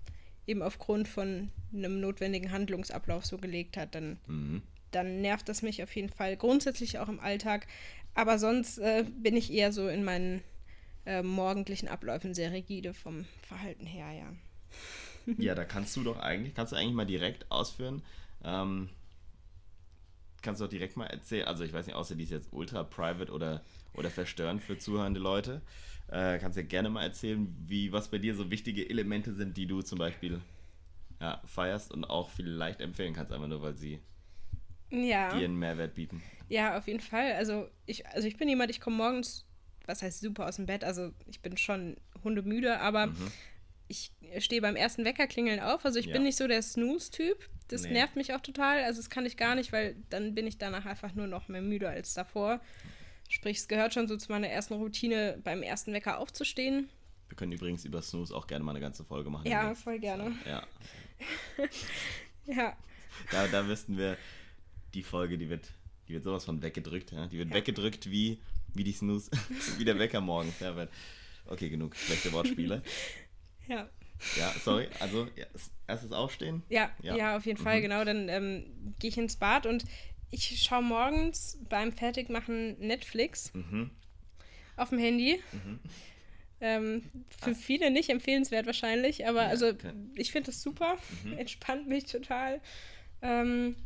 eben 0.46 0.62
aufgrund 0.62 1.08
von 1.08 1.50
einem 1.72 2.00
notwendigen 2.00 2.52
Handlungsablauf 2.52 3.24
so 3.24 3.38
gelegt 3.38 3.76
hat, 3.76 3.94
dann, 3.94 4.18
mhm. 4.26 4.62
dann 4.90 5.20
nervt 5.20 5.48
das 5.48 5.62
mich 5.62 5.82
auf 5.82 5.94
jeden 5.94 6.08
Fall. 6.10 6.36
Grundsätzlich 6.36 6.98
auch 6.98 7.08
im 7.08 7.20
Alltag. 7.20 7.66
Aber 8.14 8.38
sonst 8.38 8.78
äh, 8.78 9.04
bin 9.18 9.36
ich 9.36 9.52
eher 9.52 9.72
so 9.72 9.88
in 9.88 10.04
meinen 10.04 10.42
äh, 11.04 11.22
morgendlichen 11.22 11.88
Abläufen 11.88 12.34
sehr 12.34 12.52
rigide 12.52 12.94
vom 12.94 13.26
Verhalten 13.46 13.86
her, 13.86 14.10
ja. 14.12 14.32
ja, 15.38 15.54
da 15.54 15.64
kannst 15.64 15.96
du 15.96 16.02
doch 16.02 16.18
eigentlich, 16.18 16.54
kannst 16.54 16.72
du 16.72 16.76
eigentlich 16.76 16.94
mal 16.94 17.06
direkt 17.06 17.50
ausführen. 17.50 18.02
Ähm, 18.44 18.88
kannst 20.42 20.60
du 20.60 20.64
doch 20.64 20.70
direkt 20.70 20.96
mal 20.96 21.06
erzählen, 21.06 21.46
also 21.46 21.64
ich 21.64 21.72
weiß 21.72 21.86
nicht, 21.86 21.96
außer 21.96 22.14
die 22.14 22.24
ist 22.24 22.30
jetzt 22.30 22.52
ultra 22.52 22.84
private 22.84 23.32
oder, 23.32 23.62
oder 23.94 24.10
verstörend 24.10 24.62
für 24.62 24.78
zuhörende 24.78 25.20
Leute, 25.20 25.60
äh, 26.08 26.38
kannst 26.38 26.56
du 26.56 26.60
ja 26.62 26.66
gerne 26.66 26.88
mal 26.90 27.02
erzählen, 27.02 27.54
wie, 27.66 27.92
was 27.92 28.08
bei 28.08 28.18
dir 28.18 28.34
so 28.34 28.50
wichtige 28.50 28.88
Elemente 28.88 29.32
sind, 29.34 29.56
die 29.56 29.66
du 29.66 29.82
zum 29.82 29.98
Beispiel 29.98 30.40
ja, 31.20 31.40
feierst 31.44 31.92
und 31.92 32.04
auch 32.04 32.30
vielleicht 32.30 32.80
empfehlen 32.80 33.14
kannst, 33.14 33.32
einfach 33.32 33.48
nur, 33.48 33.62
weil 33.62 33.74
sie 33.76 34.00
ja. 34.90 35.36
dir 35.36 35.44
einen 35.44 35.58
Mehrwert 35.58 35.94
bieten. 35.94 36.22
Ja, 36.48 36.76
auf 36.78 36.86
jeden 36.86 37.00
Fall. 37.00 37.32
Also 37.32 37.68
ich, 37.86 38.06
also 38.08 38.28
ich 38.28 38.36
bin 38.36 38.48
jemand, 38.48 38.70
ich 38.70 38.80
komme 38.80 38.96
morgens, 38.96 39.44
was 39.86 40.02
heißt 40.02 40.20
super 40.20 40.46
aus 40.46 40.56
dem 40.56 40.66
Bett, 40.66 40.84
also 40.84 41.12
ich 41.26 41.40
bin 41.40 41.56
schon 41.56 41.96
hundemüde, 42.22 42.78
aber 42.80 43.06
Mhm. 43.08 43.32
ich 43.88 44.12
stehe 44.38 44.60
beim 44.60 44.76
ersten 44.76 45.04
Wecker 45.04 45.26
klingeln 45.26 45.60
auf. 45.60 45.84
Also 45.84 45.98
ich 45.98 46.06
Ja. 46.06 46.12
bin 46.12 46.24
nicht 46.24 46.36
so 46.36 46.46
der 46.46 46.62
Snooze-Typ. 46.62 47.48
Das 47.68 47.82
Nee. 47.82 47.92
nervt 47.92 48.14
mich 48.14 48.32
auch 48.32 48.40
total. 48.40 48.84
Also 48.84 49.00
das 49.00 49.10
kann 49.10 49.26
ich 49.26 49.36
gar 49.36 49.54
nicht, 49.56 49.72
weil 49.72 49.96
dann 50.10 50.34
bin 50.34 50.46
ich 50.46 50.58
danach 50.58 50.86
einfach 50.86 51.14
nur 51.14 51.26
noch 51.26 51.48
mehr 51.48 51.62
müde 51.62 51.88
als 51.88 52.14
davor. 52.14 52.60
Sprich, 53.28 53.58
es 53.58 53.68
gehört 53.68 53.94
schon 53.94 54.08
so 54.08 54.16
zu 54.16 54.30
meiner 54.32 54.48
ersten 54.48 54.74
Routine, 54.74 55.38
beim 55.44 55.62
ersten 55.62 55.92
Wecker 55.92 56.18
aufzustehen. 56.18 56.88
Wir 57.28 57.36
können 57.36 57.52
übrigens 57.52 57.84
über 57.84 58.00
Snooze 58.02 58.34
auch 58.34 58.46
gerne 58.46 58.64
mal 58.64 58.70
eine 58.72 58.80
ganze 58.80 59.04
Folge 59.04 59.30
machen. 59.30 59.48
Ja, 59.50 59.74
voll 59.74 59.98
gerne. 59.98 60.32
Ja, 60.48 60.66
Ja, 62.46 62.76
da, 63.32 63.48
da 63.48 63.66
wüssten 63.66 63.96
wir, 63.98 64.16
die 64.94 65.02
Folge, 65.02 65.36
die 65.38 65.48
wird, 65.50 65.72
die 66.08 66.12
wird 66.14 66.24
sowas 66.24 66.44
von 66.44 66.62
weggedrückt. 66.62 67.10
Ja? 67.12 67.26
Die 67.26 67.38
wird 67.38 67.48
Ja. 67.50 67.54
weggedrückt 67.56 68.10
wie, 68.10 68.38
wie 68.74 68.84
die 68.84 68.92
Snooze, 68.92 69.30
wie 69.78 69.84
der 69.84 69.98
Wecker 69.98 70.20
morgens. 70.20 70.60
Ja, 70.60 70.76
weil, 70.76 70.88
okay, 71.46 71.68
genug 71.68 71.96
schlechte 71.96 72.32
Wortspiele. 72.32 72.82
ja. 73.68 73.88
Ja, 74.38 74.50
sorry. 74.64 74.88
Also, 75.00 75.28
ja, 75.36 75.44
erstes 75.88 76.12
Aufstehen. 76.12 76.62
Ja, 76.70 76.90
Ja. 77.02 77.16
ja, 77.16 77.36
auf 77.36 77.44
jeden 77.44 77.58
Fall, 77.58 77.78
Mhm. 77.78 77.82
genau. 77.82 78.04
Dann 78.04 78.28
ähm, 78.30 78.94
gehe 78.98 79.10
ich 79.10 79.18
ins 79.18 79.36
Bad 79.36 79.66
und 79.66 79.84
ich 80.30 80.62
schaue 80.62 80.82
morgens 80.82 81.58
beim 81.68 81.92
Fertigmachen 81.92 82.78
Netflix 82.78 83.52
Mhm. 83.54 83.90
auf 84.76 84.90
dem 84.90 84.98
Handy. 84.98 85.40
Ähm, 86.60 87.02
für 87.28 87.54
viele 87.54 87.90
nicht 87.90 88.08
empfehlenswert 88.08 88.64
wahrscheinlich, 88.66 89.26
aber 89.26 89.42
Ja, 89.42 89.48
also 89.48 89.68
okay. 89.68 89.92
ich 90.14 90.32
finde 90.32 90.46
das 90.50 90.62
super, 90.62 90.96
Mhm. 91.24 91.32
entspannt 91.38 91.86
mich 91.86 92.04
total. 92.04 92.60
Ähm, 93.20 93.76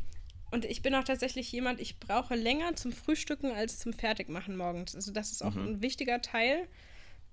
und 0.53 0.65
ich 0.65 0.83
bin 0.83 0.95
auch 0.95 1.05
tatsächlich 1.05 1.51
jemand, 1.53 1.81
ich 1.81 1.99
brauche 1.99 2.35
länger 2.35 2.75
zum 2.77 2.93
Frühstücken 2.93 3.51
als 3.53 3.79
zum 3.81 3.93
Fertigmachen 3.93 4.57
morgens. 4.57 4.95
Also 4.95 5.13
das 5.13 5.33
ist 5.33 5.43
auch 5.43 5.55
Mhm. 5.55 5.63
ein 5.69 5.83
wichtiger 5.83 6.23
Teil 6.23 6.67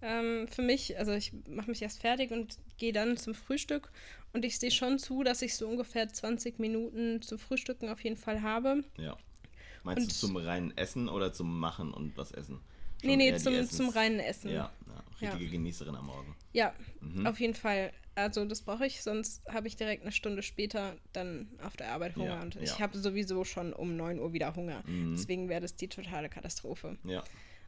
ähm, 0.02 0.48
für 0.48 0.62
mich. 0.62 0.98
Also 0.98 1.14
ich 1.14 1.34
mache 1.50 1.70
mich 1.70 1.82
erst 1.82 2.02
fertig 2.02 2.32
und 2.32 2.58
gehe 2.78 2.94
dann 2.94 3.18
zum 3.18 3.34
Frühstück. 3.34 3.92
Und 4.34 4.46
ich 4.46 4.60
sehe 4.60 4.72
schon 4.72 5.00
zu, 5.00 5.24
dass 5.24 5.42
ich 5.42 5.56
so 5.56 5.68
ungefähr 5.68 6.08
20 6.08 6.60
Minuten 6.60 7.22
zum 7.22 7.40
Frühstücken 7.40 7.90
auf 7.90 8.02
jeden 8.04 8.18
Fall 8.18 8.42
habe. 8.42 8.84
Ja. 8.98 9.18
Meinst 9.84 10.02
Und- 10.04 10.12
du 10.12 10.16
zum 10.16 10.38
reinen 10.38 10.76
Essen 10.78 11.08
oder 11.10 11.32
zum 11.34 11.60
Machen 11.60 11.94
und 11.94 12.18
was 12.18 12.32
essen? 12.32 12.60
Nee, 13.04 13.10
Schon 13.12 13.18
nee, 13.18 13.32
die 13.32 13.38
zum, 13.38 13.54
Essens- 13.54 13.78
zum 13.78 13.90
reinen 13.90 14.20
Essen. 14.20 14.50
Ja, 14.50 14.72
ja, 15.22 15.30
richtige 15.32 15.52
Genießerin 15.52 15.96
am 15.96 16.08
Morgen. 16.08 16.36
Ja, 16.52 16.74
Mhm. 17.00 17.28
auf 17.28 17.40
jeden 17.40 17.54
Fall. 17.54 17.92
Also 18.16 18.44
das 18.46 18.64
brauche 18.64 18.88
ich, 18.88 19.04
sonst 19.04 19.46
habe 19.48 19.68
ich 19.68 19.76
direkt 19.76 20.02
eine 20.02 20.12
Stunde 20.12 20.42
später 20.42 20.96
dann 21.14 21.48
auf 21.64 21.78
der 21.78 21.92
Arbeit 21.92 22.16
Hunger. 22.16 22.38
Ja, 22.38 22.42
und 22.42 22.56
ja. 22.56 22.62
ich 22.64 22.80
habe 22.82 22.98
sowieso 22.98 23.44
schon 23.44 23.72
um 23.72 23.96
9 23.96 24.20
Uhr 24.20 24.34
wieder 24.34 24.56
Hunger. 24.56 24.82
Mhm. 24.88 25.14
Deswegen 25.16 25.48
wäre 25.48 25.62
das 25.62 25.76
die 25.76 25.88
totale 25.88 26.28
Katastrophe. 26.28 26.98
Ja. 27.04 27.24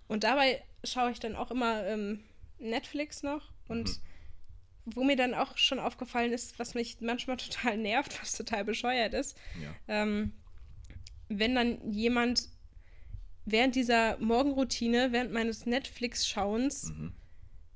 Und 0.09 0.25
dabei 0.25 0.61
schaue 0.83 1.11
ich 1.11 1.19
dann 1.19 1.35
auch 1.37 1.51
immer 1.51 1.85
ähm, 1.85 2.23
Netflix 2.57 3.23
noch 3.23 3.53
und 3.69 3.87
Mhm. 3.87 3.95
wo 4.85 5.03
mir 5.03 5.15
dann 5.15 5.33
auch 5.35 5.55
schon 5.57 5.79
aufgefallen 5.79 6.33
ist, 6.33 6.57
was 6.59 6.73
mich 6.73 6.99
manchmal 6.99 7.37
total 7.37 7.77
nervt, 7.77 8.19
was 8.21 8.33
total 8.33 8.65
bescheuert 8.65 9.13
ist, 9.13 9.37
Ja. 9.61 9.73
ähm, 9.87 10.33
wenn 11.29 11.53
dann 11.55 11.93
jemand 11.93 12.49
während 13.45 13.75
dieser 13.75 14.17
Morgenroutine, 14.17 15.11
während 15.11 15.31
meines 15.31 15.65
Netflix-Schauens, 15.65 16.85
Mhm. 16.89 17.13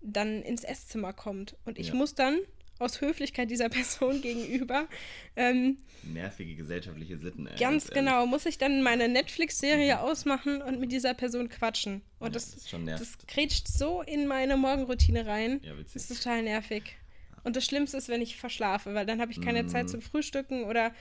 dann 0.01 0.41
ins 0.41 0.63
Esszimmer 0.63 1.13
kommt. 1.13 1.55
Und 1.65 1.77
ich 1.79 1.89
Ja. 1.89 1.93
muss 1.95 2.13
dann 2.15 2.39
aus 2.79 3.01
Höflichkeit 3.01 3.49
dieser 3.51 3.69
Person 3.69 4.21
gegenüber, 4.21 4.87
ähm, 5.35 5.77
Nervige 6.03 6.55
gesellschaftliche 6.55 7.17
Sitten. 7.17 7.47
Ey, 7.47 7.57
ganz 7.57 7.87
genau, 7.89 8.25
muss 8.25 8.45
ich 8.45 8.57
dann 8.57 8.81
meine 8.83 9.07
Netflix-Serie 9.07 10.01
ausmachen 10.01 10.61
und 10.61 10.79
mit 10.81 10.91
dieser 10.91 11.13
Person 11.13 11.47
quatschen. 11.47 12.01
Und 12.19 12.27
Ja, 12.27 12.33
das, 12.33 12.51
das 12.51 12.61
ist 12.61 12.69
schon 12.69 12.83
nervt. 12.83 13.01
das 13.01 13.17
grätscht 13.25 13.67
so 13.69 14.01
in 14.01 14.27
meine 14.27 14.57
Morgenroutine 14.57 15.25
rein. 15.25 15.61
Ja, 15.63 15.77
witzig. 15.77 15.93
Das 15.93 16.11
ist 16.11 16.23
total 16.23 16.43
nervig. 16.43 16.97
Und 17.45 17.55
das 17.55 17.65
Schlimmste 17.65 17.97
ist, 17.97 18.09
wenn 18.09 18.21
ich 18.21 18.37
verschlafe, 18.37 18.93
weil 18.93 19.05
dann 19.05 19.21
habe 19.21 19.31
ich 19.31 19.39
keine 19.41 19.63
Mhm. 19.63 19.69
Zeit 19.69 19.89
zum 19.89 20.01
Frühstücken 20.01 20.63
oder 20.65 20.93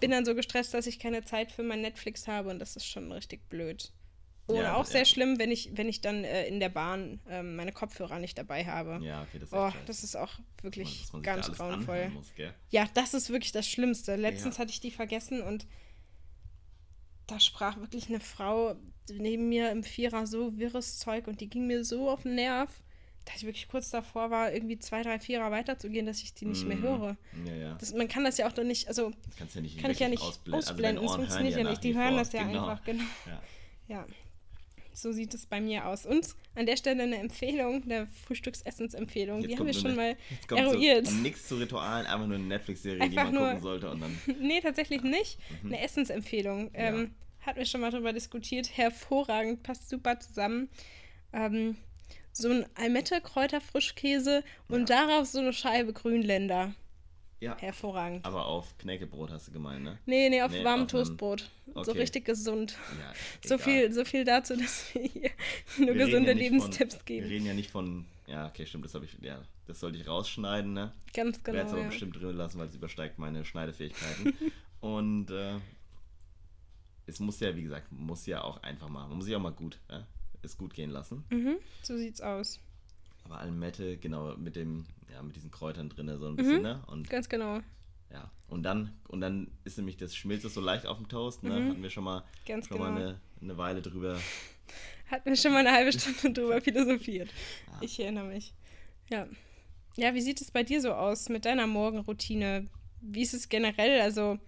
bin 0.00 0.10
dann 0.10 0.24
so 0.24 0.34
gestresst, 0.34 0.72
dass 0.74 0.86
ich 0.86 0.98
keine 0.98 1.24
Zeit 1.24 1.52
für 1.52 1.62
mein 1.64 1.80
Netflix 1.80 2.26
habe 2.28 2.50
und 2.50 2.58
das 2.60 2.76
ist 2.76 2.86
schon 2.86 3.10
richtig 3.12 3.48
blöd. 3.48 3.92
Oder 4.46 4.62
Ja, 4.62 4.74
auch 4.76 4.84
sehr 4.84 5.00
ja. 5.00 5.04
schlimm, 5.06 5.38
wenn 5.38 5.50
ich, 5.50 5.70
wenn 5.74 5.88
ich 5.88 6.00
dann 6.02 6.22
äh, 6.24 6.46
in 6.46 6.60
der 6.60 6.68
Bahn 6.68 7.20
ähm, 7.30 7.56
meine 7.56 7.72
Kopfhörer 7.72 8.18
nicht 8.18 8.36
dabei 8.36 8.64
habe. 8.66 9.02
ja, 9.04 9.22
okay, 9.22 9.38
das 9.38 9.48
ist 9.48 9.54
Oh, 9.54 9.70
das 9.86 10.04
ist 10.04 10.16
auch 10.16 10.32
wirklich 10.60 11.06
man 11.12 11.22
da 11.22 11.32
ganz 11.34 11.46
alles 11.46 11.58
grauenvoll. 11.58 12.08
Muss? 12.10 12.30
Ja, 12.70 12.86
das 12.94 13.14
ist 13.14 13.30
wirklich 13.30 13.52
das 13.52 13.66
Schlimmste. 13.68 14.16
Letztens 14.16 14.56
Ja. 14.56 14.60
hatte 14.60 14.70
ich 14.70 14.80
die 14.80 14.90
vergessen 14.90 15.40
und 15.42 15.66
da 17.26 17.40
sprach 17.40 17.78
wirklich 17.78 18.08
eine 18.08 18.20
Frau 18.20 18.76
neben 19.10 19.48
mir 19.48 19.70
im 19.70 19.82
Vierer 19.82 20.26
so 20.26 20.56
wirres 20.58 20.98
Zeug 20.98 21.26
und 21.26 21.40
die 21.40 21.48
ging 21.48 21.66
mir 21.66 21.82
so 21.84 22.10
auf 22.10 22.22
den 22.22 22.34
Nerv, 22.34 22.70
dass 23.24 23.36
ich 23.36 23.44
wirklich 23.44 23.68
kurz 23.68 23.88
davor 23.88 24.30
war, 24.30 24.52
irgendwie 24.52 24.78
zwei, 24.78 25.02
drei 25.02 25.18
Vierer 25.18 25.50
weiterzugehen, 25.50 26.04
dass 26.04 26.22
ich 26.22 26.34
die 26.34 26.44
nicht 26.44 26.66
mehr 26.66 26.76
Mhm. 26.76 26.82
höre. 26.82 27.16
Ja, 27.46 27.54
ja. 27.54 27.74
Das, 27.76 27.94
man 27.94 28.08
kann 28.08 28.24
das 28.24 28.36
ja 28.36 28.46
auch 28.46 28.52
doch 28.52 28.64
nicht, 28.64 28.88
also 28.88 29.10
Das 29.24 29.36
kannst 29.36 29.54
ja 29.54 29.62
nicht 29.62 29.78
kann 29.78 29.90
ich 29.90 29.98
ja 30.00 30.08
nicht 30.08 30.22
ausblenden. 30.22 30.54
Also 30.54 30.70
ausblenden. 30.72 30.96
deine 30.96 31.06
das 31.06 31.16
funktioniert 31.16 31.56
ja 31.56 31.70
nicht. 31.70 31.82
Die 31.84 31.94
hören 31.94 32.16
das 32.16 32.32
ja 32.32 32.42
genau. 32.44 32.66
einfach, 32.68 32.84
genau. 32.84 33.04
Ja. 33.26 33.42
Ja. 33.88 34.06
So 34.96 35.10
sieht 35.12 35.34
es 35.34 35.44
bei 35.46 35.60
mir 35.60 35.86
aus. 35.86 36.06
Und 36.06 36.24
an 36.54 36.66
der 36.66 36.76
Stelle 36.76 37.02
eine 37.02 37.18
Empfehlung, 37.18 37.82
eine 37.82 38.06
Frühstücksessensempfehlung. 38.26 39.40
Jetzt 39.40 39.50
Die 39.50 39.58
haben 39.58 39.66
wir 39.66 39.74
schon 39.74 39.86
eine- 39.86 39.94
mal 39.96 40.16
Jetzt 40.30 40.48
kommt 40.48 40.60
eruiert. 40.60 41.06
so 41.08 41.12
nichts 41.16 41.48
zu 41.48 41.56
Ritualen, 41.56 42.06
einfach 42.06 42.26
nur 42.26 42.36
eine 42.36 42.44
Netflix-Serie, 42.44 43.08
die 43.10 43.16
man 43.16 43.34
nur- 43.34 43.46
gucken 43.48 43.60
sollte 43.62 43.90
und 43.90 44.00
dann. 44.00 44.18
Nee, 44.40 44.60
tatsächlich 44.60 45.02
nicht. 45.02 45.38
Eine 45.64 45.80
Essensempfehlung. 45.80 46.70
Ähm, 46.74 47.10
hatten 47.40 47.58
wir 47.58 47.66
schon 47.66 47.80
mal 47.80 47.90
drüber 47.90 48.12
diskutiert. 48.12 48.70
Hervorragend, 48.76 49.62
passt 49.64 49.88
super 49.88 50.18
zusammen. 50.20 50.68
Ähm, 51.32 51.76
so 52.32 52.48
ein 52.50 52.64
Almette-Kräuter-Frischkäse 52.76 54.44
und 54.68 54.90
darauf 54.90 55.26
so 55.26 55.40
eine 55.40 55.52
Scheibe 55.52 55.92
Grünländer. 55.92 56.74
Ja. 57.44 57.56
Hervorragend. 57.58 58.24
Aber 58.24 58.46
auf 58.46 58.76
Knäckebrot 58.78 59.30
hast 59.30 59.48
du 59.48 59.52
gemeint, 59.52 59.84
ne? 59.84 59.98
Nee, 60.06 60.28
nee, 60.30 60.42
auf 60.42 60.50
Nee, 60.50 60.64
warmem 60.64 60.88
Toastbrot. 60.88 61.50
So 61.66 61.80
Okay. 61.80 61.90
richtig 62.00 62.24
gesund. 62.24 62.76
Ja, 62.98 63.12
So 63.48 63.58
viel, 63.58 63.92
so 63.92 64.04
viel 64.04 64.24
dazu, 64.24 64.56
dass 64.58 64.94
wir 64.94 65.02
hier 65.02 65.30
nur 65.78 65.94
Wir 65.94 66.06
gesunde 66.06 66.32
ja 66.32 66.38
Lebenstipps 66.38 66.94
von, 66.96 67.04
geben. 67.04 67.24
Wir 67.28 67.34
reden 67.36 67.46
ja 67.46 67.54
nicht 67.54 67.70
von. 67.70 68.06
Ja, 68.26 68.46
okay, 68.48 68.64
stimmt, 68.66 68.84
das 68.86 68.94
habe 68.94 69.04
ich. 69.04 69.16
Ja, 69.20 69.42
das 69.66 69.80
sollte 69.80 69.98
ich 69.98 70.06
rausschneiden, 70.08 70.72
ne? 70.72 70.92
Ganz 71.12 71.38
Ich 71.38 71.46
werde 71.46 71.58
es 71.60 71.64
genau. 71.66 71.72
aber 71.74 71.82
Ja. 71.82 71.88
bestimmt 71.88 72.16
drin 72.20 72.36
lassen, 72.36 72.58
weil 72.58 72.68
es 72.68 72.74
übersteigt 72.74 73.18
meine 73.18 73.44
Schneidefähigkeiten. 73.44 74.32
und 74.80 75.30
äh, 75.30 75.56
es 77.06 77.20
muss 77.20 77.40
ja, 77.40 77.54
wie 77.54 77.62
gesagt, 77.62 77.92
muss 77.92 78.24
ja 78.26 78.42
auch 78.42 78.62
einfach 78.62 78.88
mal, 78.88 79.06
man 79.08 79.16
muss 79.16 79.26
sich 79.26 79.36
auch 79.36 79.40
mal 79.40 79.52
gut, 79.52 79.78
ja, 79.90 80.06
es 80.42 80.56
gut 80.56 80.72
gehen 80.74 80.90
lassen. 80.90 81.24
Mhm, 81.30 81.56
so 81.82 81.96
sieht's 81.96 82.20
aus. 82.20 82.60
Aber 83.24 83.38
Almette, 83.38 83.96
genau, 83.96 84.36
mit 84.36 84.56
dem, 84.56 84.84
ja, 85.10 85.22
mit 85.22 85.36
diesen 85.36 85.50
Kräutern 85.50 85.88
drin, 85.88 86.16
so 86.18 86.28
ein 86.28 86.36
bisschen, 86.36 86.62
ne? 86.62 86.82
Und 86.86 87.08
Ganz 87.08 87.28
genau. 87.28 87.60
ja, 88.10 88.30
und 88.48 88.62
dann, 88.62 88.92
und 89.08 89.20
dann 89.20 89.50
ist 89.64 89.78
nämlich 89.78 89.96
das 89.96 90.14
schmilzt 90.14 90.48
so 90.52 90.60
leicht 90.60 90.86
auf 90.86 90.98
dem 90.98 91.08
Toast, 91.08 91.42
ne? 91.42 91.58
Mhm. 91.58 91.68
Hatten 91.70 91.82
wir 91.82 91.90
schon 91.90 92.04
mal, 92.04 92.24
Ganz 92.46 92.68
schon 92.68 92.78
genau. 92.78 92.90
mal 92.90 93.00
eine, 93.00 93.20
eine 93.40 93.56
Weile 93.56 93.82
drüber. 93.82 94.20
Hatten 95.10 95.28
wir 95.28 95.36
schon 95.36 95.52
mal 95.52 95.66
eine 95.66 95.72
halbe 95.72 95.92
Stunde 95.92 96.32
drüber 96.32 96.60
philosophiert. 96.62 97.30
Ja. 97.66 97.78
Ich 97.82 97.98
erinnere 98.00 98.26
mich. 98.26 98.52
Ja. 99.10 99.26
Ja, 99.96 100.12
wie 100.14 100.20
sieht 100.20 100.40
es 100.40 100.50
bei 100.50 100.64
dir 100.64 100.80
so 100.80 100.92
aus 100.92 101.28
mit 101.28 101.44
deiner 101.44 101.66
Morgenroutine? 101.66 102.66
Wie 103.00 103.22
ist 103.22 103.32
es 103.32 103.48
generell? 103.48 104.00
Also, 104.00 104.38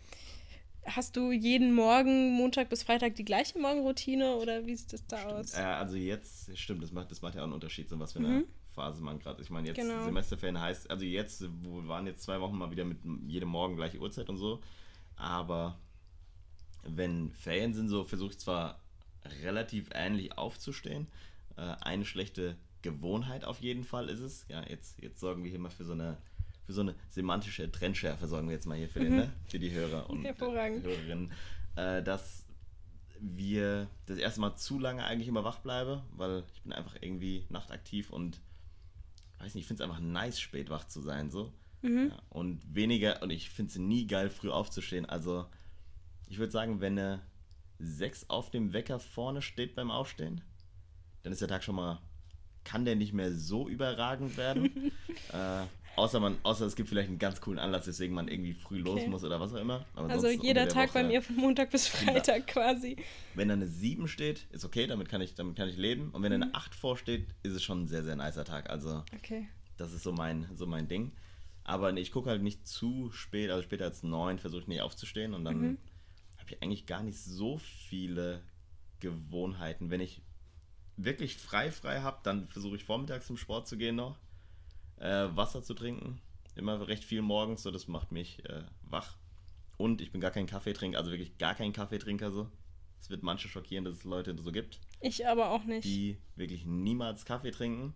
hast 0.84 1.16
du 1.16 1.30
jeden 1.30 1.74
Morgen, 1.74 2.32
Montag 2.32 2.68
bis 2.68 2.82
Freitag, 2.82 3.14
die 3.14 3.24
gleiche 3.24 3.58
Morgenroutine 3.58 4.36
oder 4.36 4.66
wie 4.66 4.74
sieht 4.74 4.92
es 4.92 5.06
da 5.06 5.24
aus? 5.26 5.54
Äh, 5.54 5.62
also 5.62 5.96
jetzt, 5.96 6.56
stimmt, 6.58 6.82
das 6.82 6.90
macht, 6.90 7.10
das 7.10 7.22
macht 7.22 7.34
ja 7.34 7.42
auch 7.42 7.44
einen 7.44 7.52
Unterschied, 7.52 7.88
so 7.88 7.98
was 7.98 8.12
für 8.12 8.18
eine 8.18 8.44
Phase 8.76 9.02
man 9.02 9.18
gerade 9.18 9.40
ist. 9.40 9.46
Ich 9.46 9.50
meine, 9.50 9.66
jetzt 9.68 9.78
Mhm. 9.78 9.88
Genau. 9.88 10.04
Semesterferien 10.04 10.60
heißt, 10.60 10.90
also 10.90 11.04
jetzt, 11.04 11.44
wo 11.64 11.82
wir 11.82 11.88
waren 11.88 12.06
jetzt 12.06 12.22
zwei 12.22 12.40
Wochen 12.40 12.56
mal 12.56 12.70
wieder 12.70 12.84
mit 12.84 12.98
jedem 13.26 13.48
Morgen 13.48 13.74
gleiche 13.76 13.98
Uhrzeit 13.98 14.28
und 14.28 14.36
so, 14.36 14.60
aber 15.16 15.78
wenn 16.84 17.30
Ferien 17.32 17.74
sind, 17.74 17.88
so 17.88 18.04
versuche 18.04 18.30
ich 18.32 18.38
zwar 18.38 18.80
relativ 19.42 19.88
ähnlich 19.92 20.38
aufzustehen. 20.38 21.08
Äh, 21.56 21.74
eine 21.80 22.04
schlechte 22.04 22.56
Gewohnheit 22.82 23.44
auf 23.44 23.60
jeden 23.60 23.82
Fall 23.82 24.08
ist 24.08 24.20
es. 24.20 24.46
Ja, 24.48 24.62
jetzt, 24.68 25.02
jetzt 25.02 25.18
sorgen 25.18 25.42
wir 25.42 25.50
hier 25.50 25.58
mal 25.58 25.70
für 25.70 25.84
so 25.84 25.92
eine 25.94 26.18
für 26.66 26.72
so 26.72 26.80
eine 26.80 26.96
semantische 27.08 27.70
Trendschärfe, 27.70 28.26
sorgen 28.26 28.48
wir 28.48 28.54
jetzt 28.54 28.66
mal 28.66 28.76
hier 28.76 28.88
für, 28.88 28.98
den, 28.98 29.14
ne? 29.14 29.32
für 29.46 29.60
die 29.60 29.70
Hörer 29.70 30.10
und 30.10 30.22
Mhm. 30.22 30.26
Äh, 30.26 30.82
Hörerinnen, 30.82 31.32
äh, 31.76 32.02
dass 32.02 32.44
wir 33.20 33.86
das 34.06 34.18
erste 34.18 34.40
Mal 34.40 34.56
zu 34.56 34.78
lange 34.80 35.04
eigentlich 35.04 35.28
immer 35.28 35.44
wach 35.44 35.60
bleibe, 35.60 36.02
weil 36.16 36.42
ich 36.54 36.62
bin 36.62 36.72
einfach 36.72 36.96
irgendwie 37.00 37.46
nachtaktiv 37.50 38.10
und 38.10 38.40
weiß 39.38 39.54
nicht, 39.54 39.62
ich 39.62 39.68
finde 39.68 39.82
es 39.82 39.88
einfach 39.88 40.00
nice, 40.02 40.40
spät 40.40 40.70
wach 40.70 40.86
zu 40.86 41.00
sein. 41.00 41.30
So. 41.30 41.52
Mhm. 41.82 42.10
Ja, 42.10 42.22
und 42.30 42.74
weniger, 42.74 43.22
und 43.22 43.30
ich 43.30 43.50
finde 43.50 43.70
es 43.70 43.78
nie 43.78 44.06
geil, 44.06 44.30
früh 44.30 44.50
aufzustehen. 44.50 45.06
Also, 45.06 45.46
ich 46.28 46.38
würde 46.38 46.52
sagen, 46.52 46.80
wenn 46.80 46.98
eine 46.98 47.22
6 47.78 48.30
auf 48.30 48.50
dem 48.50 48.72
Wecker 48.72 48.98
vorne 48.98 49.42
steht 49.42 49.74
beim 49.74 49.90
Aufstehen, 49.90 50.40
dann 51.22 51.32
ist 51.32 51.40
der 51.40 51.48
Tag 51.48 51.62
schon 51.62 51.76
mal, 51.76 52.00
kann 52.64 52.84
der 52.84 52.96
nicht 52.96 53.12
mehr 53.12 53.32
so 53.32 53.68
überragend 53.68 54.36
werden. 54.36 54.92
äh, 55.32 55.64
außer, 55.96 56.20
man, 56.20 56.36
außer 56.42 56.66
es 56.66 56.76
gibt 56.76 56.88
vielleicht 56.88 57.08
einen 57.08 57.18
ganz 57.18 57.40
coolen 57.40 57.58
Anlass, 57.58 57.86
weswegen 57.86 58.14
man 58.14 58.28
irgendwie 58.28 58.54
früh 58.54 58.78
los 58.78 59.00
Okay. 59.00 59.08
muss 59.10 59.24
oder 59.24 59.40
was 59.40 59.52
auch 59.52 59.60
immer. 59.60 59.84
Aber 59.94 60.10
Also 60.10 60.28
jeder 60.28 60.68
Tag 60.68 60.92
bei 60.92 61.00
Woche- 61.00 61.08
mir 61.08 61.22
von 61.22 61.36
Montag 61.36 61.70
bis 61.70 61.88
Freitag 61.88 62.46
quasi. 62.46 62.96
Wenn 63.34 63.48
da 63.48 63.54
eine 63.54 63.66
7 63.66 64.06
steht, 64.08 64.46
ist 64.50 64.64
okay, 64.64 64.86
damit 64.86 65.08
kann 65.08 65.20
ich, 65.20 65.34
damit 65.34 65.56
kann 65.56 65.68
ich 65.68 65.76
leben. 65.76 66.10
Und 66.10 66.22
wenn 66.22 66.30
da 66.30 66.36
eine 66.36 66.54
8 66.54 66.74
vorsteht, 66.74 67.26
ist 67.42 67.52
es 67.54 67.62
schon 67.62 67.82
ein 67.84 67.88
sehr, 67.88 68.04
sehr 68.04 68.16
nicer 68.16 68.44
Tag. 68.44 68.70
Also 68.70 69.02
Okay. 69.16 69.48
das 69.76 69.92
ist 69.92 70.02
so 70.02 70.12
mein, 70.12 70.46
so 70.54 70.66
mein 70.66 70.88
Ding. 70.88 71.12
Aber 71.64 71.90
nee, 71.90 72.00
ich 72.00 72.12
gucke 72.12 72.30
halt 72.30 72.42
nicht 72.42 72.66
zu 72.66 73.10
spät, 73.10 73.50
also 73.50 73.62
später 73.62 73.84
als 73.86 74.02
9 74.04 74.38
versuche 74.38 74.60
ich 74.62 74.68
nicht 74.68 74.82
aufzustehen 74.82 75.34
und 75.34 75.44
dann 75.44 75.60
Mhm. 75.60 75.78
habe 76.38 76.50
ich 76.50 76.62
eigentlich 76.62 76.86
gar 76.86 77.02
nicht 77.02 77.18
so 77.18 77.58
viele 77.58 78.40
Gewohnheiten. 79.00 79.90
Wenn 79.90 80.00
ich 80.00 80.22
wirklich 80.96 81.36
frei 81.36 81.70
frei 81.70 82.00
habe, 82.00 82.18
dann 82.22 82.48
versuche 82.48 82.76
ich 82.76 82.84
vormittags 82.84 83.26
zum 83.26 83.36
Sport 83.36 83.66
zu 83.68 83.76
gehen 83.76 83.96
noch, 83.96 84.16
äh, 84.98 85.28
Wasser 85.34 85.62
zu 85.62 85.74
trinken, 85.74 86.20
immer 86.54 86.86
recht 86.88 87.04
viel 87.04 87.22
morgens, 87.22 87.62
so 87.62 87.70
das 87.70 87.88
macht 87.88 88.12
mich 88.12 88.44
äh, 88.48 88.62
wach. 88.82 89.16
Und 89.76 90.00
ich 90.00 90.10
bin 90.12 90.20
gar 90.20 90.30
kein 90.30 90.46
Kaffeetrinker, 90.46 90.98
also 90.98 91.10
wirklich 91.10 91.36
gar 91.38 91.54
kein 91.54 91.72
Kaffeetrinker 91.72 92.30
so. 92.30 92.48
Es 93.00 93.10
wird 93.10 93.22
manche 93.22 93.48
schockieren, 93.48 93.84
dass 93.84 93.96
es 93.96 94.04
Leute 94.04 94.34
so 94.42 94.50
gibt, 94.50 94.80
Ich 95.00 95.26
aber 95.28 95.50
auch 95.50 95.64
nicht. 95.64 95.84
die 95.84 96.18
wirklich 96.34 96.64
niemals 96.64 97.24
Kaffee 97.24 97.50
trinken. 97.50 97.94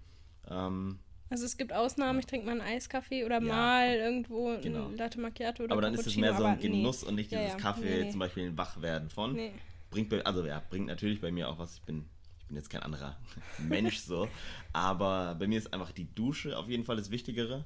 Ähm, 0.49 0.99
Also 1.31 1.45
es 1.47 1.57
gibt 1.57 1.73
Ausnahmen, 1.73 2.19
ich 2.19 2.27
trinke 2.27 2.45
mal 2.47 2.53
einen 2.53 2.61
Eiskaffee 2.61 3.25
oder 3.25 3.37
Ja. 3.41 3.55
mal 3.55 3.89
irgendwo 3.95 4.59
Genau. 4.61 4.89
ein 4.89 4.97
Latte 4.97 5.19
Macchiato 5.21 5.63
oder 5.65 5.73
aber 5.73 5.83
dann 5.83 5.95
ist 5.95 6.07
es 6.07 6.17
mehr 6.17 6.35
so 6.37 6.45
ein 6.45 6.53
aber 6.55 6.63
nee. 6.63 6.69
Genuss 6.69 7.03
und 7.03 7.15
nicht 7.15 7.33
Ja, 7.33 7.39
dieses 7.39 7.53
ja. 7.55 7.59
Kaffee 7.59 8.05
Nee, 8.05 8.11
zum 8.11 8.21
Beispiel 8.21 8.47
ein 8.49 8.59
Wachwerden 8.59 9.09
von. 9.11 9.33
Nee. 9.35 9.53
Bringt, 9.91 10.13
also 10.27 10.45
ja, 10.45 10.63
bringt 10.71 10.87
natürlich 10.87 11.21
bei 11.21 11.33
mir 11.33 11.49
auch 11.49 11.59
was. 11.59 11.77
Ich 11.77 11.83
bin, 11.83 12.05
bin 12.51 12.57
jetzt 12.57 12.69
kein 12.71 12.83
anderer 12.83 13.17
Mensch 13.59 13.99
so. 13.99 14.29
Aber 14.73 15.35
bei 15.37 15.47
mir 15.47 15.59
ist 15.59 15.73
einfach 15.73 15.93
die 15.93 16.13
Dusche 16.15 16.59
auf 16.59 16.69
jeden 16.69 16.85
Fall 16.85 16.97
das 16.97 17.11
Wichtigere. 17.11 17.65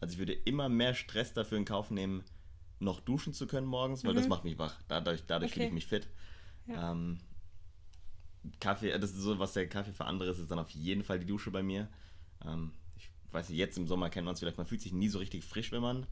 Also 0.00 0.14
ich 0.14 0.18
würde 0.18 0.32
immer 0.32 0.68
mehr 0.68 0.94
Stress 0.94 1.32
dafür 1.32 1.56
in 1.58 1.64
Kauf 1.64 1.90
nehmen, 1.90 2.24
noch 2.80 3.00
duschen 3.00 3.32
zu 3.32 3.46
können 3.46 3.66
morgens, 3.66 4.04
weil 4.04 4.14
das 4.14 4.28
macht 4.28 4.44
mich 4.44 4.58
wach. 4.58 4.74
Dadurch, 4.88 5.22
dadurch 5.26 5.52
fühle 5.52 5.66
ich 5.66 5.72
Mhm. 5.72 5.76
Okay. 5.78 5.86
mich 5.86 5.86
fit. 5.86 6.08
Ja. 6.66 6.92
Ähm, 6.92 7.20
Kaffee, 8.60 8.90
das 8.98 9.10
ist 9.12 9.18
so, 9.20 9.38
was 9.38 9.52
der 9.54 9.68
Kaffee 9.68 9.92
für 9.92 10.04
andere 10.04 10.30
ist, 10.30 10.38
ist 10.38 10.50
dann 10.50 10.58
auf 10.58 10.70
jeden 10.70 11.02
Fall 11.04 11.18
die 11.18 11.26
Dusche 11.26 11.50
bei 11.50 11.62
mir. 11.62 11.88
Ähm, 12.44 12.72
ich 12.96 13.10
weiß 13.30 13.48
nicht, 13.48 13.58
jetzt 13.58 13.78
im 13.78 13.86
Sommer 13.86 14.10
kennt 14.10 14.26
man 14.26 14.34
es 14.34 14.40
vielleicht, 14.40 14.58
man 14.58 14.66
fühlt 14.66 14.82
sich 14.82 14.92
nie 14.92 15.08
so 15.08 15.18
richtig 15.18 15.44
frisch, 15.44 15.72
wenn 15.72 15.80
man 15.82 16.06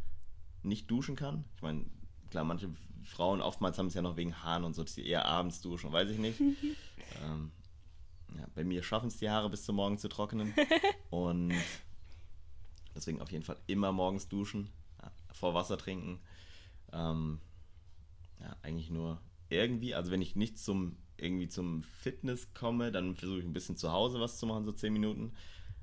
nicht 0.63 0.91
duschen 0.91 1.17
kann. 1.17 1.45
Ich 1.57 1.63
meine, 1.63 1.85
klar, 2.31 2.45
manche 2.45 2.71
Frauen 3.05 3.43
oftmals 3.43 3.79
haben 3.79 3.87
es 3.87 3.95
ja 3.95 4.01
noch 4.03 4.17
wegen 4.17 4.43
Haaren 4.43 4.65
und 4.65 4.75
so, 4.75 4.83
dass 4.83 4.95
sie 4.95 5.05
eher 5.07 5.27
abends 5.27 5.61
duschen, 5.61 5.93
weiß 5.93 6.09
ich 6.11 6.19
nicht. 6.19 6.41
ähm, 7.21 7.53
ja, 8.39 8.47
bei 8.55 8.65
mir 8.65 8.83
schaffen 8.83 9.09
es 9.09 9.19
die 9.19 9.31
Haare 9.31 9.51
bis 9.51 9.65
zum 9.65 9.77
Morgen 9.77 9.99
zu 9.99 10.09
trocknen. 10.09 10.55
und 11.11 11.55
deswegen 12.95 13.21
auf 13.21 13.31
jeden 13.33 13.45
Fall 13.45 13.59
immer 13.67 13.93
morgens 13.93 14.29
duschen, 14.29 14.71
vor 15.33 15.55
Wasser 15.55 15.79
trinken. 15.79 16.21
Ähm, 16.93 17.41
ja, 18.41 18.57
eigentlich 18.63 18.91
nur 18.91 19.21
irgendwie, 19.49 19.95
also 19.95 20.11
wenn 20.11 20.23
ich 20.23 20.37
nicht 20.37 20.59
zum 20.59 20.97
irgendwie 21.17 21.49
zum 21.49 21.83
Fitness 21.85 22.53
komme, 22.53 22.91
dann 22.91 23.15
versuche 23.15 23.39
ich 23.39 23.45
ein 23.45 23.53
bisschen 23.53 23.77
zu 23.77 23.93
Hause 23.93 24.21
was 24.21 24.39
zu 24.39 24.47
machen, 24.47 24.65
so 24.65 24.73
10 24.73 24.93
Minuten. 24.93 25.33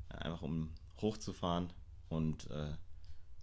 Einfach 0.09 0.41
um 0.41 0.73
hochzufahren. 1.01 1.71
Und 2.09 2.49
äh, 2.49 2.73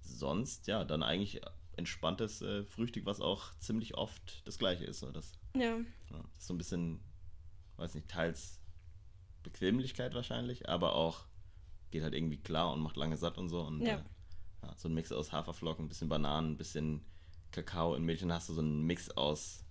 sonst, 0.00 0.66
ja, 0.66 0.84
dann 0.84 1.02
eigentlich 1.02 1.40
entspanntes 1.76 2.42
äh, 2.42 2.64
Frühstück, 2.64 3.06
was 3.06 3.20
auch 3.20 3.54
ziemlich 3.58 3.94
oft 3.94 4.42
das 4.46 4.58
gleiche 4.58 4.84
ist. 4.84 5.00
So. 5.00 5.10
Das, 5.10 5.32
Ja. 5.54 5.78
ja, 5.78 6.22
das 6.22 6.38
ist 6.38 6.46
so 6.46 6.54
ein 6.54 6.58
bisschen, 6.58 7.00
weiß 7.76 7.94
nicht, 7.94 8.08
teils 8.08 8.60
Bequemlichkeit 9.46 10.12
wahrscheinlich, 10.14 10.68
aber 10.68 10.94
auch 10.94 11.24
geht 11.90 12.02
halt 12.02 12.14
irgendwie 12.14 12.36
klar 12.36 12.72
und 12.72 12.80
macht 12.80 12.96
lange 12.96 13.16
satt 13.16 13.38
und 13.38 13.48
so. 13.48 13.60
Und 13.62 13.80
Ja. 13.86 13.94
äh, 13.94 14.02
ja, 14.62 14.74
so 14.76 14.88
ein 14.88 14.94
Mix 14.94 15.12
aus 15.12 15.32
Haferflocken, 15.32 15.84
ein 15.84 15.88
bisschen 15.88 16.08
Bananen, 16.08 16.52
ein 16.52 16.56
bisschen 16.56 17.00
Kakao 17.52 17.94
in 17.94 18.02
Milch. 18.04 18.20
Dann 18.20 18.32
hast 18.32 18.48
du 18.48 18.54
so 18.54 18.60
einen 18.60 18.82
Mix 18.82 19.08
aus 19.10 19.64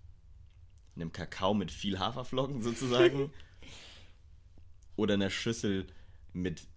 einem 0.96 1.12
Kakao 1.12 1.54
mit 1.54 1.72
viel 1.72 2.00
Haferflocken 2.00 2.62
sozusagen. 2.62 3.32
Oder 4.96 5.16
einer 5.16 5.30
Schüssel 5.30 5.88
mit 6.32 6.68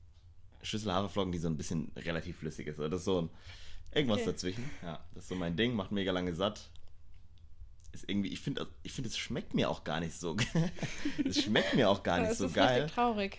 Schüssel 0.63 0.93
Haferflocken, 0.93 1.31
die 1.31 1.39
so 1.39 1.47
ein 1.49 1.57
bisschen 1.57 1.93
relativ 1.97 2.39
flüssig 2.39 2.67
ist. 2.67 2.81
Oder 2.81 2.91
das 2.91 3.03
ist 3.03 3.05
so 3.05 3.23
ein, 3.23 3.31
irgendwas 3.95 4.23
Okay. 4.23 4.33
dazwischen. 4.33 4.65
Ja, 4.83 5.05
das 5.15 5.25
ist 5.25 5.29
so 5.29 5.37
mein 5.37 5.57
Ding, 5.57 5.75
macht 5.75 5.93
mega 5.93 6.11
lange 6.11 6.35
satt. 6.35 6.69
Ist 7.93 8.09
irgendwie, 8.09 8.29
ich 8.29 8.41
finde, 8.41 8.69
ich 8.83 8.93
finde, 8.93 9.09
es 9.09 9.17
schmeckt 9.17 9.55
mir 9.55 9.71
auch 9.71 9.83
gar 9.85 10.01
nicht 10.01 10.15
so. 10.19 10.37
es 11.27 11.43
schmeckt 11.43 11.75
mir 11.75 11.89
auch 11.89 12.03
gar 12.03 12.21
nicht 12.21 12.33
es 12.33 12.39
so 12.39 12.47
ist 12.47 12.55
geil. 12.55 12.83
richtig 12.83 12.95
traurig. 12.95 13.39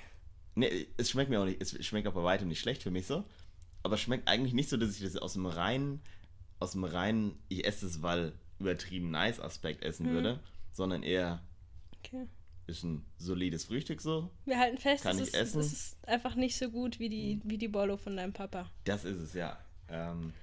Nee, 0.55 0.87
es 0.97 1.09
schmeckt 1.11 1.29
mir 1.29 1.39
auch 1.39 1.45
nicht, 1.45 1.61
es 1.61 1.85
schmeckt 1.85 2.07
auch 2.07 2.13
bei 2.13 2.23
weitem 2.23 2.47
nicht 2.47 2.59
schlecht 2.59 2.83
für 2.83 2.91
mich 2.91 3.05
so. 3.05 3.23
Aber 3.83 3.95
es 3.95 4.01
schmeckt 4.01 4.27
eigentlich 4.27 4.53
nicht 4.53 4.69
so, 4.69 4.75
dass 4.77 4.95
ich 4.95 5.01
das 5.01 5.15
aus 5.15 5.33
dem 5.33 5.45
reinen, 5.45 6.01
aus 6.59 6.71
dem 6.73 6.83
reinen, 6.83 7.37
ich 7.47 7.65
esse 7.65 7.85
es, 7.85 8.01
weil 8.01 8.33
übertrieben 8.59 9.11
nice 9.11 9.39
Aspekt 9.39 9.83
essen 9.83 10.07
Mhm. 10.07 10.11
würde, 10.13 10.39
sondern 10.73 11.03
eher 11.03 11.41
Okay. 11.99 12.25
ist 12.67 12.83
ein 12.83 13.05
solides 13.17 13.65
Frühstück 13.65 14.01
so. 14.01 14.29
Wir 14.45 14.57
halten 14.57 14.77
fest, 14.79 15.03
Kann 15.03 15.15
es, 15.17 15.29
ich 15.29 15.33
ist, 15.33 15.39
essen? 15.39 15.59
es 15.61 15.71
ist 15.71 16.07
einfach 16.07 16.35
nicht 16.35 16.57
so 16.57 16.69
gut 16.69 16.99
wie 16.99 17.07
die, 17.09 17.39
wie 17.45 17.57
die 17.57 17.67
Bollo 17.69 17.95
von 17.97 18.17
deinem 18.17 18.33
Papa. 18.33 18.69
Das 18.83 19.05
ist 19.05 19.17
es, 19.21 19.33
ja. 19.33 19.57
Ähm, 19.87 20.33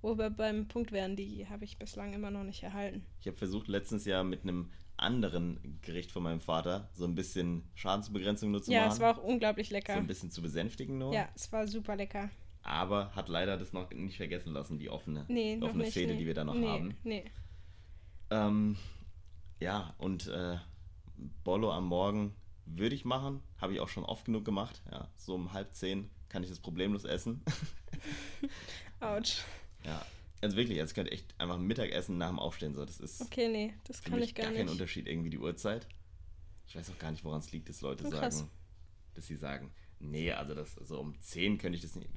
Wo 0.00 0.16
wir 0.16 0.30
beim 0.30 0.68
Punkt 0.68 0.92
wären, 0.92 1.16
die 1.16 1.48
habe 1.48 1.64
ich 1.64 1.78
bislang 1.78 2.12
immer 2.12 2.30
noch 2.30 2.44
nicht 2.44 2.62
erhalten. 2.62 3.04
ich 3.20 3.26
habe 3.26 3.36
versucht, 3.36 3.68
letztens 3.68 4.04
ja 4.04 4.22
mit 4.22 4.42
einem 4.42 4.70
anderen 4.96 5.78
Gericht 5.82 6.10
von 6.12 6.22
meinem 6.22 6.40
Vater 6.40 6.88
so 6.92 7.04
ein 7.04 7.14
bisschen 7.14 7.62
Schadensbegrenzung 7.74 8.50
nur 8.50 8.62
zu 8.62 8.72
ja, 8.72 8.80
machen. 8.80 8.92
es 8.92 9.00
war 9.00 9.16
auch 9.16 9.22
unglaublich 9.22 9.68
so 9.68 9.74
lecker. 9.74 9.94
ein 9.94 10.06
bisschen 10.06 10.30
zu 10.30 10.42
besänftigen 10.42 10.98
nur. 10.98 11.14
Ja, 11.14 11.28
es 11.34 11.50
war 11.52 11.66
super 11.66 11.96
lecker. 11.96 12.30
Aber 12.62 13.14
hat 13.14 13.28
leider 13.28 13.56
das 13.56 13.72
noch 13.72 13.90
nicht 13.92 14.16
vergessen 14.16 14.52
lassen, 14.52 14.78
die 14.78 14.90
offene, 14.90 15.24
Nee, 15.28 15.56
die 15.56 15.62
offene 15.62 15.84
nicht. 15.84 15.94
Fehde, 15.94 16.12
nee. 16.12 16.18
die 16.18 16.26
wir 16.26 16.34
da 16.34 16.44
noch 16.44 16.54
nee, 16.54 16.66
haben. 16.66 16.96
Nee. 17.04 17.24
Ähm, 18.30 18.76
ja, 19.60 19.94
und 19.98 20.26
äh, 20.28 20.58
Bollo 21.44 21.72
am 21.72 21.86
Morgen 21.86 22.34
würde 22.66 22.94
ich 22.94 23.04
machen. 23.04 23.40
Habe 23.58 23.72
ich 23.72 23.80
auch 23.80 23.88
schon 23.88 24.04
oft 24.04 24.26
genug 24.26 24.44
gemacht. 24.44 24.82
Ja, 24.90 25.08
so 25.16 25.34
um 25.34 25.52
halb 25.52 25.74
zehn 25.74 26.10
kann 26.28 26.42
ich 26.42 26.48
das 26.50 26.60
problemlos 26.60 27.04
essen. 27.04 27.42
Autsch. 29.00 29.44
Ja, 29.88 30.06
also 30.40 30.56
wirklich, 30.56 30.78
also 30.80 30.90
ich 30.90 30.94
könnte 30.94 31.12
echt 31.12 31.34
einfach 31.40 31.58
Mittagessen 31.58 32.16
nach 32.18 32.28
dem 32.28 32.38
Aufstehen 32.38 32.74
so. 32.74 32.84
Das 32.84 33.00
ist 33.00 33.20
Okay, 33.20 33.48
nee, 33.48 33.74
das 33.86 34.02
kann 34.02 34.20
ich 34.22 34.34
gar, 34.34 34.44
gar 34.44 34.52
nicht. 34.52 34.58
kein 34.60 34.68
Unterschied 34.68 35.06
irgendwie 35.08 35.30
die 35.30 35.38
Uhrzeit. 35.38 35.86
Ich 36.66 36.76
weiß 36.76 36.90
auch 36.90 36.98
gar 36.98 37.10
nicht, 37.10 37.24
woran 37.24 37.40
es 37.40 37.50
liegt, 37.50 37.68
dass 37.68 37.80
Leute 37.80 38.04
Oh, 38.06 38.10
krass. 38.10 38.38
sagen, 38.38 38.50
dass 39.14 39.26
sie 39.26 39.36
sagen, 39.36 39.72
nee, 39.98 40.30
also 40.32 40.54
das 40.54 40.74
so 40.74 41.00
um 41.00 41.18
10 41.20 41.58
könnte 41.58 41.76
ich 41.76 41.82
das 41.82 41.96
nicht. 41.96 42.08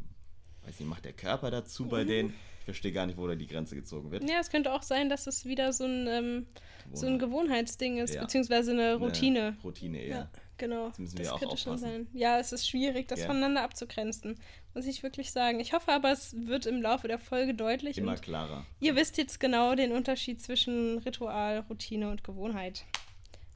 Weiß 0.63 0.79
nicht, 0.79 0.89
macht 0.89 1.05
der 1.05 1.13
Körper 1.13 1.49
dazu 1.49 1.85
Mhm. 1.85 1.89
bei 1.89 2.03
denen? 2.03 2.33
Ich 2.59 2.65
verstehe 2.65 2.91
gar 2.91 3.07
nicht, 3.07 3.17
wo 3.17 3.25
da 3.27 3.33
die 3.33 3.47
Grenze 3.47 3.73
gezogen 3.73 4.11
wird. 4.11 4.29
Ja, 4.29 4.37
es 4.39 4.51
könnte 4.51 4.71
auch 4.71 4.83
sein, 4.83 5.09
dass 5.09 5.25
es 5.25 5.45
wieder 5.45 5.73
so 5.73 5.85
ein, 5.85 6.05
ähm, 6.07 6.45
so 6.93 7.07
ein 7.07 7.17
Gewohnheitsding 7.17 7.97
ist, 7.97 8.13
Ja. 8.13 8.21
beziehungsweise 8.21 8.71
eine 8.71 8.81
Eine 8.91 8.95
Routine. 8.97 9.57
Routine 9.63 9.99
eher. 9.99 10.15
Ja, 10.17 10.31
genau. 10.61 10.87
Jetzt 10.87 10.99
müssen 10.99 11.17
das 11.17 11.25
wir 11.25 11.33
auch 11.33 11.39
könnte 11.39 11.57
schon 11.57 11.73
aufpassen. 11.73 12.05
sein. 12.05 12.07
Ja, 12.13 12.39
es 12.39 12.53
ist 12.53 12.69
schwierig, 12.69 13.09
das 13.09 13.19
Ja. 13.19 13.25
voneinander 13.27 13.63
abzugrenzen, 13.63 14.39
muss 14.73 14.85
ich 14.85 15.03
wirklich 15.03 15.31
sagen. 15.31 15.59
Ich 15.59 15.73
hoffe 15.73 15.91
aber, 15.91 16.11
es 16.13 16.33
wird 16.47 16.65
im 16.65 16.81
Laufe 16.81 17.09
der 17.09 17.19
Folge 17.19 17.53
deutlich. 17.53 17.97
Immer 17.97 18.13
und 18.13 18.21
klarer. 18.21 18.65
ihr 18.79 18.95
wisst 18.95 19.17
jetzt 19.17 19.39
genau 19.41 19.75
den 19.75 19.91
Unterschied 19.91 20.41
zwischen 20.41 20.99
Ritual, 20.99 21.59
Routine 21.69 22.09
und 22.09 22.23
Gewohnheit. 22.23 22.85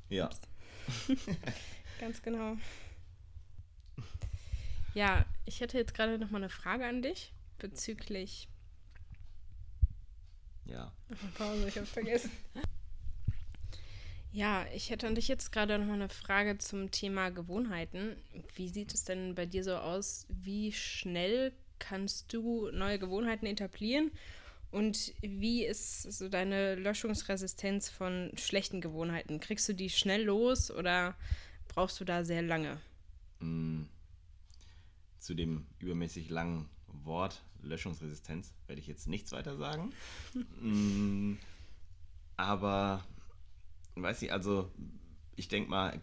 Ja. 0.09 0.29
Ganz 2.01 2.21
genau. 2.21 2.57
Ja, 4.93 5.25
ich 5.45 5.61
hätte 5.61 5.77
jetzt 5.77 5.93
gerade 5.93 6.17
noch 6.19 6.29
mal 6.31 6.37
eine 6.39 6.49
Frage 6.49 6.85
an 6.85 7.01
dich 7.01 7.31
bezüglich. 7.59 8.47
Ja. 10.65 10.91
Pause, 11.37 11.67
ich 11.67 11.75
habe 11.75 11.85
vergessen. 11.85 12.31
Ja, 14.35 14.65
ich 14.73 14.89
hätte 14.89 15.07
an 15.07 15.15
dich 15.15 15.29
jetzt 15.29 15.53
gerade 15.53 15.77
noch 15.79 15.85
mal 15.85 15.93
eine 15.93 16.09
Frage 16.09 16.57
zum 16.57 16.91
Thema 16.91 17.29
Gewohnheiten. 17.29 18.17
Wie 18.55 18.67
sieht 18.67 18.93
es 18.93 19.05
denn 19.05 19.33
bei 19.33 19.45
dir 19.45 19.63
so 19.63 19.75
aus? 19.77 20.25
Wie 20.27 20.73
schnell 20.73 21.53
kannst 21.79 22.33
du 22.33 22.69
neue 22.71 22.99
Gewohnheiten 22.99 23.45
etablieren? 23.45 24.11
Und 24.71 25.13
wie 25.21 25.63
ist 25.63 26.01
so 26.11 26.27
deine 26.27 26.75
Löschungsresistenz 26.75 27.87
von 27.89 28.31
schlechten 28.35 28.81
Gewohnheiten? 28.81 29.39
Kriegst 29.39 29.69
du 29.69 29.73
die 29.73 29.89
schnell 29.89 30.23
los 30.25 30.69
oder 30.69 31.15
brauchst 31.69 32.01
du 32.01 32.03
da 32.03 32.25
sehr 32.25 32.41
lange? 32.41 32.81
Mm, 33.39 33.83
Zu 35.19 35.33
dem 35.33 35.65
übermäßig 35.79 36.29
langen 36.29 36.69
Wort 36.87 37.43
Löschungsresistenz 37.61 38.53
werde 38.67 38.79
ich 38.81 38.87
jetzt 38.87 39.07
nichts 39.07 39.31
weiter 39.31 39.55
sagen. 39.57 39.93
Mm, 40.61 41.37
Aber, 42.37 43.05
weiß 43.95 44.21
ich, 44.21 44.31
also 44.31 44.71
ich 45.35 45.47
denke 45.47 45.69
mal, 45.69 46.01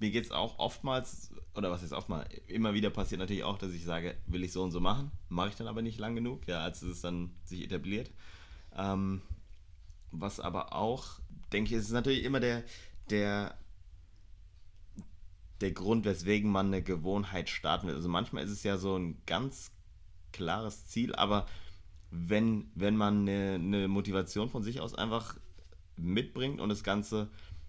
mir 0.00 0.10
geht 0.10 0.24
es 0.24 0.30
auch 0.30 0.58
oftmals, 0.58 1.30
oder 1.54 1.70
was 1.70 1.82
ist 1.82 1.92
oftmals, 1.92 2.28
immer 2.46 2.74
wieder 2.74 2.90
passiert 2.90 3.20
natürlich 3.20 3.44
auch, 3.44 3.58
dass 3.58 3.72
ich 3.72 3.84
sage, 3.84 4.16
will 4.26 4.44
ich 4.44 4.52
so 4.52 4.62
und 4.62 4.70
so 4.70 4.80
machen, 4.80 5.10
mache 5.28 5.50
ich 5.50 5.56
dann 5.56 5.66
aber 5.66 5.82
nicht 5.82 5.98
lang 5.98 6.14
genug, 6.14 6.46
ja, 6.46 6.60
als 6.60 6.82
es 6.82 7.00
dann 7.00 7.30
sich 7.44 7.62
etabliert. 7.62 8.10
Ähm, 8.76 9.22
was 10.10 10.40
aber 10.40 10.74
auch, 10.74 11.20
denke 11.52 11.74
ich, 11.74 11.80
ist 11.80 11.90
natürlich 11.90 12.24
immer 12.24 12.40
der, 12.40 12.64
der, 13.10 13.56
der 15.60 15.72
Grund, 15.72 16.04
weswegen 16.04 16.50
man 16.50 16.66
eine 16.66 16.82
Gewohnheit 16.82 17.48
starten 17.48 17.86
will. 17.88 17.94
Also 17.94 18.08
manchmal 18.08 18.44
ist 18.44 18.50
es 18.50 18.62
ja 18.62 18.76
so 18.76 18.96
ein 18.96 19.20
ganz 19.26 19.72
klares 20.32 20.86
Ziel, 20.86 21.14
aber 21.14 21.46
wenn, 22.10 22.70
wenn 22.74 22.96
man 22.96 23.28
eine, 23.28 23.54
eine 23.54 23.88
Motivation 23.88 24.48
von 24.48 24.62
sich 24.62 24.80
aus 24.80 24.94
einfach 24.94 25.36
mitbringt 26.00 26.60
und 26.60 26.68
das 26.68 26.82
Ganze 26.84 27.28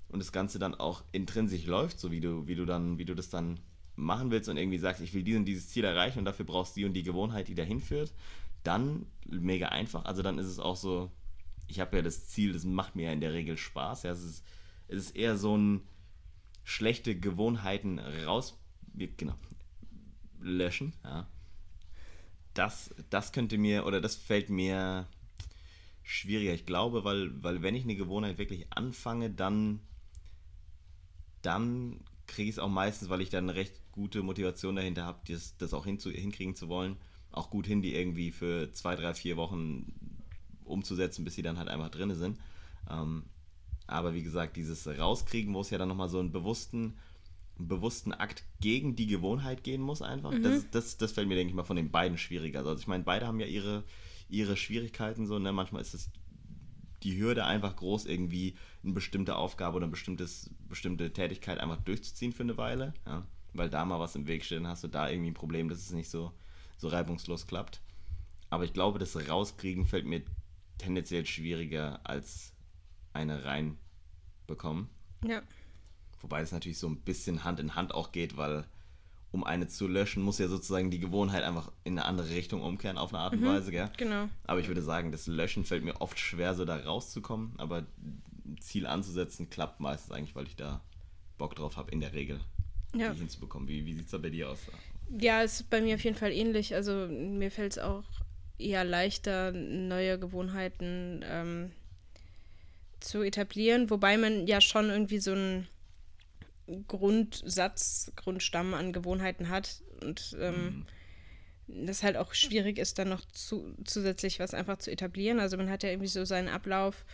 und 0.09 0.19
das 0.19 0.31
Ganze 0.31 0.59
dann 0.59 0.75
auch 0.75 1.03
intrinsisch 1.11 1.65
läuft, 1.65 1.99
so 1.99 2.11
wie 2.11 2.19
du, 2.19 2.47
wie 2.47 2.55
du 2.55 2.65
dann, 2.65 2.97
wie 2.97 3.05
du 3.05 3.15
das 3.15 3.29
dann 3.29 3.59
machen 3.95 4.31
willst 4.31 4.49
und 4.49 4.57
irgendwie 4.57 4.77
sagst, 4.77 5.01
ich 5.01 5.13
will 5.13 5.23
diesen, 5.23 5.45
dieses 5.45 5.69
Ziel 5.69 5.85
erreichen 5.85 6.19
und 6.19 6.25
dafür 6.25 6.45
brauchst 6.45 6.75
du 6.75 6.81
die 6.81 6.85
und 6.85 6.93
die 6.93 7.03
Gewohnheit, 7.03 7.47
die 7.47 7.55
dahin 7.55 7.79
führt, 7.79 8.13
dann 8.63 9.05
mega 9.25 9.69
einfach. 9.69 10.05
Also 10.05 10.21
dann 10.21 10.37
ist 10.37 10.47
es 10.47 10.59
auch 10.59 10.75
so, 10.75 11.11
ich 11.67 11.79
habe 11.79 11.97
ja 11.97 12.01
das 12.01 12.27
Ziel, 12.27 12.53
das 12.53 12.65
macht 12.65 12.95
mir 12.95 13.03
ja 13.03 13.11
in 13.13 13.21
der 13.21 13.33
Regel 13.33 13.57
Spaß. 13.57 14.03
Ja, 14.03 14.11
es 14.11 14.23
ist, 14.23 14.45
es 14.87 15.05
ist 15.05 15.15
eher 15.15 15.37
so 15.37 15.57
ein 15.57 15.81
schlechte 16.63 17.17
Gewohnheiten 17.17 17.99
raus, 17.99 18.57
genau, 18.93 19.35
löschen. 20.39 20.93
Ja. 21.03 21.27
Das, 22.53 22.93
das 23.09 23.31
könnte 23.31 23.57
mir, 23.57 23.85
oder 23.85 24.01
das 24.01 24.15
fällt 24.15 24.49
mir 24.49 25.07
schwieriger. 26.03 26.53
Ich 26.53 26.65
glaube, 26.65 27.03
weil, 27.03 27.31
weil 27.43 27.61
wenn 27.61 27.75
ich 27.75 27.83
eine 27.83 27.95
Gewohnheit 27.95 28.37
wirklich 28.37 28.67
anfange, 28.71 29.29
dann, 29.29 29.79
dann 31.41 32.01
kriege 32.27 32.49
ich 32.49 32.55
es 32.55 32.59
auch 32.59 32.69
meistens, 32.69 33.09
weil 33.09 33.21
ich 33.21 33.29
dann 33.29 33.49
eine 33.49 33.55
recht 33.55 33.73
gute 33.91 34.23
Motivation 34.23 34.75
dahinter 34.75 35.05
habe, 35.05 35.19
das, 35.27 35.57
das 35.57 35.73
auch 35.73 35.85
hinzu, 35.85 36.09
hinkriegen 36.09 36.55
zu 36.55 36.69
wollen, 36.69 36.97
auch 37.31 37.49
gut 37.49 37.67
hin, 37.67 37.81
die 37.81 37.93
irgendwie 37.95 38.31
für 38.31 38.71
zwei, 38.71 38.95
drei, 38.95 39.13
vier 39.13 39.37
Wochen 39.37 39.93
umzusetzen, 40.63 41.25
bis 41.25 41.35
sie 41.35 41.41
dann 41.41 41.57
halt 41.57 41.67
einfach 41.67 41.89
drin 41.89 42.13
sind. 42.15 42.39
Ähm, 42.89 43.23
aber 43.87 44.13
wie 44.13 44.23
gesagt, 44.23 44.55
dieses 44.55 44.87
Rauskriegen, 44.87 45.53
wo 45.53 45.61
es 45.61 45.69
ja 45.69 45.77
dann 45.77 45.89
nochmal 45.89 46.09
so 46.09 46.19
einen 46.19 46.31
bewussten, 46.31 46.97
einen 47.57 47.67
bewussten 47.67 48.13
Akt 48.13 48.43
gegen 48.61 48.95
die 48.95 49.07
Gewohnheit 49.07 49.63
gehen 49.63 49.81
muss, 49.81 50.01
einfach. 50.01 50.31
Mhm. 50.31 50.43
Das, 50.43 50.69
das, 50.71 50.97
das 50.97 51.11
fällt 51.11 51.27
mir, 51.27 51.35
denke 51.35 51.49
ich 51.49 51.55
mal, 51.55 51.63
von 51.63 51.75
den 51.75 51.91
beiden 51.91 52.17
schwieriger. 52.17 52.59
Also 52.59 52.75
ich 52.75 52.87
meine, 52.87 53.03
beide 53.03 53.27
haben 53.27 53.39
ja 53.39 53.47
ihre, 53.47 53.83
ihre 54.31 54.57
Schwierigkeiten 54.57 55.27
so, 55.27 55.37
ne? 55.37 55.51
Manchmal 55.51 55.81
ist 55.81 55.93
es 55.93 56.09
die 57.03 57.19
Hürde 57.19 57.45
einfach 57.45 57.75
groß, 57.75 58.05
irgendwie 58.05 58.55
eine 58.83 58.93
bestimmte 58.93 59.35
Aufgabe 59.35 59.77
oder 59.77 59.85
eine 59.85 59.91
bestimmtes, 59.91 60.49
bestimmte 60.69 61.11
Tätigkeit 61.13 61.59
einfach 61.59 61.77
durchzuziehen 61.77 62.31
für 62.31 62.43
eine 62.43 62.57
Weile. 62.57 62.93
Ja? 63.05 63.25
Weil 63.53 63.69
da 63.69 63.85
mal 63.85 63.99
was 63.99 64.15
im 64.15 64.27
Weg 64.27 64.45
steht, 64.45 64.59
dann 64.59 64.67
hast 64.67 64.83
du 64.83 64.87
da 64.87 65.09
irgendwie 65.09 65.31
ein 65.31 65.35
Problem, 65.35 65.67
dass 65.67 65.79
es 65.79 65.91
nicht 65.91 66.09
so, 66.09 66.31
so 66.77 66.87
reibungslos 66.87 67.47
klappt. 67.47 67.81
Aber 68.49 68.63
ich 68.63 68.73
glaube, 68.73 68.99
das 68.99 69.15
Rauskriegen 69.29 69.85
fällt 69.85 70.05
mir 70.05 70.23
tendenziell 70.77 71.25
schwieriger 71.25 71.99
als 72.03 72.53
eine 73.13 73.45
reinbekommen. 73.45 74.89
Ja. 75.25 75.41
Wobei 76.21 76.41
es 76.41 76.51
natürlich 76.51 76.77
so 76.77 76.87
ein 76.87 77.01
bisschen 77.01 77.43
Hand 77.43 77.59
in 77.59 77.75
Hand 77.75 77.93
auch 77.93 78.11
geht, 78.11 78.37
weil 78.37 78.65
um 79.31 79.43
eine 79.43 79.67
zu 79.67 79.87
löschen, 79.87 80.23
muss 80.23 80.39
ja 80.39 80.47
sozusagen 80.47 80.91
die 80.91 80.99
Gewohnheit 80.99 81.43
einfach 81.43 81.71
in 81.83 81.97
eine 81.97 82.05
andere 82.05 82.29
Richtung 82.29 82.61
umkehren 82.61 82.97
auf 82.97 83.13
eine 83.13 83.23
Art 83.23 83.33
und 83.33 83.41
mhm, 83.41 83.47
Weise, 83.47 83.71
gell? 83.71 83.89
Genau. 83.97 84.27
Aber 84.45 84.59
ich 84.59 84.67
würde 84.67 84.81
sagen, 84.81 85.11
das 85.11 85.27
Löschen 85.27 85.63
fällt 85.63 85.83
mir 85.83 86.01
oft 86.01 86.19
schwer, 86.19 86.53
so 86.53 86.65
da 86.65 86.77
rauszukommen, 86.77 87.53
aber 87.57 87.85
Ziel 88.59 88.87
anzusetzen 88.87 89.49
klappt 89.49 89.79
meistens 89.79 90.11
eigentlich, 90.11 90.35
weil 90.35 90.47
ich 90.47 90.55
da 90.55 90.81
Bock 91.37 91.55
drauf 91.55 91.77
habe, 91.77 91.91
in 91.91 92.01
der 92.01 92.13
Regel 92.13 92.39
ja. 92.95 93.13
die 93.13 93.19
hinzubekommen. 93.19 93.67
Wie, 93.67 93.85
wie 93.85 93.93
sieht 93.93 94.05
es 94.05 94.11
da 94.11 94.17
bei 94.17 94.29
dir 94.29 94.49
aus? 94.49 94.59
Ja, 95.19 95.43
es 95.43 95.61
ist 95.61 95.69
bei 95.69 95.81
mir 95.81 95.95
auf 95.95 96.03
jeden 96.03 96.15
Fall 96.15 96.31
ähnlich. 96.31 96.75
Also 96.75 97.07
mir 97.07 97.51
fällt 97.51 97.73
es 97.73 97.79
auch 97.79 98.03
eher 98.57 98.83
leichter, 98.83 99.51
neue 99.51 100.19
Gewohnheiten 100.19 101.23
ähm, 101.27 101.71
zu 102.99 103.21
etablieren, 103.23 103.89
wobei 103.89 104.17
man 104.17 104.47
ja 104.47 104.61
schon 104.61 104.89
irgendwie 104.89 105.19
so 105.19 105.31
einen 105.31 105.67
Grundsatz, 106.87 108.11
Grundstamm 108.15 108.73
an 108.73 108.93
Gewohnheiten 108.93 109.49
hat 109.49 109.81
und 110.01 110.35
ähm, 110.39 110.85
mhm. 111.67 111.85
das 111.85 112.03
halt 112.03 112.17
auch 112.17 112.33
schwierig 112.33 112.77
ist, 112.77 112.99
dann 112.99 113.09
noch 113.09 113.25
zu, 113.25 113.75
zusätzlich 113.83 114.39
was 114.39 114.53
einfach 114.53 114.77
zu 114.77 114.91
etablieren. 114.91 115.39
Also 115.39 115.57
man 115.57 115.69
hat 115.69 115.83
ja 115.83 115.89
irgendwie 115.89 116.07
so 116.07 116.25
seinen 116.25 116.47
Ablauf 116.47 117.05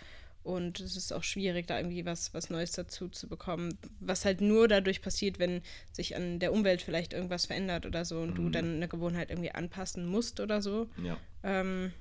und 0.43 0.79
es 0.79 0.95
ist 0.95 1.11
auch 1.11 1.23
schwierig, 1.23 1.67
da 1.67 1.77
irgendwie 1.77 2.05
was, 2.05 2.33
was 2.33 2.49
Neues 2.49 2.71
dazu 2.71 3.09
zu 3.09 3.27
bekommen, 3.27 3.77
was 3.99 4.23
halt 4.23 4.39
nur 4.39 4.67
dadurch 4.67 5.01
passiert, 5.01 5.39
wenn 5.39 5.61
sich 5.91 6.15
an 6.15 6.39
der 6.39 6.53
Umwelt 6.53 6.81
vielleicht 6.81 7.11
irgendwas 7.13 7.47
verändert 7.47 7.85
oder 7.85 8.05
so 8.05 8.19
und 8.21 8.31
mhm. 8.31 8.35
du 8.35 8.49
dann 8.49 8.75
eine 8.75 8.87
Gewohnheit 8.87 9.29
irgendwie 9.29 9.51
anpassen 9.51 10.05
musst 10.05 10.39
oder 10.39 10.61
so. 10.61 10.89
Ja. 11.03 11.17
Ähm, 11.43 11.91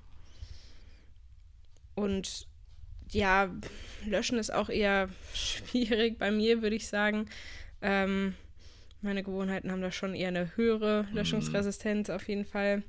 und 1.96 2.46
ja, 3.10 3.50
löschen 4.04 4.38
ist 4.38 4.52
auch 4.52 4.68
eher 4.68 5.08
schwierig 5.34 6.18
bei 6.18 6.30
mir, 6.30 6.62
würde 6.62 6.76
ich 6.76 6.88
sagen. 6.88 7.26
Ähm, 7.82 8.34
meine 9.02 9.22
Gewohnheiten 9.22 9.70
haben 9.70 9.82
da 9.82 9.92
schon 9.92 10.14
eher 10.14 10.28
eine 10.28 10.56
höhere 10.56 11.04
mhm. 11.04 11.16
Löschungsresistenz 11.16 12.10
auf 12.10 12.26
jeden 12.28 12.44
Fall. 12.44 12.82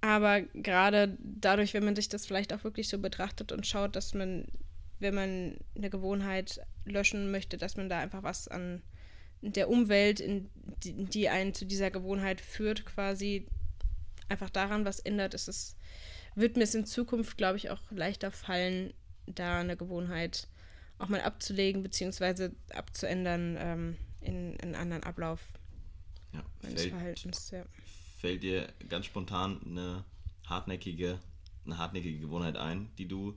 Aber 0.00 0.40
gerade 0.40 1.16
dadurch, 1.20 1.74
wenn 1.74 1.84
man 1.84 1.94
sich 1.94 2.08
das 2.08 2.26
vielleicht 2.26 2.52
auch 2.52 2.64
wirklich 2.64 2.88
so 2.88 2.98
betrachtet 2.98 3.52
und 3.52 3.66
schaut, 3.66 3.96
dass 3.96 4.14
man, 4.14 4.46
wenn 4.98 5.14
man 5.14 5.56
eine 5.76 5.90
Gewohnheit 5.90 6.60
löschen 6.86 7.30
möchte, 7.30 7.58
dass 7.58 7.76
man 7.76 7.88
da 7.88 7.98
einfach 7.98 8.22
was 8.22 8.48
an 8.48 8.82
der 9.42 9.68
Umwelt, 9.68 10.20
in 10.20 10.48
die, 10.84 11.04
die 11.04 11.28
einen 11.28 11.54
zu 11.54 11.66
dieser 11.66 11.90
Gewohnheit 11.90 12.40
führt, 12.40 12.86
quasi 12.86 13.46
einfach 14.28 14.50
daran 14.50 14.84
was 14.84 15.00
ändert, 15.00 15.34
ist 15.34 15.48
es, 15.48 15.76
wird 16.40 16.56
mir 16.56 16.64
es 16.64 16.74
in 16.74 16.86
Zukunft, 16.86 17.36
glaube 17.36 17.56
ich, 17.56 17.70
auch 17.70 17.80
leichter 17.90 18.30
fallen, 18.30 18.92
da 19.26 19.60
eine 19.60 19.76
Gewohnheit 19.76 20.48
auch 20.98 21.08
mal 21.08 21.20
abzulegen, 21.20 21.82
beziehungsweise 21.82 22.54
abzuändern 22.74 23.56
ähm, 23.58 23.96
in, 24.20 24.54
in 24.54 24.60
einen 24.60 24.74
anderen 24.74 25.02
Ablauf 25.02 25.40
ja, 26.32 26.44
meines 26.62 26.82
fällt, 26.82 26.92
Verhaltens. 26.92 27.50
Ja 27.50 27.64
fällt 28.20 28.42
dir 28.42 28.68
ganz 28.88 29.06
spontan 29.06 29.60
eine 29.64 30.04
hartnäckige, 30.46 31.18
eine 31.64 31.78
hartnäckige 31.78 32.20
Gewohnheit 32.20 32.56
ein, 32.56 32.90
die 32.98 33.08
du 33.08 33.34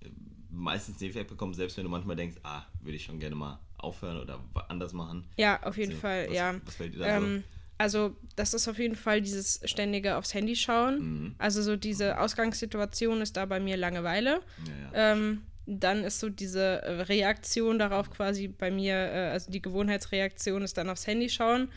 äh, 0.00 0.08
meistens 0.50 0.98
nicht 1.00 1.14
wegbekommst, 1.14 1.58
selbst 1.58 1.76
wenn 1.76 1.84
du 1.84 1.90
manchmal 1.90 2.16
denkst, 2.16 2.36
ah, 2.42 2.62
würde 2.80 2.96
ich 2.96 3.04
schon 3.04 3.20
gerne 3.20 3.36
mal 3.36 3.60
aufhören 3.76 4.16
oder 4.18 4.42
anders 4.68 4.94
machen? 4.94 5.28
Ja, 5.36 5.62
auf 5.62 5.76
jeden 5.76 5.90
also, 5.90 6.00
Fall, 6.00 6.26
was, 6.28 6.34
ja. 6.34 6.60
Was 6.64 6.76
fällt 6.76 6.94
dir 6.94 7.00
da 7.00 7.16
ähm, 7.18 7.38
so? 7.38 7.57
Also, 7.78 8.16
das 8.34 8.54
ist 8.54 8.66
auf 8.66 8.78
jeden 8.78 8.96
Fall 8.96 9.22
dieses 9.22 9.60
ständige 9.64 10.16
aufs 10.16 10.34
Handy 10.34 10.56
schauen. 10.56 10.98
Mhm. 10.98 11.34
Also, 11.38 11.62
so 11.62 11.76
diese 11.76 12.18
Ausgangssituation 12.18 13.20
ist 13.20 13.36
da 13.36 13.46
bei 13.46 13.60
mir 13.60 13.76
Langeweile. 13.76 14.40
Ja, 14.66 14.72
ja. 14.92 15.12
Ähm, 15.12 15.42
dann 15.66 16.02
ist 16.02 16.18
so 16.18 16.30
diese 16.30 16.82
Reaktion 17.08 17.78
darauf 17.78 18.10
quasi 18.10 18.48
bei 18.48 18.70
mir, 18.70 18.94
äh, 18.94 19.28
also 19.30 19.50
die 19.50 19.60
Gewohnheitsreaktion 19.60 20.62
ist 20.62 20.78
dann 20.78 20.88
aufs 20.88 21.06
Handy 21.06 21.28
schauen. 21.28 21.70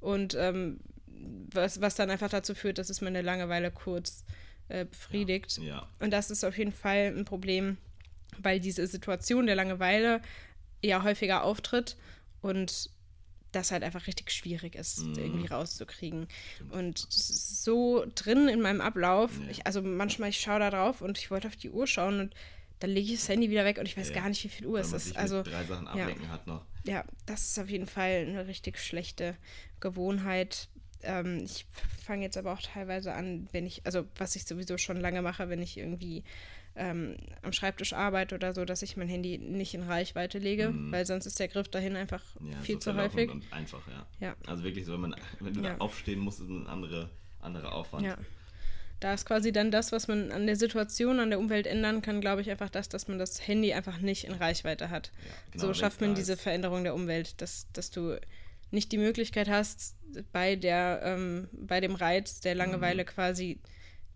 Und 0.00 0.34
ähm, 0.34 0.80
was, 1.52 1.80
was 1.80 1.94
dann 1.94 2.10
einfach 2.10 2.28
dazu 2.28 2.54
führt, 2.54 2.78
dass 2.78 2.90
es 2.90 3.00
meine 3.00 3.22
Langeweile 3.22 3.70
kurz 3.70 4.24
äh, 4.68 4.84
befriedigt. 4.84 5.58
Ja, 5.58 5.64
ja. 5.64 5.88
Und 6.00 6.12
das 6.12 6.30
ist 6.30 6.44
auf 6.44 6.58
jeden 6.58 6.72
Fall 6.72 7.14
ein 7.16 7.24
Problem, 7.24 7.76
weil 8.38 8.60
diese 8.60 8.86
Situation 8.86 9.46
der 9.46 9.54
Langeweile 9.54 10.20
ja 10.82 11.02
häufiger 11.02 11.44
auftritt 11.44 11.96
und 12.40 12.90
das 13.56 13.72
halt 13.72 13.82
einfach 13.82 14.06
richtig 14.06 14.30
schwierig 14.30 14.74
ist, 14.74 15.00
mhm. 15.00 15.14
irgendwie 15.14 15.46
rauszukriegen. 15.46 16.28
Und 16.70 16.98
so 16.98 18.04
drin 18.14 18.48
in 18.48 18.60
meinem 18.60 18.80
Ablauf, 18.80 19.30
ja. 19.40 19.50
ich, 19.50 19.66
also 19.66 19.82
manchmal 19.82 20.30
ich 20.30 20.40
schaue 20.40 20.60
da 20.60 20.70
drauf 20.70 21.00
und 21.02 21.18
ich 21.18 21.30
wollte 21.30 21.48
auf 21.48 21.56
die 21.56 21.70
Uhr 21.70 21.86
schauen 21.86 22.20
und 22.20 22.34
dann 22.78 22.90
lege 22.90 23.12
ich 23.12 23.20
das 23.20 23.28
Handy 23.28 23.50
wieder 23.50 23.64
weg 23.64 23.78
und 23.78 23.86
ich 23.86 23.96
weiß 23.96 24.10
ja. 24.10 24.16
gar 24.16 24.28
nicht, 24.28 24.44
wie 24.44 24.48
viel 24.48 24.66
Uhr 24.66 24.78
es 24.78 24.92
ist. 24.92 25.16
also 25.16 25.42
drei 25.42 25.64
Sachen 25.64 25.88
ablenken 25.88 26.24
ja. 26.24 26.30
hat 26.30 26.46
noch. 26.46 26.64
Ja, 26.84 27.04
das 27.24 27.46
ist 27.46 27.58
auf 27.58 27.70
jeden 27.70 27.86
Fall 27.86 28.26
eine 28.28 28.46
richtig 28.46 28.78
schlechte 28.78 29.34
Gewohnheit, 29.80 30.68
ähm, 31.06 31.44
ich 31.44 31.66
fange 32.04 32.22
jetzt 32.22 32.36
aber 32.36 32.52
auch 32.52 32.60
teilweise 32.60 33.14
an, 33.14 33.48
wenn 33.52 33.66
ich, 33.66 33.84
also 33.84 34.04
was 34.16 34.36
ich 34.36 34.44
sowieso 34.44 34.78
schon 34.78 34.98
lange 34.98 35.22
mache, 35.22 35.48
wenn 35.48 35.62
ich 35.62 35.78
irgendwie 35.78 36.24
ähm, 36.76 37.16
am 37.42 37.52
Schreibtisch 37.52 37.92
arbeite 37.92 38.34
oder 38.34 38.54
so, 38.54 38.64
dass 38.64 38.82
ich 38.82 38.96
mein 38.96 39.08
Handy 39.08 39.38
nicht 39.38 39.74
in 39.74 39.82
Reichweite 39.82 40.38
lege, 40.38 40.70
mhm. 40.70 40.92
weil 40.92 41.06
sonst 41.06 41.26
ist 41.26 41.40
der 41.40 41.48
Griff 41.48 41.68
dahin 41.68 41.96
einfach 41.96 42.22
ja, 42.40 42.56
viel 42.58 42.78
zu 42.78 42.94
häufig. 42.94 43.30
Und 43.30 43.50
einfach, 43.52 43.82
ja. 43.88 44.06
ja. 44.20 44.36
Also 44.46 44.62
wirklich 44.62 44.84
so, 44.84 44.92
wenn 44.92 45.00
man 45.00 45.16
wenn 45.40 45.54
du 45.54 45.62
ja. 45.62 45.78
aufstehen 45.78 46.20
musst, 46.20 46.40
ist 46.40 46.48
ein 46.48 46.66
andere, 46.66 47.10
anderer 47.40 47.72
Aufwand. 47.72 48.04
Ja. 48.04 48.16
Da 49.00 49.12
ist 49.12 49.26
quasi 49.26 49.52
dann 49.52 49.70
das, 49.70 49.92
was 49.92 50.08
man 50.08 50.32
an 50.32 50.46
der 50.46 50.56
Situation, 50.56 51.20
an 51.20 51.28
der 51.28 51.38
Umwelt 51.38 51.66
ändern 51.66 52.00
kann, 52.00 52.22
glaube 52.22 52.40
ich, 52.40 52.50
einfach 52.50 52.70
das, 52.70 52.88
dass 52.88 53.08
man 53.08 53.18
das 53.18 53.46
Handy 53.46 53.74
einfach 53.74 53.98
nicht 53.98 54.24
in 54.24 54.32
Reichweite 54.32 54.88
hat. 54.88 55.12
Genau, 55.50 55.66
so 55.66 55.74
schafft 55.74 56.00
man 56.00 56.14
diese 56.14 56.36
Veränderung 56.36 56.82
der 56.82 56.94
Umwelt, 56.94 57.40
dass, 57.42 57.66
dass 57.72 57.90
du 57.90 58.18
nicht 58.70 58.92
die 58.92 58.98
Möglichkeit 58.98 59.50
hast, 59.50 59.96
bei, 60.32 60.56
der, 60.56 61.00
ähm, 61.04 61.48
bei 61.52 61.80
dem 61.80 61.94
Reiz 61.94 62.40
der 62.40 62.54
Langeweile 62.54 63.02
mhm. 63.02 63.06
quasi 63.06 63.60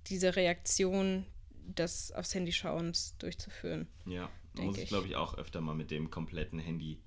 diese 0.07 0.35
Reaktion 0.35 1.27
des 1.75 2.13
aufs 2.13 2.35
Handy 2.35 2.53
schauens 2.53 3.17
durchzuführen. 3.19 3.89
Ja, 4.07 4.31
da 4.55 4.63
muss 4.63 4.79
ich, 4.79 4.89
glaube 4.89 5.07
ich, 5.07 5.17
auch 5.17 5.35
öfter 5.35 5.61
mal 5.61 5.75
mit 5.75 5.91
dem 5.91 6.11
kompletten 6.11 6.59
Handy 6.59 7.01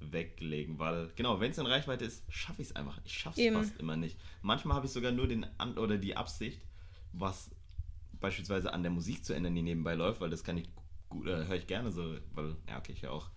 weglegen, 0.00 0.78
weil, 0.78 1.10
genau, 1.16 1.40
wenn 1.40 1.50
es 1.50 1.58
in 1.58 1.66
Reichweite 1.66 2.04
ist, 2.04 2.24
schaffe 2.28 2.62
ich 2.62 2.68
es 2.68 2.76
einfach. 2.76 2.98
Ich 3.04 3.12
schaffe 3.12 3.40
es 3.40 3.52
fast 3.52 3.78
immer 3.78 3.96
nicht. 3.96 4.18
Manchmal 4.42 4.76
habe 4.76 4.86
ich 4.86 4.92
sogar 4.92 5.12
nur 5.12 5.28
den 5.28 5.46
An 5.58 5.76
oder 5.76 5.98
die 5.98 6.16
Absicht, 6.16 6.62
was 7.12 7.50
beispielsweise 8.20 8.72
an 8.72 8.82
der 8.82 8.92
Musik 8.92 9.24
zu 9.24 9.34
ändern, 9.34 9.54
die 9.54 9.62
nebenbei 9.62 9.94
läuft, 9.94 10.20
weil 10.20 10.30
das 10.30 10.44
kann 10.44 10.56
ich 10.56 10.68
gut, 11.08 11.26
äh, 11.26 11.46
höre 11.46 11.56
ich 11.56 11.66
gerne 11.66 11.90
so, 11.90 12.16
weil, 12.32 12.56
ja, 12.68 12.78
okay, 12.78 12.92
ich 12.92 13.02
höre 13.02 13.12
auch 13.12 13.30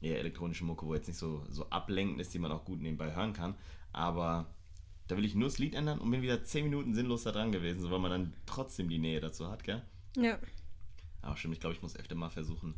eher 0.00 0.18
elektronische 0.18 0.64
Mucke, 0.64 0.86
wo 0.86 0.94
jetzt 0.94 1.08
nicht 1.08 1.18
so, 1.18 1.44
so 1.50 1.68
ablenkend 1.70 2.20
ist, 2.20 2.32
die 2.32 2.38
man 2.38 2.52
auch 2.52 2.64
gut 2.64 2.80
nebenbei 2.80 3.14
hören 3.14 3.32
kann. 3.32 3.54
Aber 3.92 4.54
da 5.08 5.16
will 5.16 5.24
ich 5.24 5.34
nur 5.34 5.48
das 5.48 5.58
Lied 5.58 5.74
ändern 5.74 5.98
und 5.98 6.10
bin 6.10 6.22
wieder 6.22 6.44
10 6.44 6.64
Minuten 6.64 6.94
sinnlos 6.94 7.24
da 7.24 7.32
dran 7.32 7.52
gewesen, 7.52 7.80
so 7.80 7.90
weil 7.90 7.98
man 7.98 8.10
dann 8.10 8.32
trotzdem 8.46 8.88
die 8.88 8.98
Nähe 8.98 9.20
dazu 9.20 9.50
hat, 9.50 9.64
gell? 9.64 9.82
Ja. 10.22 10.38
Aber 11.22 11.36
stimmt, 11.36 11.54
ich 11.54 11.60
glaube, 11.60 11.74
ich 11.74 11.82
muss 11.82 11.96
öfter 11.96 12.14
mal 12.14 12.30
versuchen, 12.30 12.74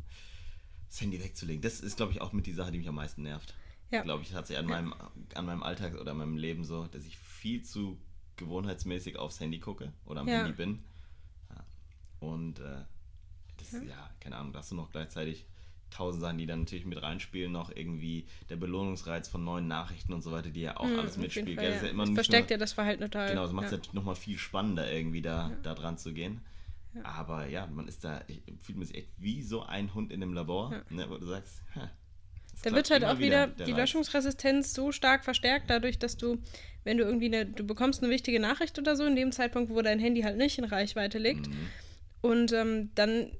das 0.87 0.99
Handy 1.01 1.21
wegzulegen. 1.23 1.61
Das 1.61 1.79
ist, 1.79 1.97
glaube 1.97 2.11
ich, 2.11 2.21
auch 2.21 2.33
mit 2.33 2.45
die 2.47 2.53
Sache, 2.53 2.71
die 2.71 2.77
mich 2.77 2.87
am 2.89 2.95
meisten 2.95 3.23
nervt. 3.23 3.53
Ja. 3.91 4.01
Glaube 4.03 4.23
ich, 4.23 4.33
hat 4.33 4.47
sich 4.47 4.57
an, 4.57 4.65
meinem, 4.65 4.93
an 5.35 5.45
meinem 5.45 5.63
Alltag 5.63 5.95
oder 5.99 6.13
meinem 6.13 6.37
Leben 6.37 6.63
so, 6.63 6.87
dass 6.87 7.05
ich 7.05 7.17
viel 7.17 7.61
zu 7.63 7.97
gewohnheitsmäßig 8.37 9.17
aufs 9.17 9.39
Handy 9.39 9.59
gucke 9.59 9.91
oder 10.05 10.21
am 10.21 10.27
Ja. 10.27 10.39
Handy 10.39 10.53
bin. 10.53 10.83
Ja. 11.49 11.65
Und 12.19 12.59
äh, 12.59 12.83
das, 13.57 13.73
ja. 13.73 14.09
keine 14.19 14.37
Ahnung, 14.37 14.53
da 14.53 14.59
hast 14.59 14.71
du 14.71 14.75
noch 14.75 14.91
gleichzeitig 14.91 15.45
tausend 15.91 16.21
Sachen, 16.21 16.37
die 16.37 16.45
dann 16.45 16.61
natürlich 16.61 16.85
mit 16.85 17.01
reinspielen, 17.01 17.51
noch 17.51 17.69
irgendwie 17.75 18.25
der 18.49 18.55
Belohnungsreiz 18.55 19.27
von 19.27 19.43
neuen 19.43 19.67
Nachrichten 19.67 20.13
und 20.13 20.21
so 20.21 20.31
weiter, 20.31 20.49
die 20.49 20.61
ja 20.61 20.77
auch 20.77 20.87
Mhm, 20.87 20.99
alles 20.99 21.17
mitspielt. 21.17 21.55
Fall, 21.59 21.65
gell? 21.65 21.73
Das 21.73 21.81
ja. 21.81 21.89
ja 21.89 22.05
Das 22.05 22.09
verstärkt 22.11 22.49
nur, 22.49 22.55
ja 22.55 22.57
das 22.57 22.73
Verhalten 22.73 23.03
total. 23.03 23.29
Genau, 23.29 23.43
das 23.43 23.51
macht 23.51 23.65
es 23.65 23.71
ja. 23.71 23.77
ja. 23.77 23.83
nochmal 23.91 24.15
viel 24.15 24.37
spannender, 24.37 24.89
irgendwie 24.91 25.21
da, 25.21 25.51
da 25.63 25.75
dran 25.75 25.97
zu 25.97 26.13
gehen. 26.13 26.41
Aber 27.03 27.47
ja, 27.47 27.67
man 27.67 27.87
ist 27.87 28.03
da, 28.03 28.23
ich, 28.27 28.43
fühlt 28.61 28.77
man 28.77 28.87
sich 28.87 28.97
echt 28.97 29.09
wie 29.17 29.41
so 29.41 29.63
ein 29.63 29.93
Hund 29.93 30.11
in 30.11 30.21
einem 30.21 30.33
Labor, 30.33 30.83
ne, 30.89 31.09
wo 31.09 31.17
du 31.17 31.25
sagst, 31.25 31.61
ha, 31.75 31.89
Da 32.63 32.71
wird 32.73 32.91
halt 32.91 33.05
auch 33.05 33.19
wieder 33.19 33.47
der 33.47 33.65
die. 33.65 33.71
Löschungsresistenz 33.71 34.73
so 34.73 34.91
stark 34.91 35.23
verstärkt, 35.23 35.69
dadurch, 35.69 35.99
dass 35.99 36.17
du, 36.17 36.37
wenn 36.83 36.97
du 36.97 37.03
irgendwie 37.03 37.27
eine, 37.27 37.45
du 37.45 37.65
bekommst 37.65 38.03
eine 38.03 38.11
wichtige 38.11 38.39
Nachricht 38.39 38.77
oder 38.77 38.95
so, 38.95 39.05
in 39.05 39.15
dem 39.15 39.31
Zeitpunkt, 39.31 39.71
wo 39.71 39.81
dein 39.81 39.99
Handy 39.99 40.21
halt 40.21 40.37
nicht 40.37 40.57
in 40.57 40.65
Reichweite 40.65 41.17
liegt. 41.17 41.47
Mhm. 41.47 41.67
Und 42.21 42.51
ähm, 42.51 42.91
dann 42.95 43.31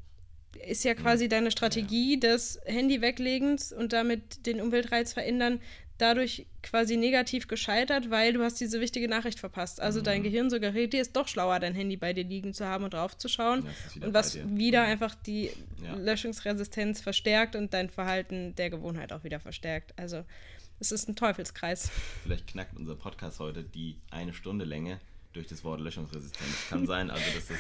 ist 0.68 0.84
ja 0.84 0.95
quasi 0.95 1.30
deine 1.30 1.52
Strategie 1.52 2.20
des 2.20 2.60
Handy 2.66 3.02
weglegens 3.02 3.72
und 3.72 3.93
damit 3.93 4.45
den 4.45 4.60
Umweltreiz 4.60 5.14
verändern, 5.14 5.62
dadurch 6.02 6.45
quasi 6.64 6.97
negativ 6.97 7.47
gescheitert, 7.47 8.10
weil 8.10 8.34
du 8.34 8.41
hast 8.43 8.60
diese 8.60 8.82
wichtige 8.82 9.08
Nachricht 9.08 9.39
verpasst. 9.39 9.80
Also 9.80 9.99
Mhm. 9.99 10.04
dein 10.04 10.24
Gehirn 10.24 10.49
suggeriert 10.49 10.93
dir, 10.93 11.02
ist 11.02 11.16
doch 11.16 11.28
schlauer, 11.28 11.60
dein 11.60 11.76
Handy 11.76 11.97
bei 11.97 12.14
dir 12.14 12.24
liegen 12.24 12.54
zu 12.54 12.66
haben 12.66 12.84
und 12.84 12.93
drauf 12.93 13.18
zu 13.18 13.28
schauen. 13.28 13.64
Ja, 13.66 13.70
es 13.72 13.86
ist 13.88 13.95
wieder 13.95 14.08
und 14.08 14.14
was 14.14 14.32
dir. 14.34 14.45
Mhm. 14.45 14.58
wieder 14.58 14.84
einfach 14.84 15.16
die 15.16 15.52
Ja. 15.84 15.93
Löschungsresistenz 15.95 17.02
verstärkt 17.02 17.56
und 17.56 17.74
dein 17.74 17.89
Verhalten 17.89 18.56
der 18.56 18.70
Gewohnheit 18.70 19.14
auch 19.14 19.24
wieder 19.24 19.39
verstärkt. 19.39 19.93
Also 19.97 20.26
es 20.80 20.91
ist 20.91 21.08
ein 21.08 21.16
Teufelskreis. 21.16 21.89
Vielleicht 22.24 22.47
knackt 22.47 22.76
unser 22.76 22.95
Podcast 22.95 23.39
heute 23.39 23.64
die 23.64 23.97
eine 24.10 24.34
Stunde 24.34 24.66
Länge 24.66 24.99
durch 25.34 25.47
das 25.47 25.64
Wort 25.64 25.80
Löschungsresistenz. 25.80 26.68
Kann 26.70 26.86
sein, 26.88 27.10
also 27.12 27.24
dass 27.36 27.49
es, 27.49 27.60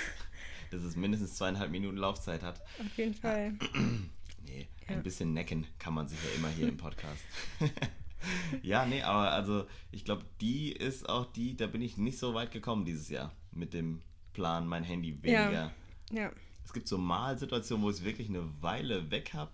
dass 0.71 0.81
es 0.83 0.95
mindestens 0.95 1.35
zweieinhalb 1.35 1.69
Minuten 1.71 1.97
Laufzeit 1.97 2.41
hat. 2.43 2.59
Auf 2.79 2.97
jeden 2.97 3.13
Fall. 3.13 3.53
Nee, 4.43 4.67
Ja. 4.89 4.95
ein 4.95 5.03
bisschen 5.03 5.33
necken 5.33 5.67
kann 5.79 5.93
man 5.93 6.07
sich 6.07 6.17
ja 6.23 6.29
immer 6.37 6.49
hier 6.49 6.67
im 6.67 6.77
Podcast. 6.77 7.23
ja, 8.61 8.85
nee, 8.85 9.01
aber 9.01 9.31
also 9.31 9.65
ich 9.91 10.05
glaube, 10.05 10.25
die 10.39 10.71
ist 10.71 11.07
auch 11.09 11.25
die, 11.25 11.55
da 11.55 11.67
bin 11.67 11.81
ich 11.81 11.97
nicht 11.97 12.19
so 12.19 12.33
weit 12.33 12.51
gekommen 12.51 12.85
dieses 12.85 13.09
Jahr 13.09 13.31
mit 13.51 13.73
dem 13.73 14.01
Plan, 14.33 14.67
mein 14.67 14.83
Handy 14.83 15.21
weniger. 15.23 15.71
Ja. 16.11 16.31
Es 16.63 16.73
gibt 16.73 16.87
so 16.87 16.97
mal 16.97 17.37
Situationen, 17.37 17.83
wo 17.83 17.89
ich 17.89 17.97
es 17.97 18.03
wirklich 18.03 18.29
eine 18.29 18.43
Weile 18.61 19.11
weg 19.11 19.33
habe, 19.33 19.51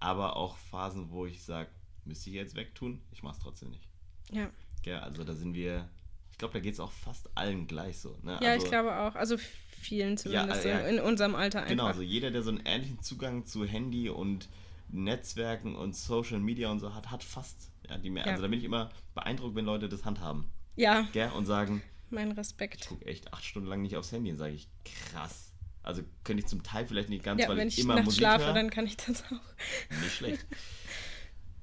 aber 0.00 0.36
auch 0.36 0.56
Phasen, 0.56 1.10
wo 1.10 1.26
ich 1.26 1.42
sage, 1.42 1.70
müsste 2.04 2.30
ich 2.30 2.36
jetzt 2.36 2.56
wegtun? 2.56 3.00
Ich 3.12 3.22
mache 3.22 3.36
es 3.36 3.42
trotzdem 3.42 3.70
nicht. 3.70 3.88
Ja. 4.30 4.50
Ja, 4.84 5.00
also 5.00 5.24
da 5.24 5.34
sind 5.34 5.54
wir, 5.54 5.88
ich 6.30 6.38
glaube, 6.38 6.54
da 6.54 6.60
geht 6.60 6.74
es 6.74 6.80
auch 6.80 6.90
fast 6.90 7.30
allen 7.36 7.66
gleich 7.66 7.98
so. 7.98 8.18
Ne? 8.22 8.38
Ja, 8.42 8.52
also, 8.52 8.64
ich 8.64 8.70
glaube 8.70 8.96
auch. 8.96 9.14
Also 9.14 9.36
vielen 9.38 10.16
zumindest 10.16 10.64
ja. 10.64 10.80
in, 10.80 10.98
in 10.98 11.04
unserem 11.04 11.34
Alter 11.34 11.60
einfach. 11.60 11.70
Genau, 11.70 11.86
also 11.86 12.02
jeder, 12.02 12.30
der 12.30 12.42
so 12.42 12.50
einen 12.50 12.62
ähnlichen 12.64 13.00
Zugang 13.00 13.46
zu 13.46 13.64
Handy 13.64 14.08
und 14.08 14.48
Netzwerken 14.88 15.74
und 15.74 15.96
Social 15.96 16.40
Media 16.40 16.70
und 16.70 16.80
so 16.80 16.94
hat, 16.94 17.10
hat 17.10 17.24
fast 17.24 17.71
ja, 17.88 17.98
die 17.98 18.10
mehr. 18.10 18.24
Ja. 18.24 18.30
Also 18.32 18.42
da 18.42 18.48
bin 18.48 18.58
ich 18.58 18.64
immer 18.64 18.90
beeindruckt, 19.14 19.54
wenn 19.54 19.64
Leute 19.64 19.88
das 19.88 20.04
handhaben. 20.04 20.50
Ja, 20.76 21.02
Gell? 21.12 21.30
Und 21.36 21.46
sagen, 21.46 21.82
mein 22.10 22.30
ich 22.32 22.36
Respekt. 22.36 22.86
gucke 22.88 23.04
echt 23.06 23.32
acht 23.32 23.44
Stunden 23.44 23.68
lang 23.68 23.82
nicht 23.82 23.96
aufs 23.96 24.12
Handy 24.12 24.30
und 24.30 24.38
sage 24.38 24.54
ich, 24.54 24.68
krass. 24.84 25.52
Also 25.82 26.02
könnte 26.24 26.42
ich 26.42 26.46
zum 26.48 26.62
Teil 26.62 26.86
vielleicht 26.86 27.08
nicht 27.08 27.24
ganz, 27.24 27.42
Ja, 27.42 27.48
weil 27.48 27.56
wenn 27.56 27.68
ich 27.68 27.78
ich 27.78 27.84
immer 27.84 28.00
Musik 28.02 28.20
schlafe, 28.20 28.46
höre. 28.46 28.54
dann 28.54 28.70
kann 28.70 28.86
ich 28.86 28.96
das 28.96 29.24
auch. 29.24 30.00
Nicht 30.00 30.12
schlecht. 30.14 30.46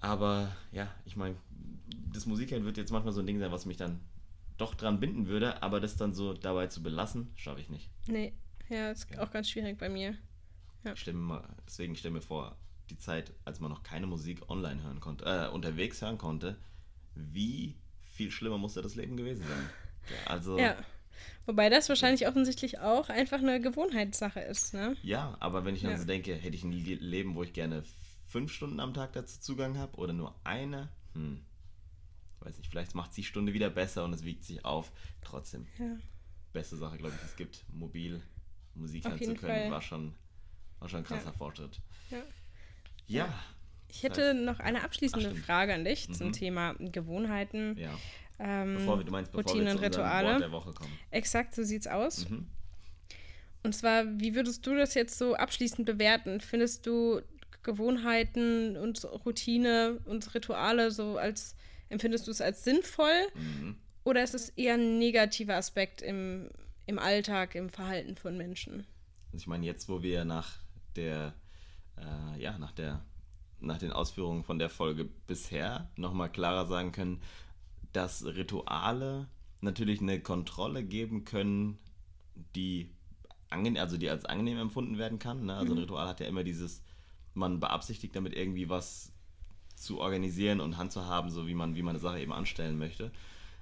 Aber 0.02 0.56
ja, 0.72 0.94
ich 1.06 1.16
meine, 1.16 1.36
das 2.14 2.26
Musikhören 2.26 2.66
wird 2.66 2.78
jetzt 2.78 2.92
manchmal 2.92 3.14
so 3.14 3.20
ein 3.22 3.28
Ding 3.28 3.40
sein, 3.40 3.52
was 3.52 3.66
mich 3.66 3.78
dann 3.78 4.00
doch 4.58 4.76
dran 4.76 5.00
binden 5.00 5.28
würde, 5.28 5.62
aber 5.64 5.80
das 5.80 5.96
dann 5.98 6.14
so 6.14 6.34
dabei 6.34 6.68
zu 6.68 6.84
belassen, 6.84 7.32
schaffe 7.36 7.62
ich 7.62 7.70
nicht. 7.70 7.90
Nee, 8.08 8.34
ja, 8.70 8.92
ist 8.92 9.10
Ja. 9.12 9.22
auch 9.24 9.32
ganz 9.32 9.50
schwierig 9.50 9.78
bei 9.78 9.90
mir. 9.90 10.18
Ich 10.84 11.00
stell 11.00 11.14
mir 11.14 11.20
mal, 11.22 11.56
deswegen 11.66 11.96
stell 11.96 12.12
mir 12.12 12.22
vor, 12.22 12.58
die 12.90 12.98
Zeit, 12.98 13.34
als 13.46 13.60
man 13.60 13.70
noch 13.72 13.84
keine 13.84 14.08
Musik 14.08 14.50
online 14.50 14.82
hören 14.84 15.00
konnte, 15.00 15.26
äh, 15.26 15.50
unterwegs 15.50 16.02
hören 16.02 16.18
konnte, 16.18 16.58
wie 17.16 17.78
viel 18.14 18.32
schlimmer 18.32 18.58
musste 18.58 18.82
das 18.82 18.96
Leben 18.96 19.18
gewesen 19.18 19.44
sein. 19.48 19.70
Ja, 20.10 20.32
also, 20.32 20.58
Ja. 20.60 20.76
Wobei 21.46 21.70
das 21.70 21.90
wahrscheinlich 21.90 22.28
offensichtlich 22.28 22.80
auch 22.80 23.10
einfach 23.10 23.40
eine 23.40 23.60
Gewohnheitssache 23.60 24.40
ist, 24.40 24.74
ne? 24.74 24.96
ja, 25.04 25.36
aber 25.40 25.66
wenn 25.66 25.76
ich 25.76 25.82
dann 25.82 25.92
Ja. 25.92 25.98
so 25.98 26.06
denke, 26.06 26.34
hätte 26.36 26.56
ich 26.56 26.64
ein 26.64 26.72
Le- 26.72 26.96
Leben, 26.96 27.36
wo 27.36 27.44
ich 27.44 27.52
gerne 27.54 27.84
fünf 28.28 28.52
Stunden 28.54 28.80
am 28.80 28.94
Tag 28.94 29.14
dazu 29.14 29.40
Zugang 29.42 29.78
habe 29.78 29.98
oder 29.98 30.14
nur 30.14 30.34
eine, 30.46 30.90
hm, 31.14 31.44
weiß 32.40 32.58
nicht, 32.58 32.70
vielleicht 32.70 32.96
macht 32.96 33.18
die 33.18 33.24
Stunde 33.24 33.54
wieder 33.54 33.70
besser 33.70 34.06
und 34.06 34.14
es 34.14 34.24
wiegt 34.24 34.44
sich 34.46 34.64
auf. 34.64 34.92
Trotzdem, 35.22 35.68
Ja. 35.78 35.98
beste 36.54 36.78
Sache, 36.78 36.98
glaube 36.98 37.16
ich, 37.18 37.24
es 37.26 37.36
gibt, 37.36 37.66
mobil 37.70 38.22
Musik 38.76 39.06
hören 39.06 39.18
zu 39.20 39.34
können, 39.36 39.62
Fall. 39.64 39.72
war 39.72 39.82
schon, 39.82 40.16
war 40.80 40.88
schon 40.88 41.00
ein 41.00 41.06
krasser 41.06 41.26
Ja. 41.32 41.34
Fortschritt. 41.34 41.82
Ja. 42.12 42.22
Ja, 43.10 43.28
Ich 43.90 44.04
hätte 44.04 44.34
noch 44.34 44.60
eine 44.60 44.84
abschließende 44.84 45.34
Ach. 45.36 45.46
Frage 45.46 45.74
an 45.74 45.84
dich 45.84 46.14
zum 46.14 46.28
Mhm. 46.28 46.34
Thema 46.34 46.76
Gewohnheiten, 46.80 47.76
ja. 47.78 47.90
ähm, 48.40 48.76
Bevor 48.76 49.00
wir, 49.00 49.04
du 49.06 49.12
meinst, 49.12 49.32
bevor 49.32 49.52
Routinen 49.52 49.68
wir 49.68 49.76
und 49.78 49.84
Rituale. 49.84 50.28
Wort 50.34 50.42
der 50.42 50.52
Woche 50.52 50.74
kommen. 50.74 50.92
Exakt, 51.12 51.56
so 51.56 51.64
sieht's 51.64 51.88
aus. 51.88 52.30
Mhm. 52.30 52.48
Und 53.64 53.74
zwar, 53.76 54.06
wie 54.20 54.36
würdest 54.36 54.66
du 54.66 54.76
das 54.76 54.94
jetzt 54.94 55.18
so 55.18 55.36
abschließend 55.36 55.86
bewerten? 55.86 56.40
Findest 56.40 56.86
du 56.86 57.22
Gewohnheiten 57.64 58.78
und 58.78 59.04
Routine 59.26 60.00
und 60.06 60.34
Rituale 60.34 60.92
so 60.92 61.18
als, 61.18 61.56
empfindest 61.90 62.28
du 62.28 62.32
es 62.32 62.42
als 62.42 62.64
sinnvoll? 62.64 63.28
Mhm. 63.34 63.76
Oder 64.04 64.24
ist 64.24 64.34
es 64.34 64.50
eher 64.50 64.76
ein 64.76 64.98
negativer 64.98 65.56
Aspekt 65.56 66.02
im, 66.02 66.50
im 66.86 67.00
Alltag, 67.00 67.56
im 67.56 67.70
Verhalten 67.70 68.16
von 68.16 68.38
Menschen? 68.38 68.86
Also 69.32 69.38
ich 69.44 69.48
meine, 69.48 69.66
jetzt, 69.66 69.90
wo 69.90 70.02
wir 70.02 70.26
nach 70.26 70.58
der, 70.96 71.34
äh, 72.00 72.42
ja, 72.42 72.58
nach 72.58 72.72
der, 72.72 73.04
nach 73.60 73.78
den 73.78 73.92
Ausführungen 73.92 74.44
von 74.44 74.60
der 74.60 74.70
Folge 74.70 75.06
bisher 75.28 75.90
nochmal 75.96 76.32
klarer 76.32 76.66
sagen 76.66 76.92
können, 76.92 77.22
dass 77.94 78.26
Rituale 78.26 79.28
natürlich 79.62 80.02
eine 80.02 80.22
Kontrolle 80.22 80.84
geben 80.84 81.26
können, 81.26 81.78
die 82.56 82.92
also 83.50 83.98
die 83.98 84.10
als 84.10 84.26
angenehm 84.26 84.60
empfunden 84.60 84.98
werden 84.98 85.20
kann. 85.20 85.46
Ne? 85.46 85.56
Also 85.56 85.74
ein 85.74 85.80
Ritual 85.80 86.08
hat 86.08 86.20
ja 86.20 86.28
immer 86.28 86.44
dieses, 86.44 86.84
man 87.34 87.60
beabsichtigt 87.60 88.16
damit 88.16 88.36
irgendwie 88.36 88.70
was 88.70 89.12
zu 89.76 90.00
organisieren 90.00 90.60
und 90.60 90.78
handzuhaben, 90.78 91.32
so 91.32 91.48
wie 91.48 91.56
man, 91.56 91.76
wie 91.76 91.82
man 91.82 91.92
eine 91.92 92.00
Sache 92.00 92.20
eben 92.20 92.34
anstellen 92.34 92.78
möchte. 92.78 93.12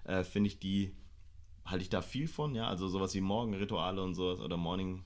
Äh, 0.04 0.24
Finde 0.24 0.48
ich 0.48 0.60
die, 0.60 0.94
halte 1.66 1.84
ich 1.84 1.90
da 1.90 2.02
viel 2.02 2.28
von, 2.28 2.56
ja. 2.56 2.68
Also 2.68 2.88
sowas 2.88 3.14
wie 3.14 3.22
Morgenrituale 3.22 4.02
und 4.02 4.16
sowas 4.16 4.40
oder 4.40 4.58
Morning, 4.58 5.04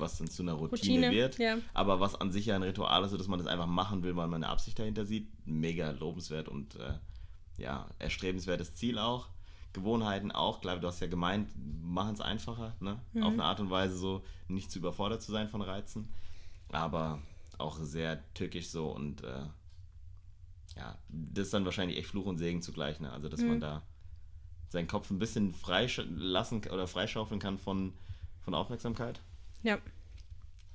was 0.00 0.18
dann 0.18 0.28
zu 0.28 0.42
einer 0.42 0.54
Routine, 0.54 1.06
Routine, 1.06 1.10
wird. 1.12 1.38
ja. 1.38 1.58
Aber 1.74 2.00
was 2.00 2.14
an 2.14 2.32
sich 2.32 2.46
ja 2.46 2.56
ein 2.56 2.62
Ritual 2.62 3.04
ist, 3.04 3.10
so 3.10 3.16
dass 3.16 3.28
man 3.28 3.38
das 3.38 3.48
einfach 3.48 3.66
machen 3.66 4.02
will, 4.02 4.16
weil 4.16 4.28
man 4.28 4.42
eine 4.42 4.52
Absicht 4.52 4.78
dahinter 4.78 5.04
sieht, 5.04 5.28
mega 5.46 5.90
lobenswert 5.90 6.48
und 6.48 6.76
äh, 6.76 6.94
ja, 7.58 7.86
erstrebenswertes 7.98 8.74
Ziel 8.74 8.98
auch. 8.98 9.28
Gewohnheiten 9.72 10.32
auch, 10.32 10.62
klar, 10.62 10.78
du 10.78 10.88
hast 10.88 11.00
ja 11.00 11.06
gemeint, 11.06 11.50
machen 11.82 12.14
es 12.14 12.20
einfacher, 12.20 12.74
ne? 12.80 12.98
Auf 13.20 13.34
eine 13.34 13.44
Art 13.44 13.60
und 13.60 13.68
Weise 13.68 13.96
so 13.96 14.22
nicht 14.48 14.70
zu 14.70 14.78
überfordert 14.78 15.20
zu 15.20 15.32
sein 15.32 15.48
von 15.48 15.60
Reizen. 15.60 16.08
Aber 16.70 17.20
auch 17.58 17.78
sehr 17.78 18.22
tückisch 18.32 18.68
so 18.68 18.88
und 18.88 19.22
äh, 19.22 19.42
ja, 20.76 20.98
das 21.08 21.46
ist 21.46 21.54
dann 21.54 21.64
wahrscheinlich 21.64 21.98
echt 21.98 22.08
Fluch 22.08 22.26
und 22.26 22.38
Segen 22.38 22.62
zugleich, 22.62 23.00
ne? 23.00 23.12
Also 23.12 23.28
dass 23.28 23.42
man 23.42 23.60
da 23.60 23.82
seinen 24.68 24.88
Kopf 24.88 25.10
ein 25.10 25.18
bisschen 25.18 25.52
freilassen 25.52 26.62
oder 26.70 26.86
freischaufeln 26.86 27.40
kann 27.40 27.58
von, 27.58 27.92
von 28.40 28.54
Aufmerksamkeit 28.54 29.20
Ja, 29.62 29.78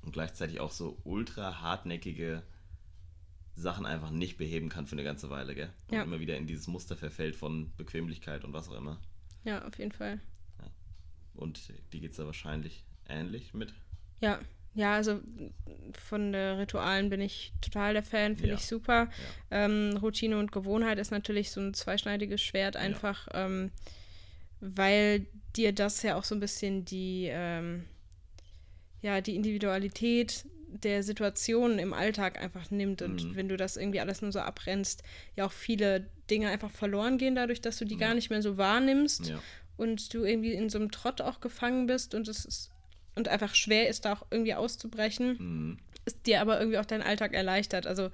und 0.04 0.14
gleichzeitig 0.14 0.60
auch 0.60 0.72
so 0.72 0.98
ultra 1.04 1.62
hartnäckige 1.62 2.42
Sachen 3.56 3.86
einfach 3.86 4.10
nicht 4.10 4.38
beheben 4.38 4.70
kann 4.70 4.88
für 4.88 4.94
eine 4.94 5.04
ganze 5.04 5.30
Weile, 5.30 5.54
gell? 5.54 5.70
Und 5.90 5.96
Ja. 5.96 6.04
immer 6.04 6.20
wieder 6.20 6.38
in 6.38 6.48
dieses 6.48 6.68
Muster 6.68 6.98
verfällt 6.98 7.36
von 7.36 7.72
Bequemlichkeit 7.78 8.44
und 8.44 8.54
was 8.54 8.68
auch 8.70 8.76
immer. 8.78 9.00
ja, 9.44 9.64
auf 9.66 9.78
jeden 9.78 9.92
Fall. 9.92 10.20
Und 11.34 11.72
die 11.94 12.02
geht 12.02 12.12
es 12.12 12.18
da 12.18 12.26
wahrscheinlich 12.26 12.84
ähnlich 13.08 13.54
mit. 13.54 13.74
Ja, 14.20 14.40
Ja, 14.74 14.94
also 14.96 15.20
von 15.94 16.32
der 16.32 16.58
Ritualen 16.58 17.10
bin 17.10 17.20
ich 17.22 17.52
total 17.62 17.94
der 17.94 18.04
Fan, 18.04 18.36
finde 18.36 18.50
Ja. 18.52 18.56
ich 18.56 18.66
super. 18.66 19.10
Ja. 19.52 19.66
Ähm, 19.66 19.98
Routine 20.02 20.38
und 20.40 20.52
Gewohnheit 20.54 20.98
ist 20.98 21.12
natürlich 21.12 21.52
so 21.52 21.60
ein 21.62 21.74
zweischneidiges 21.74 22.42
Schwert 22.42 22.78
einfach, 22.78 23.28
ähm, 23.34 23.72
weil 24.62 25.26
dir 25.58 25.74
das 25.74 26.02
ja 26.04 26.16
auch 26.16 26.24
so 26.24 26.36
ein 26.36 26.40
bisschen 26.40 26.86
die, 26.86 27.28
ähm, 27.30 27.86
ja, 29.02 29.22
die 29.22 29.36
Individualität 29.36 30.46
der 30.68 31.04
Situation 31.04 31.80
im 31.80 31.94
Alltag 31.94 32.42
einfach 32.42 32.72
nimmt. 32.72 33.02
Und 33.02 33.24
Mhm. 33.24 33.36
wenn 33.36 33.50
du 33.50 33.58
das 33.58 33.76
irgendwie 33.78 34.00
alles 34.00 34.22
nur 34.22 34.32
so 34.32 34.40
abrennst, 34.40 35.04
ja 35.36 35.46
auch 35.46 35.52
viele 35.52 36.08
Dinge 36.30 36.50
einfach 36.50 36.72
verloren 36.72 37.18
gehen 37.18 37.36
dadurch, 37.36 37.60
dass 37.62 37.78
du 37.78 37.86
die 37.86 37.98
gar 37.98 38.14
nicht 38.14 38.30
mehr 38.30 38.42
so 38.42 38.58
wahrnimmst 38.58 39.28
Ja. 39.28 39.42
und 39.76 40.14
du 40.14 40.24
irgendwie 40.24 40.54
in 40.54 40.70
so 40.70 40.78
einem 40.80 40.90
Trott 40.92 41.20
auch 41.22 41.42
gefangen 41.42 41.88
bist 41.88 42.16
und 42.16 42.28
es 42.30 42.46
ist 42.46 42.72
und 43.16 43.28
einfach 43.28 43.54
schwer 43.56 43.90
ist, 43.90 44.06
da 44.06 44.14
auch 44.14 44.26
irgendwie 44.32 44.54
auszubrechen, 44.54 45.36
Mhm. 45.40 45.78
ist 46.06 46.26
dir 46.26 46.40
aber 46.40 46.58
irgendwie 46.60 46.78
auch 46.78 46.86
dein 46.86 47.02
Alltag 47.02 47.34
erleichtert. 47.34 47.86
Also 47.86 48.10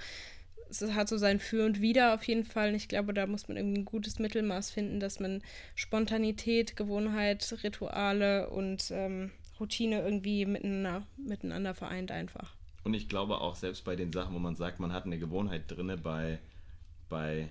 es 0.70 0.82
hat 0.82 1.08
so 1.08 1.18
sein 1.18 1.40
Für 1.40 1.64
und 1.66 1.80
Wider 1.80 2.16
auf 2.16 2.24
jeden 2.24 2.44
Fall. 2.44 2.70
Und 2.70 2.76
ich 2.76 2.88
glaube, 2.88 3.14
da 3.14 3.28
muss 3.28 3.48
man 3.48 3.56
irgendwie 3.58 3.82
ein 3.82 3.86
gutes 3.86 4.18
Mittelmaß 4.18 4.72
finden, 4.72 5.00
dass 5.00 5.20
man 5.20 5.44
Spontanität, 5.76 6.76
Gewohnheit, 6.76 7.56
Rituale 7.64 8.50
und 8.50 8.90
ähm, 8.92 9.32
Routine 9.60 10.02
irgendwie 10.02 10.46
miteinander, 10.46 11.06
miteinander 11.18 11.74
vereint 11.74 12.12
einfach. 12.12 12.54
Und 12.84 12.94
ich 12.94 13.10
glaube 13.10 13.42
auch 13.42 13.56
selbst 13.56 13.84
bei 13.84 13.96
den 13.96 14.12
Sachen, 14.14 14.34
wo 14.34 14.40
man 14.40 14.56
sagt, 14.56 14.80
man 14.80 14.94
hat 14.94 15.06
eine 15.06 15.20
Gewohnheit 15.20 15.64
drinne 15.70 15.98
bei, 15.98 16.40
bei 17.10 17.50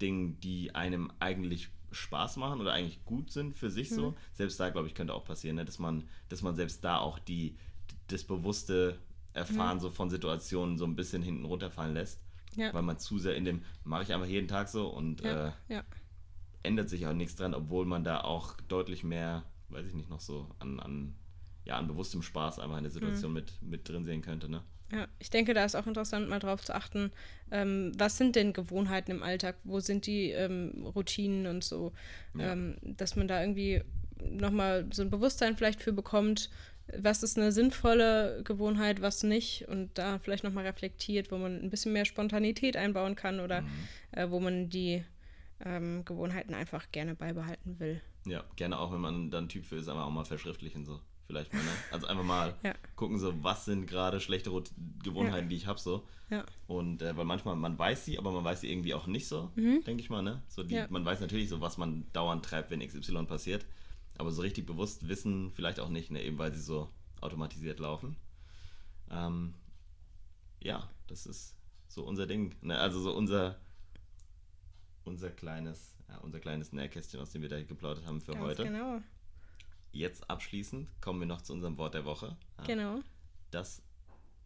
Dingen, 0.00 0.38
die 0.40 0.74
einem 0.74 1.10
eigentlich 1.18 1.68
Spaß 1.90 2.36
machen 2.36 2.60
oder 2.60 2.72
eigentlich 2.72 3.04
gut 3.04 3.30
sind 3.30 3.56
für 3.56 3.70
sich 3.70 3.90
Mhm. 3.90 3.94
so. 3.94 4.14
Selbst 4.34 4.58
da, 4.60 4.70
glaube 4.70 4.86
ich, 4.88 4.94
könnte 4.94 5.12
auch 5.14 5.24
passieren, 5.24 5.56
ne? 5.56 5.64
dass, 5.64 5.78
man, 5.78 6.08
dass 6.28 6.42
man 6.42 6.54
selbst 6.54 6.84
da 6.84 6.98
auch 6.98 7.18
die, 7.18 7.56
das 8.08 8.24
bewusste 8.24 8.98
Erfahren 9.34 9.80
so 9.80 9.90
von 9.90 10.10
Situationen 10.10 10.78
so 10.78 10.84
ein 10.84 10.94
bisschen 10.96 11.22
hinten 11.22 11.44
runterfallen 11.44 11.94
lässt. 11.94 12.20
Mhm. 12.56 12.62
Ja. 12.62 12.74
Weil 12.74 12.82
man 12.82 12.98
zu 12.98 13.18
sehr 13.18 13.34
in 13.34 13.44
dem, 13.44 13.62
mache 13.84 14.04
ich 14.04 14.12
einfach 14.12 14.26
jeden 14.26 14.48
Tag 14.48 14.68
so 14.68 14.88
und 14.88 15.22
Ja, 15.22 15.48
äh, 15.48 15.52
ja. 15.68 15.84
ändert 16.62 16.88
sich 16.88 17.06
auch 17.06 17.12
nichts 17.14 17.34
dran, 17.34 17.54
obwohl 17.54 17.84
man 17.86 18.04
da 18.04 18.20
auch 18.20 18.54
deutlich 18.68 19.04
mehr, 19.04 19.42
weiß 19.72 19.86
ich 19.86 19.94
nicht, 19.94 20.10
noch 20.10 20.20
so 20.20 20.48
an, 20.58 20.80
an, 20.80 21.14
ja, 21.64 21.76
an 21.76 21.86
bewusstem 21.86 22.22
Spaß 22.22 22.58
einfach 22.58 22.76
in 22.76 22.84
der 22.84 22.92
Situation 22.92 23.32
mit, 23.32 23.60
mit 23.62 23.88
drin 23.88 24.04
sehen 24.04 24.22
könnte, 24.22 24.48
ne? 24.48 24.62
Ja, 24.92 25.08
ich 25.18 25.30
denke, 25.30 25.54
da 25.54 25.64
ist 25.64 25.74
auch 25.74 25.86
interessant, 25.86 26.28
mal 26.28 26.38
drauf 26.38 26.62
zu 26.62 26.74
achten, 26.74 27.12
ähm, 27.50 27.92
was 27.96 28.18
sind 28.18 28.36
denn 28.36 28.52
Gewohnheiten 28.52 29.10
im 29.10 29.22
Alltag? 29.22 29.56
Wo 29.64 29.80
sind 29.80 30.06
die 30.06 30.30
ähm, 30.30 30.86
Routinen 30.94 31.46
und 31.46 31.64
so? 31.64 31.92
Ja. 32.34 32.52
Ähm, 32.52 32.76
dass 32.82 33.16
man 33.16 33.26
da 33.26 33.40
irgendwie 33.40 33.82
nochmal 34.20 34.86
so 34.92 35.02
ein 35.02 35.10
Bewusstsein 35.10 35.56
vielleicht 35.56 35.80
für 35.80 35.94
bekommt, 35.94 36.50
was 36.94 37.22
ist 37.22 37.38
eine 37.38 37.52
sinnvolle 37.52 38.42
Gewohnheit, 38.44 39.00
was 39.00 39.22
nicht 39.22 39.66
und 39.68 39.96
da 39.96 40.18
vielleicht 40.18 40.44
nochmal 40.44 40.66
reflektiert, 40.66 41.30
wo 41.30 41.38
man 41.38 41.62
ein 41.62 41.70
bisschen 41.70 41.92
mehr 41.92 42.04
Spontanität 42.04 42.76
einbauen 42.76 43.16
kann 43.16 43.40
oder 43.40 43.64
äh, 44.10 44.28
wo 44.28 44.40
man 44.40 44.68
die 44.68 45.04
ähm, 45.64 46.04
Gewohnheiten 46.04 46.54
einfach 46.54 46.90
gerne 46.92 47.14
beibehalten 47.14 47.78
will. 47.78 48.02
Ja, 48.24 48.44
gerne 48.56 48.78
auch, 48.78 48.92
wenn 48.92 49.00
man 49.00 49.30
dann 49.30 49.48
Typ 49.48 49.64
für 49.64 49.76
ist, 49.76 49.88
einfach 49.88 50.04
auch 50.06 50.10
mal 50.10 50.24
verschriftlichen 50.24 50.84
so. 50.84 51.00
Vielleicht 51.26 51.52
mal, 51.52 51.62
ne? 51.62 51.70
Also 51.90 52.06
einfach 52.06 52.24
mal 52.24 52.54
Ja. 52.62 52.74
gucken, 52.96 53.18
so, 53.18 53.42
was 53.42 53.64
sind 53.64 53.86
gerade 53.86 54.20
schlechte 54.20 54.50
Gewohnheiten, 55.02 55.48
die 55.48 55.56
ich 55.56 55.66
habe, 55.66 55.78
so. 55.80 56.06
Ja. 56.30 56.44
Und 56.66 57.02
äh, 57.02 57.16
weil 57.16 57.24
manchmal, 57.24 57.56
man 57.56 57.78
weiß 57.78 58.04
sie, 58.04 58.18
aber 58.18 58.32
man 58.32 58.44
weiß 58.44 58.60
sie 58.62 58.70
irgendwie 58.70 58.94
auch 58.94 59.06
nicht 59.06 59.26
so, 59.28 59.50
denke 59.56 60.02
ich 60.02 60.10
mal, 60.10 60.22
ne? 60.22 60.42
So 60.48 60.62
die, 60.62 60.74
Mhm. 60.74 60.80
Ja. 60.80 60.86
Man 60.90 61.04
weiß 61.04 61.20
natürlich 61.20 61.48
so, 61.48 61.60
was 61.60 61.78
man 61.78 62.06
dauernd 62.12 62.44
treibt, 62.44 62.70
wenn 62.70 62.80
XY 62.80 63.24
passiert. 63.26 63.66
Aber 64.18 64.30
so 64.30 64.42
richtig 64.42 64.66
bewusst 64.66 65.08
wissen 65.08 65.50
vielleicht 65.52 65.80
auch 65.80 65.88
nicht, 65.88 66.10
ne? 66.10 66.22
Eben 66.22 66.38
weil 66.38 66.52
sie 66.52 66.60
so 66.60 66.90
automatisiert 67.20 67.78
laufen. 67.78 68.16
Ähm, 69.10 69.54
ja, 70.60 70.88
das 71.06 71.26
ist 71.26 71.56
so 71.88 72.04
unser 72.04 72.26
Ding. 72.26 72.54
Ne? 72.62 72.78
Also 72.78 73.00
so 73.00 73.14
unser, 73.14 73.56
unser 75.04 75.30
kleines, 75.30 75.94
ja, 76.12 76.18
unser 76.18 76.40
kleines 76.40 76.72
Nähkästchen, 76.72 77.20
aus 77.20 77.30
dem 77.30 77.42
wir 77.42 77.48
da 77.48 77.60
geplaudert 77.62 78.06
haben 78.06 78.20
für 78.20 78.32
Ganz 78.32 78.44
heute. 78.44 78.64
genau. 78.64 79.00
Jetzt 79.92 80.28
abschließend 80.30 80.88
kommen 81.00 81.20
wir 81.20 81.26
noch 81.26 81.42
zu 81.42 81.52
unserem 81.52 81.76
Wort 81.78 81.94
der 81.94 82.04
Woche. 82.04 82.36
Ja, 82.58 82.64
Genau. 82.64 83.00
Das 83.50 83.82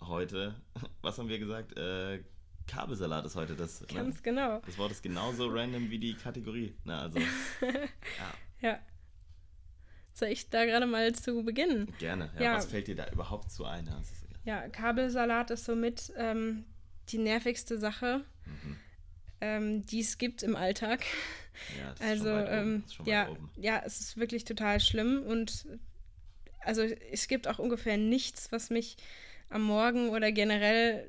heute, 0.01 0.55
was 1.03 1.19
haben 1.19 1.29
wir 1.29 1.39
gesagt? 1.39 1.77
Äh, 1.79 2.23
Kabelsalat 2.67 3.25
ist 3.27 3.37
heute 3.37 3.55
das. 3.55 3.81
Ne? 3.83 3.87
Ganz 3.95 4.23
genau. 4.23 4.61
Das 4.67 4.77
Wort 4.79 4.91
ist 4.91 5.03
genauso 5.03 5.49
random 5.53 5.89
wie 5.91 5.99
die 5.99 6.15
Kategorie. 6.15 6.75
Na, 6.85 7.03
also, 7.03 7.19
ja, 7.61 8.35
Ja. 8.61 8.79
Soll 10.13 10.29
ich 10.29 10.49
da 10.49 10.65
gerade 10.65 10.87
mal 10.87 11.15
zu 11.15 11.45
beginnen? 11.45 11.93
gerne. 11.99 12.31
Ja, 12.37 12.43
Ja. 12.43 12.55
Was 12.57 12.67
fällt 12.67 12.89
dir 12.89 12.97
da 12.97 13.09
überhaupt 13.11 13.51
zu 13.53 13.65
ein? 13.67 13.89
Ja, 14.45 14.67
Kabelsalat 14.69 15.51
ist 15.51 15.65
somit 15.67 16.13
ähm, 16.17 16.65
die 17.09 17.19
nervigste 17.19 17.79
Sache, 17.79 18.25
Mhm. 18.47 18.77
Ähm, 19.41 19.85
die 19.87 20.01
es 20.01 20.19
gibt 20.19 20.43
im 20.43 20.57
Alltag. 20.57 21.05
ja, 21.79 21.95
Also, 22.07 22.29
ähm, 22.29 22.85
ja, 23.05 23.29
ja, 23.57 23.83
es 23.85 24.01
ist 24.01 24.17
wirklich 24.17 24.45
total 24.45 24.81
schlimm 24.81 25.23
und 25.27 25.67
also 26.61 26.83
es 26.83 27.29
gibt 27.29 27.47
auch 27.49 27.59
ungefähr 27.59 27.97
nichts, 27.97 28.51
was 28.51 28.71
mich 28.71 28.97
am 29.51 29.63
Morgen 29.63 30.09
oder 30.11 30.33
generell 30.33 31.09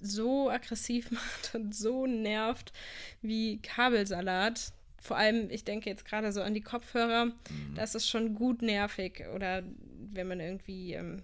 so 0.00 0.50
aggressiv 0.50 1.10
macht 1.12 1.54
und 1.54 1.74
so 1.74 2.06
nervt 2.06 2.72
wie 3.22 3.58
Kabelsalat. 3.62 4.72
Vor 5.00 5.16
allem, 5.16 5.50
ich 5.50 5.62
denke 5.64 5.88
jetzt 5.88 6.04
gerade 6.04 6.32
so 6.32 6.42
an 6.42 6.54
die 6.54 6.60
Kopfhörer, 6.62 7.26
Mhm. 7.26 7.74
das 7.76 7.94
ist 7.94 8.08
schon 8.08 8.34
gut 8.34 8.62
nervig. 8.62 9.22
Oder 9.34 9.62
wenn 10.12 10.26
man 10.26 10.40
irgendwie 10.40 10.94
ähm, 10.94 11.22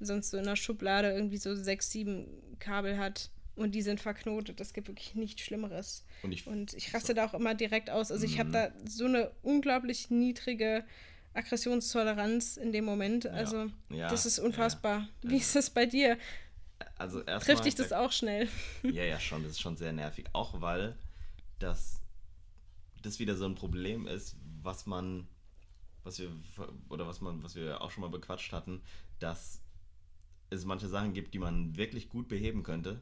sonst 0.00 0.30
so 0.30 0.38
in 0.38 0.44
der 0.44 0.56
Schublade 0.56 1.12
irgendwie 1.12 1.36
so 1.36 1.54
sechs, 1.54 1.90
sieben 1.90 2.26
Kabel 2.58 2.98
hat 2.98 3.30
und 3.56 3.74
die 3.74 3.82
sind 3.82 4.00
verknotet. 4.00 4.60
Das 4.60 4.72
gibt 4.72 4.88
wirklich 4.88 5.14
nichts 5.14 5.42
Schlimmeres. 5.42 6.04
Und 6.22 6.32
ich, 6.32 6.46
Und 6.46 6.74
ich 6.74 6.92
raste 6.94 7.14
da 7.14 7.26
auch 7.26 7.34
immer 7.34 7.54
direkt 7.54 7.90
aus. 7.90 8.10
Also 8.12 8.24
ich 8.24 8.38
habe 8.38 8.50
Mhm. 8.50 8.52
da 8.52 8.70
so 8.86 9.06
eine 9.06 9.30
unglaublich 9.42 10.10
niedrige 10.10 10.84
Aggressionstoleranz 11.34 12.56
in 12.56 12.72
dem 12.72 12.84
Moment. 12.84 13.26
Also 13.26 13.70
ja, 13.90 14.08
das 14.08 14.26
ist 14.26 14.38
ja. 14.38 14.44
unfassbar. 14.44 15.08
Wie 15.22 15.36
ist 15.36 15.54
das 15.56 15.70
bei 15.70 15.86
dir? 15.86 16.18
also 16.96 17.20
erstmal. 17.20 17.40
Trifft 17.40 17.64
dich 17.64 17.74
das 17.74 17.92
auch 17.92 18.12
schnell? 18.12 18.48
Ja, 18.82 19.04
ja, 19.04 19.18
schon. 19.18 19.42
Das 19.42 19.52
ist 19.52 19.60
schon 19.60 19.76
sehr 19.76 19.92
nervig. 19.92 20.26
Auch 20.32 20.60
weil 20.60 20.96
das, 21.58 22.00
das 23.02 23.18
wieder 23.18 23.36
so 23.36 23.46
ein 23.46 23.54
Problem 23.54 24.06
ist, 24.06 24.36
was 24.62 24.86
man, 24.86 25.26
was 26.04 26.18
wir, 26.18 26.30
oder 26.90 27.06
was 27.06 27.20
man, 27.20 27.42
was 27.42 27.54
wir 27.54 27.80
auch 27.80 27.90
schon 27.90 28.02
mal 28.02 28.10
bequatscht 28.10 28.52
hatten, 28.52 28.82
dass 29.18 29.60
es 30.50 30.64
manche 30.64 30.88
Sachen 30.88 31.12
gibt, 31.14 31.34
die 31.34 31.38
man 31.38 31.76
wirklich 31.76 32.08
gut 32.08 32.28
beheben 32.28 32.62
könnte, 32.62 33.00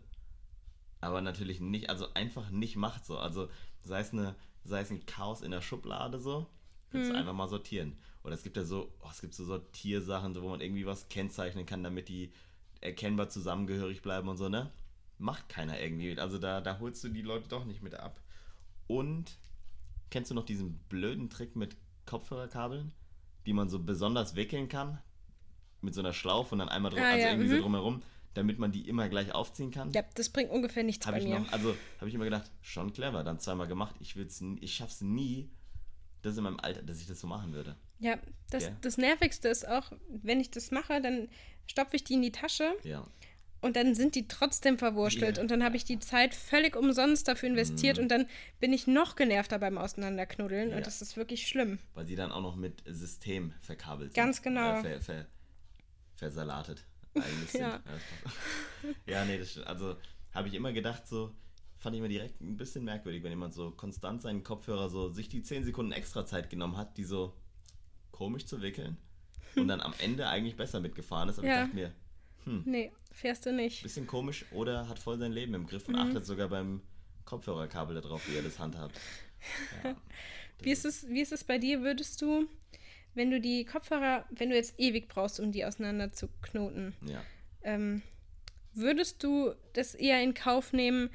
aber 1.04 1.20
natürlich 1.20 1.60
nicht, 1.60 1.90
also 1.90 2.12
einfach 2.14 2.50
nicht 2.50 2.76
macht 2.76 3.04
so. 3.04 3.18
Also 3.18 3.48
sei 3.82 4.00
es 4.00 4.12
eine, 4.12 4.34
sei 4.64 4.80
es 4.80 4.90
ein 4.90 5.04
Chaos 5.06 5.42
in 5.42 5.50
der 5.50 5.60
Schublade 5.60 6.18
so, 6.18 6.46
kannst 6.90 7.10
du 7.10 7.14
einfach 7.14 7.32
mal 7.32 7.48
sortieren. 7.48 7.96
Oder 8.22 8.34
es 8.34 8.42
gibt 8.42 8.56
ja 8.56 8.64
so, 8.64 8.92
oh, 9.02 9.08
es 9.10 9.20
gibt 9.20 9.34
so 9.34 9.44
Sortiersachen, 9.44 10.32
so, 10.32 10.42
wo 10.42 10.48
man 10.48 10.60
irgendwie 10.60 10.86
was 10.86 11.08
kennzeichnen 11.08 11.66
kann, 11.66 11.82
damit 11.82 12.08
die 12.08 12.32
erkennbar 12.80 13.28
zusammengehörig 13.28 14.02
bleiben 14.02 14.28
und 14.28 14.36
so, 14.36 14.48
ne? 14.48 14.70
Macht 15.18 15.48
keiner 15.48 15.78
irgendwie. 15.80 16.18
Also 16.18 16.38
da, 16.38 16.60
da 16.60 16.78
holst 16.78 17.04
du 17.04 17.08
die 17.08 17.22
Leute 17.22 17.48
doch 17.48 17.64
nicht 17.64 17.82
mit 17.82 17.94
ab. 17.94 18.20
Und 18.86 19.36
kennst 20.10 20.30
du 20.30 20.34
noch 20.34 20.46
diesen 20.46 20.78
blöden 20.88 21.28
Trick 21.30 21.54
mit 21.56 21.76
Kopfhörerkabeln, 22.06 22.92
die 23.46 23.52
man 23.52 23.68
so 23.68 23.78
besonders 23.78 24.36
wickeln 24.36 24.68
kann? 24.68 24.98
Mit 25.80 25.94
so 25.94 26.00
einer 26.00 26.14
Schlaufe 26.14 26.54
und 26.54 26.60
dann 26.60 26.70
einmal 26.70 26.90
drum, 26.90 27.02
Ah, 27.02 27.10
also 27.10 27.20
ja, 27.20 27.30
irgendwie 27.30 27.48
so 27.48 27.56
mhm. 27.56 27.62
drumherum, 27.62 28.02
damit 28.34 28.58
man 28.58 28.72
die 28.72 28.88
immer 28.88 29.08
gleich 29.08 29.32
aufziehen 29.34 29.70
kann? 29.70 29.90
Ja, 29.92 30.02
das 30.14 30.28
bringt 30.28 30.50
ungefähr 30.50 30.82
nichts 30.82 31.06
Habe 31.06 31.16
bei 31.18 31.22
ich 31.22 31.28
mir. 31.28 31.40
noch, 31.40 31.52
also 31.52 31.74
habe 31.98 32.08
ich 32.08 32.14
immer 32.14 32.24
gedacht, 32.24 32.50
schon 32.62 32.92
clever, 32.92 33.24
dann 33.24 33.38
zweimal 33.40 33.66
gemacht. 33.68 33.94
Ich 34.00 34.16
will's, 34.16 34.42
ich 34.60 34.74
schaff's 34.74 35.00
nie, 35.00 35.50
das 36.22 36.36
in 36.36 36.44
meinem 36.44 36.58
Alter, 36.60 36.82
dass 36.82 37.00
ich 37.00 37.06
das 37.06 37.20
so 37.20 37.26
machen 37.26 37.52
würde. 37.52 37.76
Ja, 38.00 38.18
das, 38.50 38.64
Ja. 38.64 38.76
das 38.80 38.98
Nervigste 38.98 39.48
ist 39.48 39.66
auch, 39.68 39.92
wenn 40.08 40.40
ich 40.40 40.50
das 40.50 40.70
mache, 40.70 41.00
dann 41.00 41.28
stopfe 41.66 41.96
ich 41.96 42.04
die 42.04 42.14
in 42.14 42.22
die 42.22 42.32
Tasche 42.32 42.74
Ja. 42.82 43.06
und 43.60 43.76
dann 43.76 43.94
sind 43.94 44.14
die 44.16 44.26
trotzdem 44.26 44.78
verwurstelt 44.78 45.36
Ja. 45.36 45.42
und 45.42 45.50
dann 45.50 45.62
habe 45.62 45.76
ich 45.76 45.84
die 45.84 45.98
Zeit 46.00 46.34
völlig 46.34 46.76
umsonst 46.76 47.28
dafür 47.28 47.48
investiert 47.48 47.98
und 47.98 48.08
dann 48.08 48.26
bin 48.58 48.72
ich 48.72 48.86
noch 48.86 49.16
genervter 49.16 49.58
beim 49.58 49.78
Auseinanderknuddeln. 49.78 50.70
Ja. 50.70 50.76
und 50.78 50.86
das 50.86 51.00
ist 51.02 51.16
wirklich 51.16 51.46
schlimm. 51.46 51.78
Weil 51.94 52.06
sie 52.06 52.16
dann 52.16 52.32
auch 52.32 52.42
noch 52.42 52.56
mit 52.56 52.82
System 52.86 53.52
verkabelt 53.62 54.12
sind. 54.12 54.16
Ganz 54.22 54.42
genau. 54.42 54.78
Äh, 54.78 54.82
ver, 54.82 55.00
ver, 55.02 55.26
versalatet 56.16 56.84
eigentlich 57.16 57.50
sind. 57.52 57.60
Ja. 57.62 57.80
ja, 59.06 59.24
nee, 59.24 59.38
das 59.38 59.50
stimmt. 59.52 59.66
Also 59.66 59.96
habe 60.32 60.48
ich 60.48 60.54
immer 60.54 60.72
gedacht, 60.72 61.06
so 61.06 61.32
fand 61.78 61.94
ich 61.94 62.00
immer 62.00 62.08
direkt 62.08 62.40
ein 62.40 62.56
bisschen 62.56 62.84
merkwürdig, 62.84 63.22
wenn 63.22 63.30
jemand 63.30 63.54
so 63.54 63.70
konstant 63.70 64.22
seinen 64.22 64.42
Kopfhörer 64.42 64.88
so 64.88 65.08
sich 65.10 65.28
die 65.28 65.42
10 65.42 65.64
Sekunden 65.64 65.92
extra 65.92 66.24
Zeit 66.26 66.50
genommen 66.50 66.76
hat, 66.76 66.96
die 66.96 67.04
so 67.04 67.34
komisch 68.10 68.46
zu 68.46 68.62
wickeln 68.62 68.96
und 69.56 69.68
dann 69.68 69.80
am 69.80 69.94
Ende 69.98 70.28
eigentlich 70.28 70.56
besser 70.56 70.80
mitgefahren 70.80 71.28
ist. 71.28 71.38
Aber 71.38 71.48
Ja. 71.48 71.54
ich 71.54 71.60
dachte 71.64 71.74
mir, 71.76 71.92
Nee, 72.66 72.92
fährst 73.10 73.46
du 73.46 73.52
nicht. 73.52 73.82
bisschen 73.82 74.06
komisch 74.06 74.44
oder 74.52 74.86
hat 74.88 74.98
voll 74.98 75.18
sein 75.18 75.32
Leben 75.32 75.54
im 75.54 75.66
Griff 75.66 75.88
und 75.88 75.94
Mhm. 75.94 76.00
achtet 76.00 76.26
sogar 76.26 76.48
beim 76.48 76.82
Kopfhörerkabel 77.24 78.00
darauf, 78.00 78.20
wie 78.28 78.36
er 78.36 78.42
das 78.42 78.58
handhabt. 78.58 78.98
Ja, 79.84 79.96
Wie 80.62 80.70
ist, 80.70 80.84
es, 80.86 81.06
wie 81.08 81.20
ist 81.20 81.32
es 81.32 81.44
bei 81.44 81.58
dir? 81.58 81.82
Würdest 81.82 82.22
du 82.22 82.46
wenn 83.14 83.30
du 83.30 83.40
die 83.40 83.64
Kopfhörer, 83.64 84.24
wenn 84.30 84.50
du 84.50 84.56
jetzt 84.56 84.78
ewig 84.78 85.08
brauchst, 85.08 85.40
um 85.40 85.52
die 85.52 85.64
auseinander 85.64 86.12
zu 86.12 86.28
knoten, 86.42 86.94
Ja. 87.06 87.22
ähm, 87.62 88.02
würdest 88.74 89.22
du 89.22 89.54
das 89.72 89.94
eher 89.94 90.22
in 90.22 90.34
Kauf 90.34 90.72
nehmen, 90.72 91.10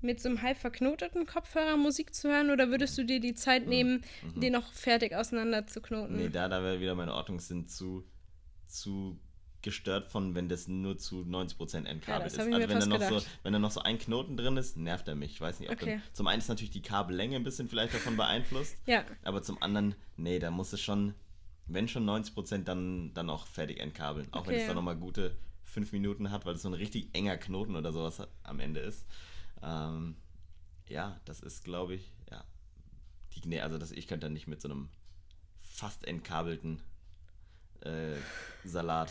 mit 0.00 0.20
so 0.20 0.28
einem 0.28 0.42
halb 0.42 0.58
verknoteten 0.58 1.24
Kopfhörer 1.26 1.76
Musik 1.78 2.14
zu 2.14 2.28
hören 2.28 2.50
oder 2.50 2.68
würdest 2.68 2.98
du 2.98 3.04
dir 3.04 3.20
die 3.20 3.34
Zeit 3.34 3.66
nehmen, 3.66 4.02
den 4.36 4.52
noch 4.52 4.70
fertig 4.72 5.14
auseinander 5.14 5.66
zu 5.66 5.80
knoten? 5.80 6.12
Mhm. 6.12 6.18
Nee, 6.18 6.28
da, 6.28 6.48
da 6.48 6.62
wäre 6.62 6.78
wieder 6.80 6.94
meine 6.94 7.14
Ordnungssinn 7.14 7.68
zu, 7.68 8.04
zu 8.66 9.18
gestört 9.62 10.08
von, 10.10 10.34
wenn 10.34 10.50
das 10.50 10.68
nur 10.68 10.98
zu 10.98 11.22
90% 11.22 11.86
entkabelt 11.86 12.26
das 12.26 12.46
ist. 12.46 12.52
Also 12.52 12.68
wenn 12.68 12.80
da 12.80 12.86
noch 12.86 13.00
so, 13.00 13.22
wenn 13.44 13.54
da 13.54 13.58
noch 13.58 13.70
so 13.70 13.80
ein 13.80 13.98
Knoten 13.98 14.36
drin 14.36 14.58
ist, 14.58 14.76
nervt 14.76 15.08
er 15.08 15.14
mich. 15.14 15.32
Ich 15.32 15.40
weiß 15.40 15.60
nicht, 15.60 15.70
ob 15.70 15.76
Okay. 15.80 15.92
dann, 15.92 16.02
zum 16.12 16.26
einen 16.26 16.40
ist 16.40 16.48
natürlich 16.48 16.70
die 16.70 16.82
Kabellänge 16.82 17.36
ein 17.36 17.44
bisschen 17.44 17.68
vielleicht 17.68 17.94
davon 17.94 18.14
beeinflusst, 18.18 18.76
Ja, 18.84 19.04
aber 19.22 19.42
zum 19.42 19.62
anderen, 19.62 19.94
nee, 20.18 20.38
da 20.38 20.50
muss 20.50 20.74
es 20.74 20.82
schon, 20.82 21.14
wenn 21.66 21.88
schon 21.88 22.04
90%, 22.08 22.64
dann, 22.64 23.12
dann 23.14 23.30
auch 23.30 23.46
fertig 23.46 23.80
entkabeln. 23.80 24.28
Auch 24.32 24.46
wenn 24.46 24.54
Okay, 24.54 24.56
es 24.56 24.62
ja. 24.62 24.66
dann 24.68 24.76
nochmal 24.76 24.96
gute 24.96 25.36
fünf 25.62 25.92
Minuten 25.92 26.30
hat, 26.30 26.44
weil 26.46 26.54
es 26.54 26.62
so 26.62 26.68
ein 26.68 26.74
richtig 26.74 27.08
enger 27.14 27.36
Knoten 27.36 27.74
oder 27.74 27.92
sowas 27.92 28.26
am 28.42 28.60
Ende 28.60 28.80
ist. 28.80 29.06
Ähm, 29.62 30.16
ja, 30.88 31.20
das 31.24 31.40
ist, 31.40 31.64
glaube 31.64 31.94
ich, 31.94 32.12
ja. 32.30 32.44
Die, 33.34 33.48
nee, 33.48 33.60
also 33.60 33.78
das, 33.78 33.90
ich 33.90 34.06
könnte 34.06 34.26
dann 34.26 34.34
nicht 34.34 34.46
mit 34.46 34.60
so 34.60 34.68
einem 34.68 34.88
fast 35.62 36.04
entkabelten 36.06 36.80
äh, 37.80 38.16
Salat 38.64 39.10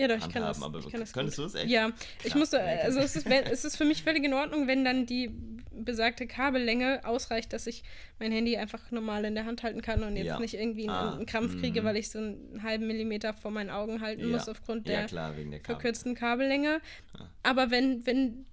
ja 0.00 0.08
doch, 0.08 0.16
ich 0.16 0.32
kann 0.32 0.42
handhaben, 0.44 0.60
das. 0.60 0.62
aber 0.62 0.78
ich 0.80 0.88
kann 0.90 1.00
das 1.00 1.12
könntest 1.12 1.38
du 1.38 1.44
es 1.44 1.54
echt? 1.54 1.68
Ja, 1.70 1.90
ich 2.18 2.30
Krass, 2.30 2.34
musste, 2.38 2.56
nee, 2.58 2.80
also 2.82 2.98
es 3.00 3.16
ist, 3.16 3.28
wenn, 3.28 3.44
es 3.44 3.64
ist 3.64 3.76
für 3.76 3.84
mich 3.84 4.02
völlig 4.02 4.24
in 4.24 4.32
Ordnung, 4.34 4.66
wenn 4.66 4.84
dann 4.84 5.06
die 5.06 5.30
besagte 5.72 6.26
Kabellänge 6.26 7.00
ausreicht, 7.04 7.52
dass 7.52 7.66
ich 7.66 7.82
mein 8.18 8.32
Handy 8.32 8.56
einfach 8.56 8.90
normal 8.90 9.24
in 9.24 9.34
der 9.34 9.46
Hand 9.46 9.62
halten 9.62 9.80
kann 9.80 10.02
und 10.02 10.16
jetzt 10.16 10.26
Ja. 10.26 10.38
nicht 10.38 10.54
irgendwie 10.54 10.82
einen, 10.88 10.90
Ah, 10.90 11.14
einen 11.14 11.24
Krampf 11.26 11.58
kriege, 11.58 11.80
mhm. 11.80 11.86
weil 11.86 11.96
ich 11.96 12.10
so 12.10 12.18
einen 12.18 12.62
halben 12.62 12.86
Millimeter 12.86 13.32
vor 13.32 13.50
meinen 13.50 13.70
Augen 13.70 14.00
halten 14.02 14.30
muss 14.30 14.46
Ja. 14.46 14.52
aufgrund 14.52 14.86
ja, 14.88 14.96
der 14.98 15.06
klar, 15.06 15.32
der 15.32 15.44
Kabel. 15.44 15.60
verkürzten 15.64 16.14
Kabellänge. 16.14 16.80
Ah. 17.18 17.24
Aber 17.42 17.70
wenn, 17.70 18.04
wenn 18.06 18.44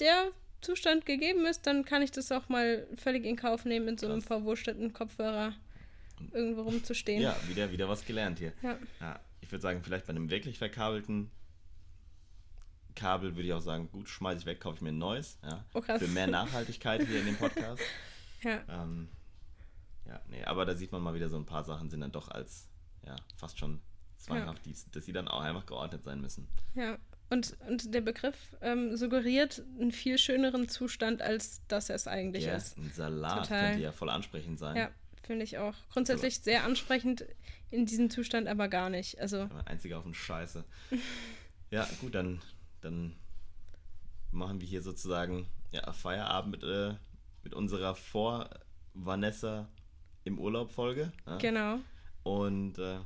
der 0.00 0.30
Zustand 0.62 1.06
gegeben 1.06 1.44
ist, 1.46 1.66
dann 1.66 1.84
kann 1.84 2.02
ich 2.02 2.10
das 2.10 2.32
auch 2.32 2.48
mal 2.48 2.86
völlig 2.96 3.24
in 3.24 3.36
Kauf 3.36 3.64
nehmen, 3.64 3.86
mit 3.86 4.00
so 4.00 4.06
einem 4.06 4.16
Krass. 4.20 4.26
verwursteten 4.26 4.92
Kopfhörer 4.92 5.52
irgendwo 6.32 6.62
rumzustehen. 6.62 7.20
Ja, 7.22 7.36
wieder, 7.48 7.70
wieder 7.70 7.88
was 7.88 8.04
gelernt 8.04 8.38
hier. 8.38 8.52
Ja. 8.62 9.20
Ja, 9.54 9.58
ich 9.58 9.62
würde 9.62 9.62
sagen, 9.62 9.82
vielleicht 9.84 10.06
bei 10.06 10.10
einem 10.10 10.30
wirklich 10.30 10.58
verkabelten 10.58 11.30
Kabel 12.96 13.34
würde 13.34 13.48
ich 13.48 13.52
auch 13.52 13.60
sagen, 13.60 13.88
gut, 13.90 14.08
schmeiße 14.08 14.40
ich 14.40 14.46
weg, 14.46 14.60
kaufe 14.60 14.76
ich 14.76 14.82
mir 14.82 14.90
ein 14.90 14.98
neues. 14.98 15.38
Ja, 15.42 15.64
Oh. 15.74 15.80
Für 15.80 16.06
mehr 16.08 16.26
Nachhaltigkeit 16.28 17.06
hier 17.06 17.20
in 17.20 17.26
dem 17.26 17.36
Podcast. 17.36 17.82
ja. 18.42 18.62
ähm, 18.68 19.08
ja, 20.06 20.20
nee, 20.28 20.44
aber 20.44 20.64
da 20.64 20.74
sieht 20.74 20.92
man 20.92 21.02
mal 21.02 21.14
wieder, 21.14 21.28
so 21.28 21.36
ein 21.36 21.46
paar 21.46 21.64
Sachen 21.64 21.90
sind 21.90 22.00
dann 22.00 22.12
doch 22.12 22.28
als, 22.28 22.68
ja, 23.06 23.16
fast 23.36 23.58
schon 23.58 23.80
zwanghaft, 24.18 24.64
die, 24.64 24.74
dass 24.92 25.04
sie 25.04 25.12
dann 25.12 25.26
auch 25.28 25.40
einfach 25.40 25.66
geordnet 25.66 26.04
sein 26.04 26.20
müssen. 26.20 26.46
Ja, 26.74 26.98
und, 27.30 27.56
und 27.68 27.92
der 27.94 28.00
Begriff 28.00 28.36
ähm, 28.60 28.96
suggeriert 28.96 29.62
einen 29.80 29.90
viel 29.92 30.18
schöneren 30.18 30.68
Zustand, 30.68 31.20
als 31.22 31.62
das 31.68 31.90
es 31.90 32.06
eigentlich 32.06 32.44
Ja, 32.44 32.54
ist. 32.56 32.76
ein 32.78 32.92
Salat 32.92 33.42
Total. 33.44 33.68
könnte 33.70 33.82
ja 33.82 33.92
voll 33.92 34.10
ansprechend 34.10 34.58
sein. 34.58 34.76
Ja, 34.76 34.90
finde 35.26 35.44
ich 35.44 35.58
auch. 35.58 35.74
Grundsätzlich 35.92 36.40
sehr 36.40 36.64
ansprechend 36.64 37.24
in 37.70 37.86
diesem 37.86 38.10
Zustand, 38.10 38.48
aber 38.48 38.68
gar 38.68 38.90
nicht. 38.90 39.20
Also, 39.20 39.48
einziger 39.64 39.98
auf 39.98 40.04
den 40.04 40.14
Scheiße. 40.14 40.64
ja, 41.70 41.88
gut, 42.00 42.14
dann, 42.14 42.40
dann 42.80 43.16
machen 44.30 44.60
wir 44.60 44.68
hier 44.68 44.82
sozusagen 44.82 45.46
ja, 45.72 45.92
Feierabend 45.92 46.52
mit, 46.52 46.62
äh, 46.62 46.94
mit 47.42 47.54
unserer 47.54 47.94
Vor-Vanessa 47.94 49.68
im 50.24 50.38
Urlaub-Folge. 50.38 51.12
Ja? 51.26 51.38
genau. 51.38 51.78
Und 52.22 52.78
äh, 52.78 52.98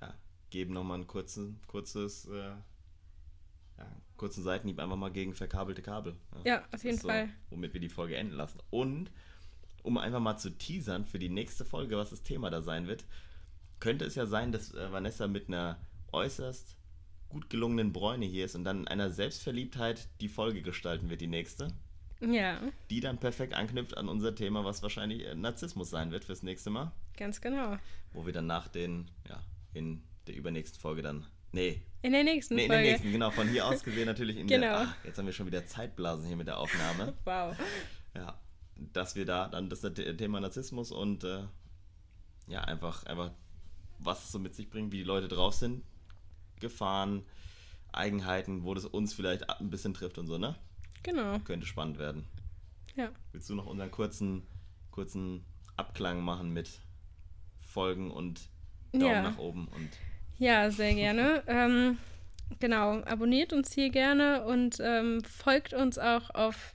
ja, 0.00 0.14
geben 0.50 0.74
nochmal 0.74 0.98
ein 0.98 1.06
kurzen, 1.06 1.60
kurzes, 1.66 2.26
äh, 2.26 2.50
ja, 3.78 3.86
kurzen 4.16 4.42
Seitenhieb 4.42 4.78
einfach 4.78 4.96
mal 4.96 5.10
gegen 5.10 5.34
verkabelte 5.34 5.82
Kabel. 5.82 6.16
Ja, 6.44 6.60
auf 6.60 6.70
Das 6.70 6.82
jeden 6.82 6.96
ist 6.96 7.02
so, 7.02 7.08
Fall. 7.08 7.28
Womit 7.50 7.72
wir 7.72 7.80
die 7.80 7.88
Folge 7.88 8.16
enden 8.16 8.34
lassen. 8.34 8.60
Und 8.70 9.10
um 9.82 9.98
einfach 9.98 10.20
mal 10.20 10.36
zu 10.36 10.50
teasern 10.50 11.04
für 11.06 11.18
die 11.18 11.28
nächste 11.28 11.64
Folge, 11.64 11.96
was 11.96 12.10
das 12.10 12.22
Thema 12.22 12.50
da 12.50 12.62
sein 12.62 12.86
wird, 12.86 13.04
könnte 13.80 14.04
es 14.04 14.14
ja 14.14 14.26
sein, 14.26 14.52
dass 14.52 14.72
äh, 14.74 14.92
Vanessa 14.92 15.26
mit 15.28 15.48
einer 15.48 15.78
äußerst 16.12 16.76
gut 17.28 17.48
gelungenen 17.50 17.92
Bräune 17.92 18.26
hier 18.26 18.44
ist 18.44 18.54
und 18.54 18.64
dann 18.64 18.80
in 18.80 18.88
einer 18.88 19.10
Selbstverliebtheit 19.10 20.08
die 20.20 20.28
Folge 20.28 20.62
gestalten 20.62 21.08
wird, 21.10 21.20
die 21.20 21.26
nächste. 21.26 21.68
Ja, 22.20 22.60
Die 22.90 23.00
dann 23.00 23.18
perfekt 23.18 23.54
anknüpft 23.54 23.96
an 23.96 24.08
unser 24.08 24.34
Thema, 24.34 24.64
was 24.64 24.82
wahrscheinlich 24.82 25.26
äh, 25.26 25.34
Narzissmus 25.34 25.90
sein 25.90 26.12
wird 26.12 26.24
fürs 26.24 26.42
nächste 26.44 26.70
Mal. 26.70 26.92
ganz 27.16 27.40
genau. 27.40 27.76
Wo 28.12 28.24
wir 28.26 28.32
dann 28.32 28.46
nach 28.46 28.68
den, 28.68 29.10
ja, 29.28 29.42
in 29.74 30.02
der 30.28 30.36
übernächsten 30.36 30.80
Folge 30.80 31.02
dann. 31.02 31.26
Nee, 31.50 31.82
In 32.02 32.12
der 32.12 32.22
nächsten 32.24 32.54
nee, 32.54 32.64
in 32.64 32.70
der 32.70 32.80
nächsten, 32.80 33.10
genau, 33.10 33.30
von 33.30 33.48
hier 33.48 33.66
aus 33.66 33.82
gesehen 33.82 34.06
natürlich 34.06 34.36
in 34.36 34.46
Genau. 34.46 34.60
der. 34.66 34.80
Ah, 34.82 34.94
jetzt 35.04 35.18
haben 35.18 35.26
wir 35.26 35.32
schon 35.32 35.46
wieder 35.46 35.66
Zeitblasen 35.66 36.24
hier 36.26 36.36
mit 36.36 36.46
der 36.46 36.58
Aufnahme. 36.58 37.14
Wow. 37.24 37.56
Ja, 38.14 38.38
dass 38.92 39.14
wir 39.16 39.24
da 39.26 39.48
dann 39.48 39.68
das 39.68 39.80
The- 39.82 39.90
Thema 40.16 40.40
Narzissmus 40.40 40.90
und 40.92 41.24
äh, 41.24 41.44
ja, 42.48 42.62
einfach, 42.62 43.04
einfach, 43.06 43.30
was 43.98 44.24
es 44.24 44.32
so 44.32 44.38
mit 44.38 44.54
sich 44.54 44.68
bringt, 44.68 44.92
wie 44.92 44.98
die 44.98 45.02
Leute 45.04 45.28
drauf 45.28 45.54
sind, 45.54 45.84
Gefahren, 46.60 47.24
Eigenheiten, 47.92 48.64
wo 48.64 48.74
das 48.74 48.84
uns 48.86 49.12
vielleicht 49.14 49.48
ein 49.50 49.70
bisschen 49.70 49.94
trifft 49.94 50.18
und 50.18 50.26
so, 50.26 50.38
ne? 50.38 50.56
Genau. 51.02 51.38
Könnte 51.40 51.66
spannend 51.66 51.98
werden. 51.98 52.24
Ja. 52.96 53.10
Willst 53.32 53.48
du 53.50 53.54
noch 53.54 53.66
unseren 53.66 53.90
kurzen, 53.90 54.42
kurzen 54.90 55.44
Abklang 55.76 56.22
machen 56.22 56.50
mit 56.52 56.80
Folgen 57.60 58.10
und 58.10 58.48
Daumen 58.92 59.06
Ja. 59.06 59.22
nach 59.22 59.38
oben 59.38 59.68
und 59.68 59.88
Ja, 60.38 60.70
sehr 60.70 60.94
gerne. 60.94 61.42
ähm, 61.48 61.98
genau, 62.60 63.00
abonniert 63.02 63.52
uns 63.52 63.72
hier 63.72 63.90
gerne 63.90 64.44
und 64.44 64.76
ähm, 64.80 65.22
folgt 65.24 65.72
uns 65.74 65.98
auch 65.98 66.30
auf 66.30 66.74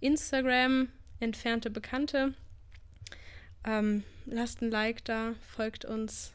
Instagram, 0.00 0.88
entfernte 1.20 1.70
Bekannte. 1.70 2.34
Ähm, 3.64 4.04
lasst 4.26 4.62
ein 4.62 4.70
Like 4.70 5.04
da, 5.04 5.34
folgt 5.54 5.84
uns 5.84 6.32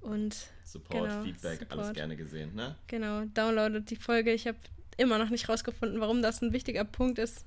und 0.00 0.36
Support, 0.64 1.08
Genau, 1.10 1.22
Feedback, 1.24 1.60
alles 1.70 1.70
Support. 1.86 1.94
gerne 1.94 2.16
gesehen, 2.16 2.54
ne? 2.54 2.76
genau, 2.88 3.24
downloadet 3.26 3.90
die 3.90 3.96
Folge. 3.96 4.32
Ich 4.32 4.46
habe 4.46 4.58
immer 4.96 5.18
noch 5.18 5.30
nicht 5.30 5.48
rausgefunden, 5.48 6.00
warum 6.00 6.20
das 6.22 6.42
ein 6.42 6.52
wichtiger 6.52 6.84
Punkt 6.84 7.18
ist. 7.18 7.46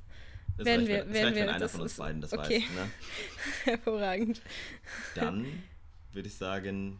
Das 0.57 0.65
Werden 0.65 0.87
wir- 0.87 1.05
wenn- 1.05 1.13
werden 1.13 1.23
reicht, 1.25 1.35
wenn 1.35 1.35
wir- 1.45 1.49
einer 1.49 1.59
das 1.59 1.71
von 1.73 1.81
uns 1.81 1.91
ist- 1.93 1.97
beiden 1.97 2.21
das 2.21 2.33
okay. 2.33 2.61
weiß, 2.63 2.69
ne? 2.75 2.91
Hervorragend. 3.65 4.41
Dann 5.15 5.45
würde 6.13 6.27
ich 6.27 6.33
sagen, 6.35 6.99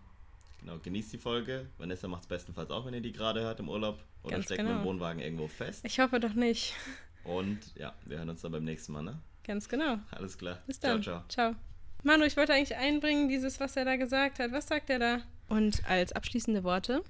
genau, 0.59 0.77
genießt 0.79 1.13
die 1.13 1.17
Folge. 1.17 1.67
Vanessa 1.77 2.07
macht 2.07 2.23
es 2.23 2.27
bestenfalls 2.27 2.69
auch, 2.71 2.85
wenn 2.85 2.93
ihr 2.93 3.01
die 3.01 3.11
gerade 3.13 3.41
hört 3.41 3.59
im 3.59 3.69
Urlaub. 3.69 4.03
Oder 4.23 4.33
Ganz 4.35 4.45
steckt 4.45 4.59
genau. 4.59 4.73
mit 4.73 4.81
dem 4.81 4.85
Wohnwagen 4.85 5.21
irgendwo 5.21 5.47
fest. 5.47 5.83
Ich 5.85 5.99
hoffe 5.99 6.19
doch 6.19 6.33
nicht. 6.33 6.75
Und 7.23 7.59
ja, 7.75 7.93
wir 8.05 8.17
hören 8.19 8.29
uns 8.29 8.41
dann 8.41 8.51
beim 8.51 8.63
nächsten 8.63 8.93
Mal, 8.93 9.01
ne? 9.03 9.19
Ganz 9.51 9.67
genau. 9.67 9.97
Alles 10.11 10.37
klar. 10.37 10.59
Bis 10.65 10.79
dann. 10.79 11.03
Ciao, 11.03 11.25
ciao. 11.27 11.51
Ciao. 11.51 11.55
Manu, 12.03 12.23
ich 12.23 12.37
wollte 12.37 12.53
eigentlich 12.53 12.77
einbringen, 12.77 13.27
dieses, 13.27 13.59
was 13.59 13.75
er 13.75 13.83
da 13.83 13.97
gesagt 13.97 14.39
hat. 14.39 14.53
Was 14.53 14.67
sagt 14.69 14.89
er 14.89 14.97
da? 14.97 15.19
Und 15.49 15.83
als 15.89 16.13
abschließende 16.13 16.63
Worte, 16.63 17.03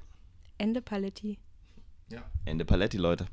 Ende 0.58 0.82
Paletti. 0.82 1.38
Ja. 2.10 2.24
Ende 2.46 2.66
Paletti, 2.66 2.98
Leute. 2.98 3.28